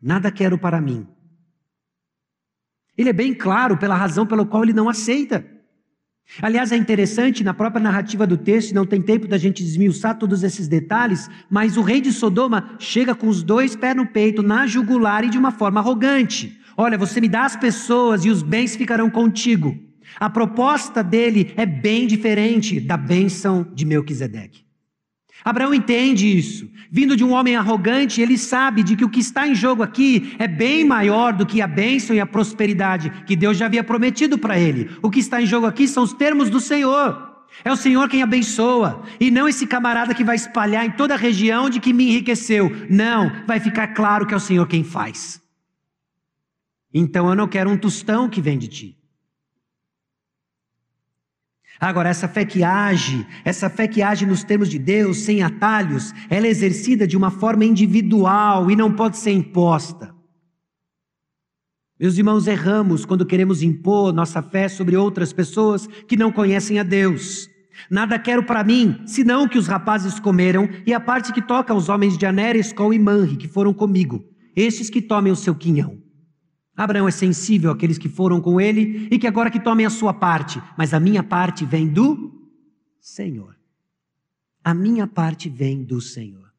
Nada 0.01 0.33
quero 0.33 0.59
para 0.59 0.81
mim, 0.81 1.07
ele 2.97 3.09
é 3.09 3.12
bem 3.12 3.34
claro 3.34 3.76
pela 3.76 3.95
razão 3.95 4.26
pela 4.26 4.45
qual 4.45 4.62
ele 4.62 4.72
não 4.72 4.88
aceita. 4.88 5.45
Aliás, 6.40 6.72
é 6.72 6.76
interessante, 6.76 7.45
na 7.45 7.53
própria 7.53 7.82
narrativa 7.82 8.26
do 8.26 8.36
texto, 8.36 8.74
não 8.74 8.86
tem 8.86 9.03
tempo 9.03 9.28
da 9.28 9.36
gente 9.36 9.62
desmiuçar 9.62 10.18
todos 10.18 10.43
esses 10.43 10.66
detalhes, 10.66 11.28
mas 11.51 11.76
o 11.76 11.82
rei 11.82 12.01
de 12.01 12.12
Sodoma 12.12 12.74
chega 12.78 13.14
com 13.14 13.28
os 13.28 13.43
dois 13.43 13.76
pés 13.76 13.95
no 13.95 14.07
peito, 14.07 14.43
na 14.43 14.66
jugular 14.66 15.24
e 15.24 15.30
de 15.30 15.36
uma 15.36 15.51
forma 15.51 15.80
arrogante. 15.80 16.59
Olha, 16.76 16.97
você 16.97 17.20
me 17.20 17.28
dá 17.28 17.45
as 17.45 17.57
pessoas 17.57 18.24
e 18.24 18.30
os 18.30 18.43
bens 18.43 18.74
ficarão 18.76 19.11
contigo. 19.11 19.76
A 20.18 20.30
proposta 20.30 21.03
dele 21.03 21.53
é 21.57 21.66
bem 21.66 22.07
diferente 22.07 22.80
da 22.80 22.97
bênção 22.97 23.66
de 23.74 23.84
Melquisedeque. 23.84 24.64
Abraão 25.45 25.74
entende 25.74 26.26
isso. 26.36 26.70
Vindo 26.90 27.16
de 27.16 27.24
um 27.24 27.32
homem 27.32 27.57
arrogante, 27.57 28.20
ele 28.20 28.36
sabe 28.36 28.82
de 28.82 28.95
que 28.95 29.05
o 29.05 29.09
que 29.09 29.20
está 29.20 29.49
em 29.49 29.55
jogo 29.55 29.82
aqui 29.82 30.34
é 30.38 30.47
bem 30.47 30.84
maior 30.84 31.32
do 31.32 31.47
que 31.47 31.62
a 31.62 31.66
bênção 31.66 32.14
e 32.14 32.20
a 32.20 32.26
prosperidade 32.26 33.11
que 33.26 33.34
Deus 33.34 33.57
já 33.57 33.66
havia 33.66 33.82
prometido 33.82 34.38
para 34.38 34.59
ele. 34.59 34.90
O 35.03 35.11
que 35.11 35.20
está 35.20 35.40
em 35.40 35.47
jogo 35.47 35.66
aqui 35.66 35.88
são 35.88 36.03
os 36.03 36.12
termos 36.12 36.51
do 36.51 36.61
Senhor. 36.61 37.30
É 37.64 37.72
o 37.72 37.76
Senhor 37.76 38.09
quem 38.09 38.22
abençoa, 38.22 39.03
e 39.20 39.30
não 39.30 39.49
esse 39.49 39.66
camarada 39.66 40.14
que 40.14 40.24
vai 40.24 40.36
espalhar 40.36 40.86
em 40.86 40.90
toda 40.90 41.14
a 41.14 41.18
região 41.18 41.68
de 41.68 41.80
que 41.80 41.93
me 41.93 42.09
enriqueceu. 42.09 42.70
Não, 42.88 43.30
vai 43.47 43.61
ficar 43.61 43.88
claro 43.88 44.26
que 44.26 44.34
é 44.34 44.36
o 44.36 44.40
Senhor 44.40 44.66
quem 44.66 44.82
faz. 44.82 45.40
Então 46.93 47.28
eu 47.28 47.34
não 47.34 47.49
quero 47.49 47.70
um 47.70 47.76
tostão 47.76 48.28
que 48.28 48.40
vem 48.40 48.59
de 48.59 48.68
ti. 48.68 49.02
Agora, 51.83 52.09
essa 52.09 52.28
fé 52.28 52.45
que 52.45 52.62
age, 52.62 53.26
essa 53.45 53.68
fé 53.68 53.89
que 53.89 54.03
age 54.03 54.24
nos 54.24 54.45
termos 54.45 54.68
de 54.68 54.78
Deus, 54.78 55.22
sem 55.22 55.43
atalhos, 55.43 56.14
ela 56.30 56.47
é 56.47 56.49
exercida 56.49 57.09
de 57.09 57.16
uma 57.16 57.28
forma 57.28 57.64
individual 57.64 58.70
e 58.70 58.76
não 58.76 58.93
pode 58.93 59.16
ser 59.18 59.33
imposta. 59.33 60.14
Meus 61.99 62.16
irmãos, 62.16 62.47
erramos 62.47 63.05
quando 63.05 63.26
queremos 63.26 63.64
impor 63.64 64.12
nossa 64.12 64.41
fé 64.41 64.68
sobre 64.68 64.97
outras 64.97 65.33
pessoas 65.33 65.89
que 66.07 66.16
não 66.16 66.30
conhecem 66.30 66.78
a 66.78 66.85
Deus. 66.85 67.49
Nada 67.91 68.16
quero 68.16 68.45
para 68.45 68.62
mim, 68.62 69.03
senão 69.05 69.49
que 69.49 69.59
os 69.59 69.66
rapazes 69.66 70.20
comeram 70.20 70.68
e 70.87 70.95
a 70.95 71.01
parte 71.01 71.33
que 71.33 71.43
toca 71.43 71.72
aos 71.72 71.89
homens 71.89 72.16
de 72.16 72.24
Aner, 72.24 72.55
Escol 72.55 72.95
e 72.95 72.99
Manre, 73.01 73.37
que 73.37 73.49
foram 73.49 73.74
comigo, 73.74 74.24
estes 74.55 74.89
que 74.89 75.03
tomem 75.03 75.33
o 75.33 75.37
seu 75.37 75.53
quinhão. 75.53 76.02
Abraão 76.83 77.07
é 77.07 77.11
sensível 77.11 77.70
àqueles 77.70 77.99
que 77.99 78.09
foram 78.09 78.41
com 78.41 78.61
ele 78.61 79.09
e 79.11 79.18
que 79.18 79.26
agora 79.26 79.51
que 79.51 79.61
tomem 79.61 79.87
a 79.87 79.91
sua 79.91 80.12
parte, 80.12 80.61
mas 80.76 80.93
a 80.93 80.99
minha 80.99 81.22
parte 81.22 81.64
vem 81.64 81.89
do 81.89 82.33
Senhor. 83.01 83.57
A 84.64 84.74
minha 84.74 85.07
parte 85.07 85.49
vem 85.49 85.85
do 85.85 86.01
Senhor. 86.01 86.53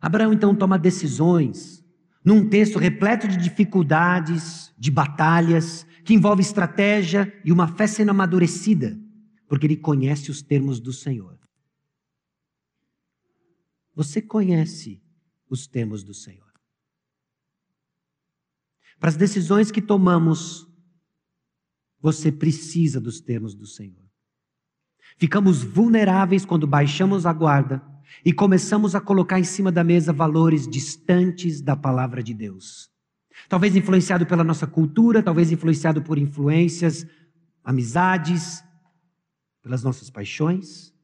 Abraão 0.00 0.32
então 0.32 0.54
toma 0.54 0.78
decisões 0.78 1.84
num 2.24 2.48
texto 2.48 2.78
repleto 2.78 3.28
de 3.28 3.36
dificuldades, 3.36 4.72
de 4.76 4.90
batalhas, 4.90 5.86
que 6.04 6.14
envolve 6.14 6.42
estratégia 6.42 7.32
e 7.44 7.52
uma 7.52 7.68
fé 7.68 7.86
sendo 7.86 8.10
amadurecida, 8.10 8.98
porque 9.48 9.66
ele 9.66 9.76
conhece 9.76 10.30
os 10.30 10.42
termos 10.42 10.80
do 10.80 10.92
Senhor. 10.92 11.38
Você 13.94 14.20
conhece 14.20 15.00
os 15.48 15.66
termos 15.66 16.02
do 16.02 16.12
Senhor. 16.12 16.45
Para 18.98 19.10
as 19.10 19.16
decisões 19.16 19.70
que 19.70 19.82
tomamos, 19.82 20.66
você 22.00 22.32
precisa 22.32 23.00
dos 23.00 23.20
termos 23.20 23.54
do 23.54 23.66
Senhor. 23.66 24.04
Ficamos 25.18 25.62
vulneráveis 25.62 26.44
quando 26.44 26.66
baixamos 26.66 27.26
a 27.26 27.32
guarda 27.32 27.82
e 28.24 28.32
começamos 28.32 28.94
a 28.94 29.00
colocar 29.00 29.38
em 29.38 29.44
cima 29.44 29.70
da 29.70 29.84
mesa 29.84 30.12
valores 30.12 30.66
distantes 30.66 31.60
da 31.60 31.76
palavra 31.76 32.22
de 32.22 32.34
Deus. 32.34 32.90
Talvez 33.48 33.76
influenciado 33.76 34.26
pela 34.26 34.42
nossa 34.42 34.66
cultura, 34.66 35.22
talvez 35.22 35.52
influenciado 35.52 36.02
por 36.02 36.18
influências, 36.18 37.06
amizades, 37.62 38.62
pelas 39.62 39.82
nossas 39.82 40.08
paixões. 40.08 40.94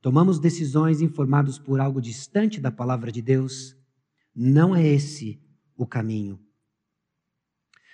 Tomamos 0.00 0.38
decisões 0.38 1.02
informados 1.02 1.58
por 1.58 1.78
algo 1.78 2.00
distante 2.00 2.58
da 2.58 2.70
palavra 2.70 3.12
de 3.12 3.20
Deus. 3.20 3.76
Não 4.34 4.74
é 4.74 4.86
esse 4.86 5.42
o 5.76 5.86
caminho 5.86 6.40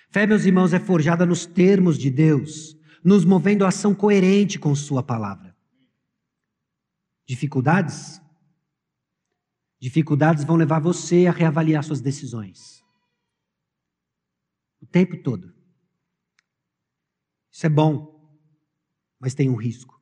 Fé, 0.09 0.25
meus 0.25 0.45
irmãos, 0.45 0.73
é 0.73 0.79
forjada 0.79 1.25
nos 1.25 1.45
termos 1.45 1.97
de 1.97 2.09
Deus, 2.09 2.77
nos 3.03 3.25
movendo 3.25 3.65
a 3.65 3.67
ação 3.67 3.93
coerente 3.93 4.57
com 4.57 4.73
Sua 4.73 5.03
palavra. 5.03 5.55
Dificuldades? 7.25 8.21
Dificuldades 9.79 10.43
vão 10.45 10.55
levar 10.55 10.79
você 10.79 11.27
a 11.27 11.31
reavaliar 11.31 11.83
suas 11.83 11.99
decisões. 11.99 12.83
O 14.81 14.85
tempo 14.85 15.21
todo. 15.21 15.53
Isso 17.51 17.65
é 17.65 17.69
bom, 17.69 18.39
mas 19.19 19.35
tem 19.35 19.49
um 19.49 19.55
risco. 19.55 20.01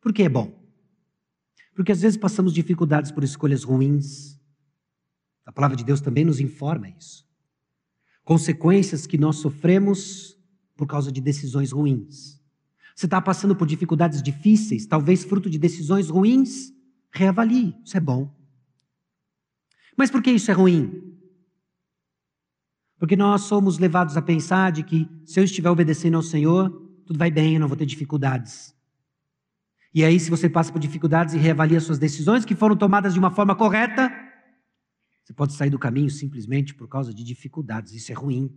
Por 0.00 0.12
que 0.12 0.22
é 0.22 0.28
bom? 0.28 0.64
Porque 1.74 1.90
às 1.90 2.00
vezes 2.00 2.16
passamos 2.16 2.54
dificuldades 2.54 3.10
por 3.10 3.24
escolhas 3.24 3.64
ruins. 3.64 4.40
A 5.44 5.52
palavra 5.52 5.76
de 5.76 5.84
Deus 5.84 6.00
também 6.00 6.24
nos 6.24 6.38
informa 6.38 6.88
isso 6.88 7.25
consequências 8.26 9.06
que 9.06 9.16
nós 9.16 9.36
sofremos 9.36 10.36
por 10.76 10.84
causa 10.84 11.12
de 11.12 11.20
decisões 11.20 11.70
ruins. 11.70 12.42
Você 12.94 13.06
está 13.06 13.20
passando 13.20 13.54
por 13.54 13.68
dificuldades 13.68 14.20
difíceis, 14.20 14.84
talvez 14.84 15.22
fruto 15.22 15.48
de 15.48 15.56
decisões 15.56 16.10
ruins? 16.10 16.72
Reavalie, 17.12 17.76
isso 17.84 17.96
é 17.96 18.00
bom. 18.00 18.34
Mas 19.96 20.10
por 20.10 20.20
que 20.20 20.32
isso 20.32 20.50
é 20.50 20.54
ruim? 20.54 21.16
Porque 22.98 23.14
nós 23.14 23.42
somos 23.42 23.78
levados 23.78 24.16
a 24.16 24.22
pensar 24.22 24.72
de 24.72 24.82
que 24.82 25.08
se 25.24 25.38
eu 25.38 25.44
estiver 25.44 25.70
obedecendo 25.70 26.16
ao 26.16 26.22
Senhor, 26.22 26.68
tudo 27.06 27.16
vai 27.16 27.30
bem, 27.30 27.54
eu 27.54 27.60
não 27.60 27.68
vou 27.68 27.76
ter 27.76 27.86
dificuldades. 27.86 28.74
E 29.94 30.02
aí, 30.02 30.18
se 30.18 30.30
você 30.30 30.48
passa 30.48 30.72
por 30.72 30.80
dificuldades 30.80 31.32
e 31.32 31.38
reavalia 31.38 31.80
suas 31.80 31.98
decisões 31.98 32.44
que 32.44 32.56
foram 32.56 32.76
tomadas 32.76 33.12
de 33.12 33.20
uma 33.20 33.30
forma 33.30 33.54
correta, 33.54 34.12
você 35.26 35.32
pode 35.32 35.54
sair 35.54 35.70
do 35.70 35.78
caminho 35.78 36.08
simplesmente 36.08 36.72
por 36.72 36.86
causa 36.86 37.12
de 37.12 37.24
dificuldades, 37.24 37.92
isso 37.92 38.12
é 38.12 38.14
ruim. 38.14 38.48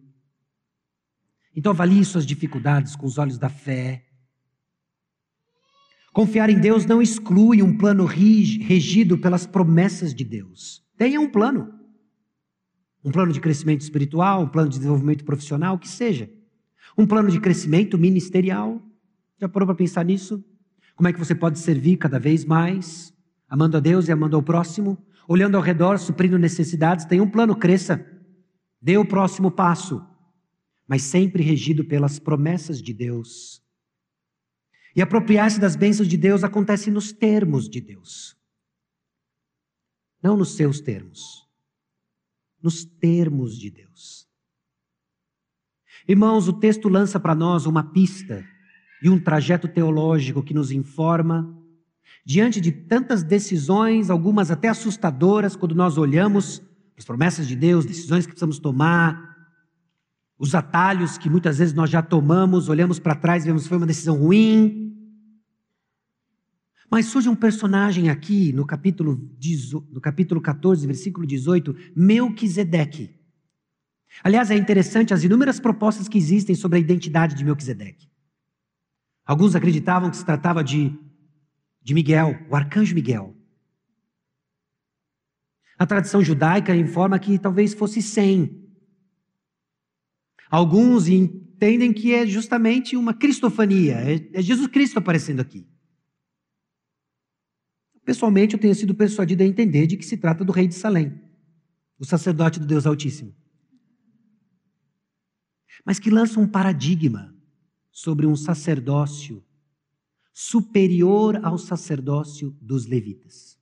Então 1.55 1.71
avalie 1.71 2.05
suas 2.05 2.27
dificuldades 2.27 2.95
com 2.95 3.07
os 3.07 3.17
olhos 3.17 3.39
da 3.39 3.49
fé. 3.49 4.05
Confiar 6.13 6.47
em 6.47 6.59
Deus 6.59 6.85
não 6.85 7.01
exclui 7.01 7.63
um 7.63 7.75
plano 7.75 8.05
regido 8.05 9.17
pelas 9.17 9.47
promessas 9.47 10.13
de 10.13 10.23
Deus. 10.23 10.85
Tenha 10.95 11.19
um 11.19 11.27
plano. 11.27 11.73
Um 13.03 13.11
plano 13.11 13.33
de 13.33 13.41
crescimento 13.41 13.81
espiritual, 13.81 14.43
um 14.43 14.47
plano 14.47 14.69
de 14.69 14.77
desenvolvimento 14.77 15.25
profissional, 15.25 15.73
o 15.73 15.79
que 15.79 15.89
seja. 15.89 16.29
Um 16.95 17.07
plano 17.07 17.31
de 17.31 17.39
crescimento 17.39 17.97
ministerial. 17.97 18.79
Já 19.39 19.49
parou 19.49 19.65
para 19.65 19.75
pensar 19.75 20.05
nisso? 20.05 20.45
Como 20.95 21.09
é 21.09 21.13
que 21.13 21.17
você 21.17 21.33
pode 21.33 21.57
servir 21.57 21.97
cada 21.97 22.19
vez 22.19 22.45
mais, 22.45 23.11
amando 23.47 23.75
a 23.75 23.79
Deus 23.79 24.07
e 24.07 24.11
amando 24.11 24.35
ao 24.35 24.43
próximo? 24.43 25.03
Olhando 25.29 25.55
ao 25.55 25.61
redor, 25.61 25.99
suprindo 25.99 26.39
necessidades, 26.39 27.05
tem 27.05 27.21
um 27.21 27.29
plano, 27.29 27.55
cresça, 27.55 28.03
dê 28.81 28.97
o 28.97 29.05
próximo 29.05 29.51
passo, 29.51 30.03
mas 30.87 31.03
sempre 31.03 31.43
regido 31.43 31.85
pelas 31.85 32.17
promessas 32.17 32.81
de 32.81 32.91
Deus. 32.91 33.63
E 34.95 35.03
apropriar-se 35.03 35.59
das 35.59 35.75
bênçãos 35.75 36.07
de 36.07 36.17
Deus 36.17 36.43
acontece 36.43 36.89
nos 36.89 37.11
termos 37.11 37.69
de 37.69 37.79
Deus, 37.79 38.35
não 40.19 40.35
nos 40.35 40.55
seus 40.55 40.81
termos, 40.81 41.47
nos 42.59 42.83
termos 42.83 43.55
de 43.55 43.69
Deus. 43.69 44.27
Irmãos, 46.07 46.47
o 46.47 46.53
texto 46.53 46.89
lança 46.89 47.19
para 47.19 47.35
nós 47.35 47.67
uma 47.67 47.83
pista 47.83 48.43
e 49.03 49.11
um 49.11 49.23
trajeto 49.23 49.67
teológico 49.67 50.41
que 50.41 50.55
nos 50.55 50.71
informa 50.71 51.55
diante 52.29 52.61
de 52.61 52.71
tantas 52.71 53.23
decisões, 53.23 54.11
algumas 54.11 54.51
até 54.51 54.67
assustadoras, 54.67 55.55
quando 55.55 55.73
nós 55.73 55.97
olhamos 55.97 56.61
as 56.95 57.03
promessas 57.03 57.47
de 57.47 57.55
Deus, 57.55 57.87
decisões 57.87 58.27
que 58.27 58.33
precisamos 58.33 58.59
tomar, 58.59 59.35
os 60.37 60.53
atalhos 60.53 61.17
que 61.17 61.27
muitas 61.27 61.57
vezes 61.57 61.73
nós 61.73 61.89
já 61.89 62.03
tomamos, 62.03 62.69
olhamos 62.69 62.99
para 62.99 63.15
trás 63.15 63.43
e 63.43 63.47
vemos 63.47 63.63
que 63.63 63.69
foi 63.69 63.77
uma 63.77 63.87
decisão 63.87 64.15
ruim. 64.15 64.95
Mas 66.87 67.07
surge 67.07 67.27
um 67.27 67.35
personagem 67.35 68.11
aqui 68.11 68.53
no 68.53 68.63
capítulo, 68.63 69.27
no 69.91 69.99
capítulo 69.99 70.39
14, 70.39 70.85
versículo 70.85 71.25
18, 71.25 71.75
Melquisedeque. 71.95 73.09
Aliás, 74.23 74.51
é 74.51 74.55
interessante 74.55 75.15
as 75.15 75.23
inúmeras 75.23 75.59
propostas 75.59 76.07
que 76.07 76.19
existem 76.19 76.53
sobre 76.53 76.77
a 76.77 76.81
identidade 76.81 77.33
de 77.33 77.43
Melquisedeque. 77.43 78.07
Alguns 79.25 79.55
acreditavam 79.55 80.11
que 80.11 80.17
se 80.17 80.25
tratava 80.25 80.63
de 80.63 81.08
de 81.89 81.93
Miguel, 81.95 82.39
o 82.47 82.55
arcanjo 82.55 82.93
Miguel. 82.93 83.35
A 85.75 85.87
tradição 85.87 86.23
judaica 86.23 86.75
informa 86.75 87.17
que 87.17 87.39
talvez 87.39 87.73
fosse 87.73 87.99
100. 87.99 88.63
Alguns 90.51 91.07
entendem 91.07 91.91
que 91.91 92.13
é 92.13 92.27
justamente 92.27 92.95
uma 92.95 93.11
cristofania, 93.11 93.95
é, 93.95 94.29
é 94.33 94.41
Jesus 94.41 94.67
Cristo 94.67 94.99
aparecendo 94.99 95.39
aqui. 95.39 95.67
Pessoalmente, 98.05 98.53
eu 98.53 98.59
tenho 98.59 98.75
sido 98.75 98.93
persuadido 98.93 99.41
a 99.41 99.47
entender 99.47 99.87
de 99.87 99.97
que 99.97 100.05
se 100.05 100.17
trata 100.17 100.45
do 100.45 100.51
rei 100.51 100.67
de 100.67 100.75
Salém, 100.75 101.19
o 101.97 102.05
sacerdote 102.05 102.59
do 102.59 102.67
Deus 102.67 102.85
Altíssimo. 102.85 103.35
Mas 105.83 105.97
que 105.97 106.11
lança 106.11 106.39
um 106.39 106.47
paradigma 106.47 107.35
sobre 107.91 108.27
um 108.27 108.35
sacerdócio 108.35 109.43
superior 110.41 111.37
ao 111.43 111.57
sacerdócio 111.57 112.55
dos 112.61 112.85
levitas, 112.85 113.59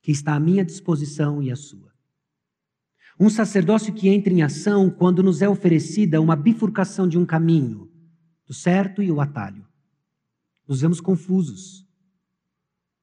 que 0.00 0.12
está 0.12 0.36
à 0.36 0.38
minha 0.38 0.64
disposição 0.64 1.42
e 1.42 1.50
à 1.50 1.56
sua. 1.56 1.92
Um 3.18 3.28
sacerdócio 3.28 3.92
que 3.92 4.08
entra 4.08 4.32
em 4.32 4.42
ação 4.42 4.88
quando 4.88 5.20
nos 5.20 5.42
é 5.42 5.48
oferecida 5.48 6.20
uma 6.20 6.36
bifurcação 6.36 7.08
de 7.08 7.18
um 7.18 7.26
caminho, 7.26 7.90
do 8.46 8.54
certo 8.54 9.02
e 9.02 9.10
o 9.10 9.20
atalho. 9.20 9.66
Nos 10.68 10.82
vemos 10.82 11.00
confusos, 11.00 11.84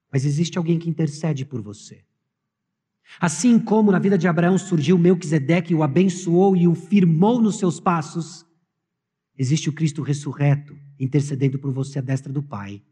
mas 0.10 0.24
existe 0.24 0.58
alguém 0.58 0.80
que 0.80 0.90
intercede 0.90 1.44
por 1.44 1.62
você. 1.62 2.06
Assim 3.20 3.60
como 3.60 3.92
na 3.92 4.00
vida 4.00 4.18
de 4.18 4.26
Abraão 4.26 4.58
surgiu 4.58 4.98
Melquisedeque 4.98 5.76
o 5.76 5.84
abençoou 5.84 6.56
e 6.56 6.66
o 6.66 6.76
firmou 6.76 7.42
nos 7.42 7.60
seus 7.60 7.78
passos, 7.78 8.46
existe 9.38 9.68
o 9.68 9.74
Cristo 9.74 10.02
ressurreto 10.02 10.80
intercedendo 11.00 11.58
por 11.58 11.72
você 11.72 12.00
à 12.00 12.02
destra 12.02 12.32
do 12.32 12.44
Pai. 12.44 12.84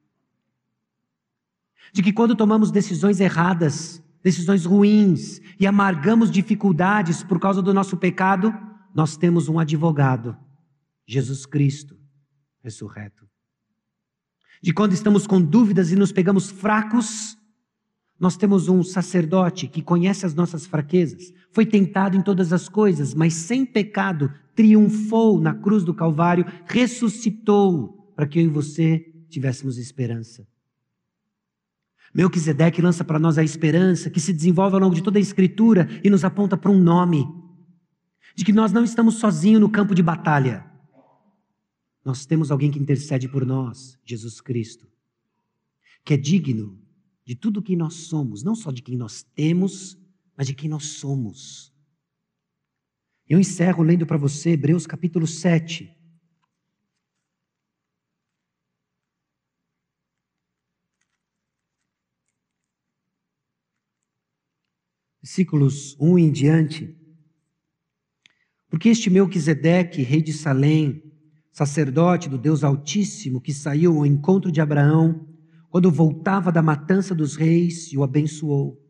De 1.92 2.02
que 2.02 2.14
quando 2.14 2.36
tomamos 2.36 2.72
decisões 2.72 3.20
erradas, 3.20 4.02
decisões 4.24 4.66
ruins 4.66 5.40
e 5.60 5.68
amargamos 5.68 6.32
dificuldades 6.32 7.24
por 7.24 7.40
causa 7.40 7.62
do 7.62 7.74
nosso 7.74 7.98
pecado, 7.98 8.54
nós 8.94 9.18
temos 9.18 9.48
um 9.48 9.60
advogado, 9.60 10.36
Jesus 11.06 11.46
Cristo, 11.46 11.98
ressurreto. 12.64 13.28
De 14.62 14.74
quando 14.74 14.94
estamos 14.94 15.28
com 15.28 15.42
dúvidas 15.42 15.92
e 15.92 15.96
nos 15.96 16.12
pegamos 16.12 16.50
fracos, 16.50 17.38
nós 18.20 18.36
temos 18.36 18.68
um 18.68 18.84
sacerdote 18.84 19.68
que 19.68 19.82
conhece 19.82 20.26
as 20.26 20.34
nossas 20.34 20.66
fraquezas, 20.66 21.32
foi 21.52 21.66
tentado 21.66 22.18
em 22.18 22.22
todas 22.22 22.52
as 22.52 22.68
coisas, 22.68 23.14
mas 23.14 23.34
sem 23.34 23.66
pecado, 23.66 24.34
triunfou 24.56 25.40
na 25.40 25.54
cruz 25.54 25.84
do 25.84 25.94
Calvário, 25.94 26.46
ressuscitou 26.66 27.97
para 28.18 28.26
que 28.26 28.40
eu 28.40 28.46
e 28.46 28.48
você 28.48 29.14
tivéssemos 29.30 29.78
esperança. 29.78 30.48
Melquisedeque 32.12 32.82
lança 32.82 33.04
para 33.04 33.20
nós 33.20 33.38
a 33.38 33.44
esperança 33.44 34.10
que 34.10 34.20
se 34.20 34.34
desenvolve 34.34 34.74
ao 34.74 34.82
longo 34.82 34.96
de 34.96 35.04
toda 35.04 35.20
a 35.20 35.22
Escritura 35.22 35.88
e 36.04 36.10
nos 36.10 36.26
aponta 36.26 36.58
para 36.58 36.72
um 36.72 36.80
nome, 36.80 37.24
de 38.36 38.44
que 38.44 38.52
nós 38.52 38.72
não 38.72 38.84
estamos 38.84 39.20
sozinhos 39.20 39.62
no 39.62 39.70
campo 39.70 39.94
de 39.94 40.02
batalha. 40.02 40.66
Nós 42.04 42.26
temos 42.26 42.50
alguém 42.50 42.72
que 42.72 42.80
intercede 42.80 43.30
por 43.30 43.46
nós, 43.46 44.00
Jesus 44.04 44.42
Cristo, 44.42 44.88
que 46.04 46.16
é 46.16 46.18
digno 46.18 46.82
de 47.24 47.36
tudo 47.36 47.62
que 47.62 47.76
nós 47.76 47.94
somos, 47.94 48.42
não 48.42 48.56
só 48.56 48.72
de 48.72 48.82
quem 48.82 48.98
nós 48.98 49.22
temos, 49.22 49.96
mas 50.36 50.48
de 50.48 50.56
quem 50.56 50.68
nós 50.68 50.86
somos. 50.86 51.72
Eu 53.30 53.40
encerro 53.40 53.84
lendo 53.84 54.08
para 54.08 54.18
você 54.18 54.52
Hebreus 54.52 54.88
capítulo 54.88 55.28
7. 55.28 55.97
Versículos 65.28 65.98
1 66.00 66.20
em 66.20 66.32
diante. 66.32 66.98
Porque 68.70 68.88
este 68.88 69.10
Melquisedeque, 69.10 70.02
rei 70.02 70.22
de 70.22 70.32
Salém, 70.32 71.04
sacerdote 71.52 72.30
do 72.30 72.38
Deus 72.38 72.64
Altíssimo, 72.64 73.42
que 73.42 73.54
saiu 73.54 73.98
ao 73.98 74.06
encontro 74.06 74.50
de 74.50 74.62
Abraão, 74.62 75.28
quando 75.70 75.92
voltava 75.92 76.50
da 76.50 76.62
matança 76.62 77.14
dos 77.14 77.36
reis 77.36 77.92
e 77.92 77.98
o 77.98 78.04
abençoou, 78.04 78.82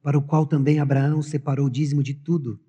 para 0.00 0.16
o 0.16 0.22
qual 0.22 0.46
também 0.46 0.78
Abraão 0.78 1.20
separou 1.22 1.66
o 1.66 1.70
dízimo 1.70 2.04
de 2.04 2.14
tudo. 2.14 2.60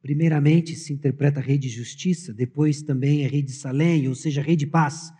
Primeiramente 0.00 0.76
se 0.76 0.92
interpreta 0.92 1.40
rei 1.40 1.58
de 1.58 1.68
justiça, 1.68 2.32
depois 2.32 2.80
também 2.80 3.24
é 3.24 3.26
rei 3.26 3.42
de 3.42 3.52
Salém, 3.52 4.06
ou 4.06 4.14
seja, 4.14 4.40
rei 4.40 4.54
de 4.54 4.68
paz, 4.68 5.10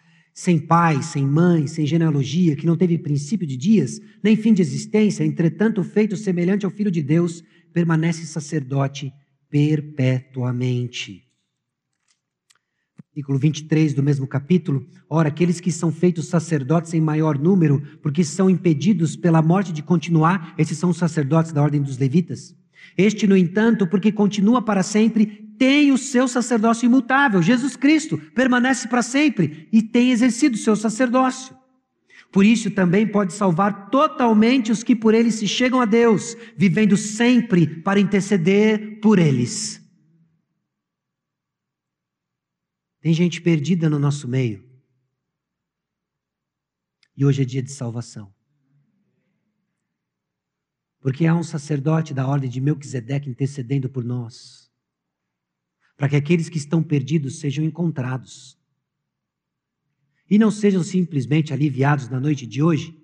sem 0.41 0.59
pai, 0.59 1.03
sem 1.03 1.27
mãe, 1.27 1.67
sem 1.67 1.85
genealogia, 1.85 2.57
que 2.57 2.65
não 2.65 2.75
teve 2.75 2.97
princípio 2.97 3.47
de 3.47 3.59
dias, 3.59 4.01
nem 4.23 4.35
fim 4.35 4.55
de 4.55 4.63
existência, 4.63 5.23
entretanto 5.23 5.85
feito 5.85 6.17
semelhante 6.17 6.65
ao 6.65 6.71
Filho 6.71 6.91
de 6.91 7.03
Deus, 7.03 7.45
permanece 7.75 8.25
sacerdote 8.25 9.13
perpetuamente 9.51 11.27
versículo 13.13 13.39
23 13.39 13.93
do 13.93 14.03
mesmo 14.03 14.27
capítulo, 14.27 14.87
ora, 15.11 15.29
aqueles 15.29 15.61
que 15.61 15.73
são 15.73 15.93
feitos 15.93 16.29
sacerdotes 16.29 16.95
em 16.95 17.01
maior 17.01 17.37
número, 17.37 17.83
porque 18.01 18.23
são 18.25 18.49
impedidos 18.49 19.17
pela 19.17 19.43
morte 19.43 19.73
de 19.73 19.83
continuar, 19.83 20.55
esses 20.57 20.79
são 20.79 20.91
os 20.91 20.97
sacerdotes 20.97 21.53
da 21.53 21.61
ordem 21.61 21.83
dos 21.83 21.99
levitas. 21.99 22.55
Este, 22.97 23.27
no 23.27 23.37
entanto, 23.37 23.87
porque 23.87 24.13
continua 24.13 24.63
para 24.63 24.83
sempre, 24.83 25.40
tem 25.61 25.93
o 25.93 25.99
seu 25.99 26.27
sacerdócio 26.27 26.87
imutável, 26.87 27.43
Jesus 27.43 27.77
Cristo, 27.77 28.17
permanece 28.31 28.89
para 28.89 29.03
sempre 29.03 29.69
e 29.71 29.83
tem 29.83 30.11
exercido 30.11 30.55
o 30.55 30.59
seu 30.59 30.75
sacerdócio. 30.75 31.55
Por 32.33 32.47
isso 32.47 32.71
também 32.71 33.07
pode 33.07 33.35
salvar 33.35 33.91
totalmente 33.91 34.73
os 34.73 34.83
que 34.83 34.97
por 34.97 35.13
ele 35.13 35.31
se 35.31 35.47
chegam 35.47 35.79
a 35.79 35.85
Deus, 35.85 36.35
vivendo 36.57 36.97
sempre 36.97 37.83
para 37.83 38.01
interceder 38.01 39.01
por 39.01 39.19
eles. 39.19 39.87
Tem 43.03 43.13
gente 43.13 43.43
perdida 43.43 43.91
no 43.91 43.99
nosso 43.99 44.27
meio. 44.27 44.67
E 47.15 47.23
hoje 47.23 47.43
é 47.43 47.45
dia 47.45 47.63
de 47.63 47.71
salvação. 47.71 48.35
Porque 51.01 51.27
há 51.27 51.35
um 51.35 51.43
sacerdote 51.43 52.15
da 52.15 52.27
ordem 52.27 52.49
de 52.49 52.63
Melquisedeque 52.63 53.29
intercedendo 53.29 53.91
por 53.91 54.03
nós, 54.03 54.70
para 56.01 56.09
que 56.09 56.17
aqueles 56.17 56.49
que 56.49 56.57
estão 56.57 56.83
perdidos 56.83 57.41
sejam 57.41 57.63
encontrados. 57.63 58.59
E 60.31 60.39
não 60.39 60.51
sejam 60.51 60.83
simplesmente 60.83 61.53
aliviados 61.53 62.09
na 62.09 62.19
noite 62.19 62.47
de 62.47 62.63
hoje, 62.63 62.99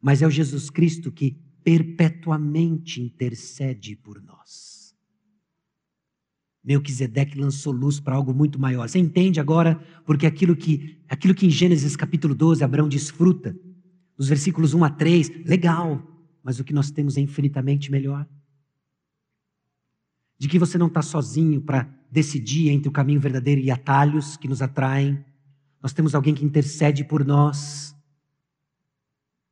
mas 0.00 0.22
é 0.22 0.26
o 0.26 0.30
Jesus 0.30 0.70
Cristo 0.70 1.10
que 1.10 1.32
perpetuamente 1.64 3.02
intercede 3.02 3.96
por 3.96 4.22
nós. 4.22 4.94
Melquisedeque 6.62 7.36
lançou 7.36 7.72
luz 7.72 7.98
para 7.98 8.14
algo 8.14 8.32
muito 8.32 8.56
maior. 8.56 8.88
Você 8.88 9.00
entende 9.00 9.40
agora 9.40 9.74
porque 10.04 10.26
aquilo 10.26 10.54
que, 10.54 11.02
aquilo 11.08 11.34
que 11.34 11.44
em 11.44 11.50
Gênesis 11.50 11.96
capítulo 11.96 12.36
12 12.36 12.62
Abraão 12.62 12.88
desfruta, 12.88 13.58
nos 14.16 14.28
versículos 14.28 14.74
1 14.74 14.84
a 14.84 14.90
3, 14.90 15.44
legal, 15.44 16.00
mas 16.40 16.60
o 16.60 16.64
que 16.64 16.72
nós 16.72 16.88
temos 16.88 17.16
é 17.16 17.20
infinitamente 17.20 17.90
melhor. 17.90 18.28
De 20.38 20.48
que 20.48 20.58
você 20.58 20.76
não 20.76 20.86
está 20.88 21.02
sozinho 21.02 21.60
para 21.60 21.88
decidir 22.10 22.70
entre 22.70 22.88
o 22.88 22.92
caminho 22.92 23.20
verdadeiro 23.20 23.60
e 23.60 23.70
atalhos 23.70 24.36
que 24.36 24.48
nos 24.48 24.62
atraem. 24.62 25.24
Nós 25.82 25.92
temos 25.92 26.14
alguém 26.14 26.34
que 26.34 26.44
intercede 26.44 27.04
por 27.04 27.24
nós. 27.24 27.94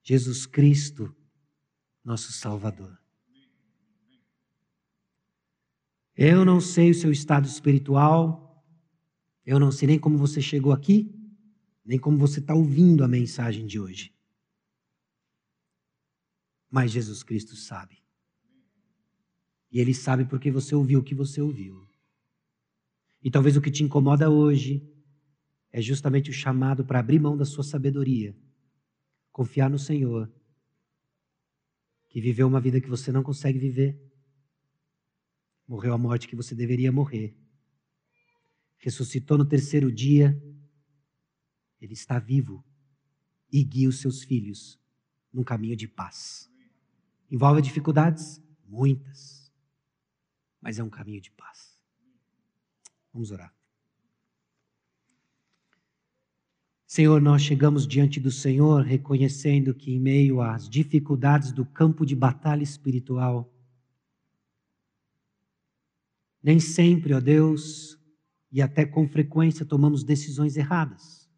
Jesus 0.02 0.46
Cristo, 0.46 1.14
nosso 2.04 2.32
Salvador. 2.32 2.98
Eu 6.16 6.44
não 6.44 6.60
sei 6.60 6.90
o 6.90 6.94
seu 6.94 7.10
estado 7.10 7.46
espiritual, 7.46 8.64
eu 9.44 9.58
não 9.58 9.72
sei 9.72 9.88
nem 9.88 9.98
como 9.98 10.16
você 10.16 10.40
chegou 10.40 10.72
aqui, 10.72 11.12
nem 11.84 11.98
como 11.98 12.16
você 12.16 12.38
está 12.38 12.54
ouvindo 12.54 13.02
a 13.02 13.08
mensagem 13.08 13.66
de 13.66 13.80
hoje. 13.80 14.14
Mas 16.70 16.92
Jesus 16.92 17.22
Cristo 17.22 17.56
sabe. 17.56 18.03
E 19.74 19.78
Ele 19.78 19.92
sabe 19.92 20.24
porque 20.24 20.50
você 20.50 20.74
ouviu 20.74 21.00
o 21.00 21.02
que 21.02 21.14
você 21.14 21.42
ouviu. 21.42 21.86
E 23.22 23.30
talvez 23.30 23.56
o 23.56 23.60
que 23.60 23.70
te 23.70 23.84
incomoda 23.84 24.30
hoje 24.30 24.82
é 25.70 25.82
justamente 25.82 26.30
o 26.30 26.32
chamado 26.32 26.82
para 26.82 27.00
abrir 27.00 27.18
mão 27.18 27.36
da 27.36 27.44
sua 27.44 27.64
sabedoria, 27.64 28.34
confiar 29.30 29.68
no 29.68 29.78
Senhor, 29.78 30.32
que 32.08 32.20
viveu 32.20 32.46
uma 32.46 32.60
vida 32.60 32.80
que 32.80 32.88
você 32.88 33.12
não 33.12 33.22
consegue 33.22 33.58
viver 33.58 34.00
morreu 35.66 35.94
a 35.94 35.98
morte 35.98 36.28
que 36.28 36.36
você 36.36 36.54
deveria 36.54 36.92
morrer, 36.92 37.36
ressuscitou 38.78 39.38
no 39.38 39.44
terceiro 39.44 39.90
dia, 39.90 40.40
ele 41.80 41.94
está 41.94 42.18
vivo 42.18 42.64
e 43.50 43.62
guia 43.64 43.88
os 43.88 44.00
seus 44.00 44.22
filhos 44.22 44.78
num 45.32 45.42
caminho 45.42 45.76
de 45.76 45.88
paz. 45.88 46.50
Envolve 47.30 47.62
dificuldades? 47.62 48.42
Muitas, 48.66 49.43
mas 50.64 50.78
é 50.78 50.82
um 50.82 50.88
caminho 50.88 51.20
de 51.20 51.30
paz. 51.30 51.78
Vamos 53.12 53.30
orar. 53.30 53.54
Senhor, 56.86 57.20
nós 57.20 57.42
chegamos 57.42 57.86
diante 57.86 58.18
do 58.18 58.30
Senhor 58.30 58.82
reconhecendo 58.82 59.74
que, 59.74 59.92
em 59.92 60.00
meio 60.00 60.40
às 60.40 60.66
dificuldades 60.66 61.52
do 61.52 61.66
campo 61.66 62.06
de 62.06 62.16
batalha 62.16 62.62
espiritual, 62.62 63.52
nem 66.42 66.58
sempre, 66.58 67.12
ó 67.12 67.20
Deus, 67.20 67.98
e 68.50 68.62
até 68.62 68.86
com 68.86 69.06
frequência 69.06 69.66
tomamos 69.66 70.02
decisões 70.02 70.56
erradas. 70.56 71.28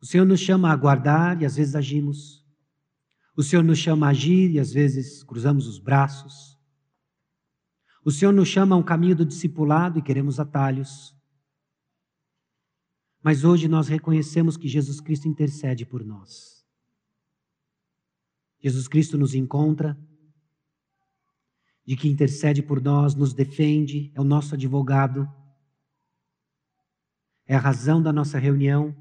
O 0.00 0.06
Senhor 0.06 0.24
nos 0.24 0.38
chama 0.38 0.68
a 0.68 0.72
aguardar 0.72 1.42
e 1.42 1.44
às 1.44 1.56
vezes 1.56 1.74
agimos. 1.74 2.46
O 3.36 3.42
Senhor 3.42 3.64
nos 3.64 3.78
chama 3.78 4.06
a 4.06 4.10
agir 4.10 4.52
e 4.52 4.60
às 4.60 4.72
vezes 4.72 5.24
cruzamos 5.24 5.66
os 5.66 5.80
braços. 5.80 6.57
O 8.08 8.10
Senhor 8.10 8.32
nos 8.32 8.48
chama 8.48 8.74
a 8.74 8.78
um 8.78 8.82
caminho 8.82 9.14
do 9.14 9.26
discipulado 9.26 9.98
e 9.98 10.02
queremos 10.02 10.40
atalhos. 10.40 11.14
Mas 13.22 13.44
hoje 13.44 13.68
nós 13.68 13.86
reconhecemos 13.86 14.56
que 14.56 14.66
Jesus 14.66 14.98
Cristo 14.98 15.28
intercede 15.28 15.84
por 15.84 16.02
nós. 16.02 16.66
Jesus 18.58 18.88
Cristo 18.88 19.18
nos 19.18 19.34
encontra 19.34 19.94
de 21.84 21.96
que 21.96 22.08
intercede 22.08 22.62
por 22.62 22.80
nós, 22.80 23.14
nos 23.14 23.34
defende, 23.34 24.10
é 24.14 24.20
o 24.22 24.24
nosso 24.24 24.54
advogado, 24.54 25.30
é 27.44 27.54
a 27.54 27.60
razão 27.60 28.02
da 28.02 28.10
nossa 28.10 28.38
reunião 28.38 28.96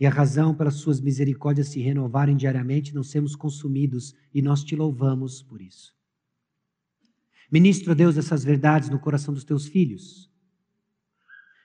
e 0.00 0.04
a 0.04 0.10
razão 0.10 0.52
pelas 0.52 0.74
suas 0.74 1.00
misericórdias 1.00 1.68
se 1.68 1.80
renovarem 1.80 2.36
diariamente, 2.36 2.92
não 2.92 3.04
sermos 3.04 3.36
consumidos 3.36 4.16
e 4.34 4.42
nós 4.42 4.64
te 4.64 4.74
louvamos 4.74 5.44
por 5.44 5.62
isso. 5.62 5.94
Ministro, 7.54 7.94
Deus, 7.94 8.18
essas 8.18 8.42
verdades 8.42 8.90
no 8.90 8.98
coração 8.98 9.32
dos 9.32 9.44
teus 9.44 9.66
filhos, 9.66 10.28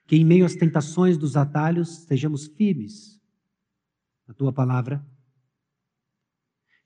que 0.06 0.16
em 0.16 0.24
meio 0.24 0.46
às 0.46 0.56
tentações 0.56 1.18
dos 1.18 1.36
atalhos 1.36 2.06
sejamos 2.08 2.46
firmes 2.46 3.20
na 4.28 4.34
tua 4.34 4.54
palavra 4.54 5.04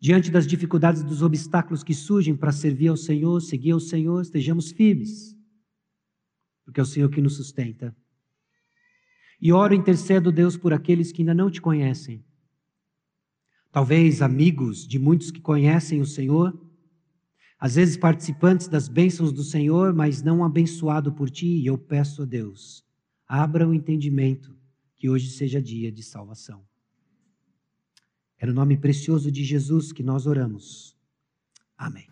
Diante 0.03 0.29
das 0.29 0.45
dificuldades 0.45 1.01
e 1.01 1.05
dos 1.05 1.21
obstáculos 1.21 1.81
que 1.81 1.93
surgem 1.93 2.35
para 2.35 2.51
servir 2.51 2.89
ao 2.89 2.97
Senhor, 2.97 3.41
seguir 3.41 3.71
ao 3.71 3.79
Senhor, 3.79 4.21
estejamos 4.21 4.69
firmes, 4.69 5.33
porque 6.65 6.81
é 6.81 6.83
o 6.83 6.85
Senhor 6.85 7.09
que 7.09 7.21
nos 7.21 7.37
sustenta. 7.37 7.95
E 9.39 9.53
oro 9.53 9.73
e 9.73 9.77
intercedo, 9.77 10.29
Deus, 10.29 10.57
por 10.57 10.73
aqueles 10.73 11.13
que 11.13 11.21
ainda 11.21 11.33
não 11.33 11.49
te 11.49 11.61
conhecem. 11.61 12.21
Talvez 13.71 14.21
amigos 14.21 14.85
de 14.85 14.99
muitos 14.99 15.31
que 15.31 15.39
conhecem 15.39 16.01
o 16.01 16.05
Senhor, 16.05 16.53
às 17.63 17.75
vezes 17.75 17.95
participantes 17.95 18.67
das 18.67 18.89
bênçãos 18.89 19.31
do 19.31 19.41
Senhor, 19.41 19.93
mas 19.93 20.21
não 20.21 20.43
abençoado 20.43 21.13
por 21.13 21.29
ti, 21.29 21.47
e 21.47 21.65
eu 21.65 21.77
peço 21.77 22.23
a 22.23 22.25
Deus, 22.25 22.83
abra 23.25 23.65
o 23.65 23.73
entendimento, 23.73 24.53
que 24.97 25.09
hoje 25.09 25.29
seja 25.29 25.61
dia 25.61 25.89
de 25.89 26.03
salvação. 26.03 26.61
É 28.37 28.45
no 28.45 28.51
nome 28.51 28.75
precioso 28.75 29.31
de 29.31 29.45
Jesus 29.45 29.93
que 29.93 30.03
nós 30.03 30.27
oramos. 30.27 30.93
Amém. 31.77 32.09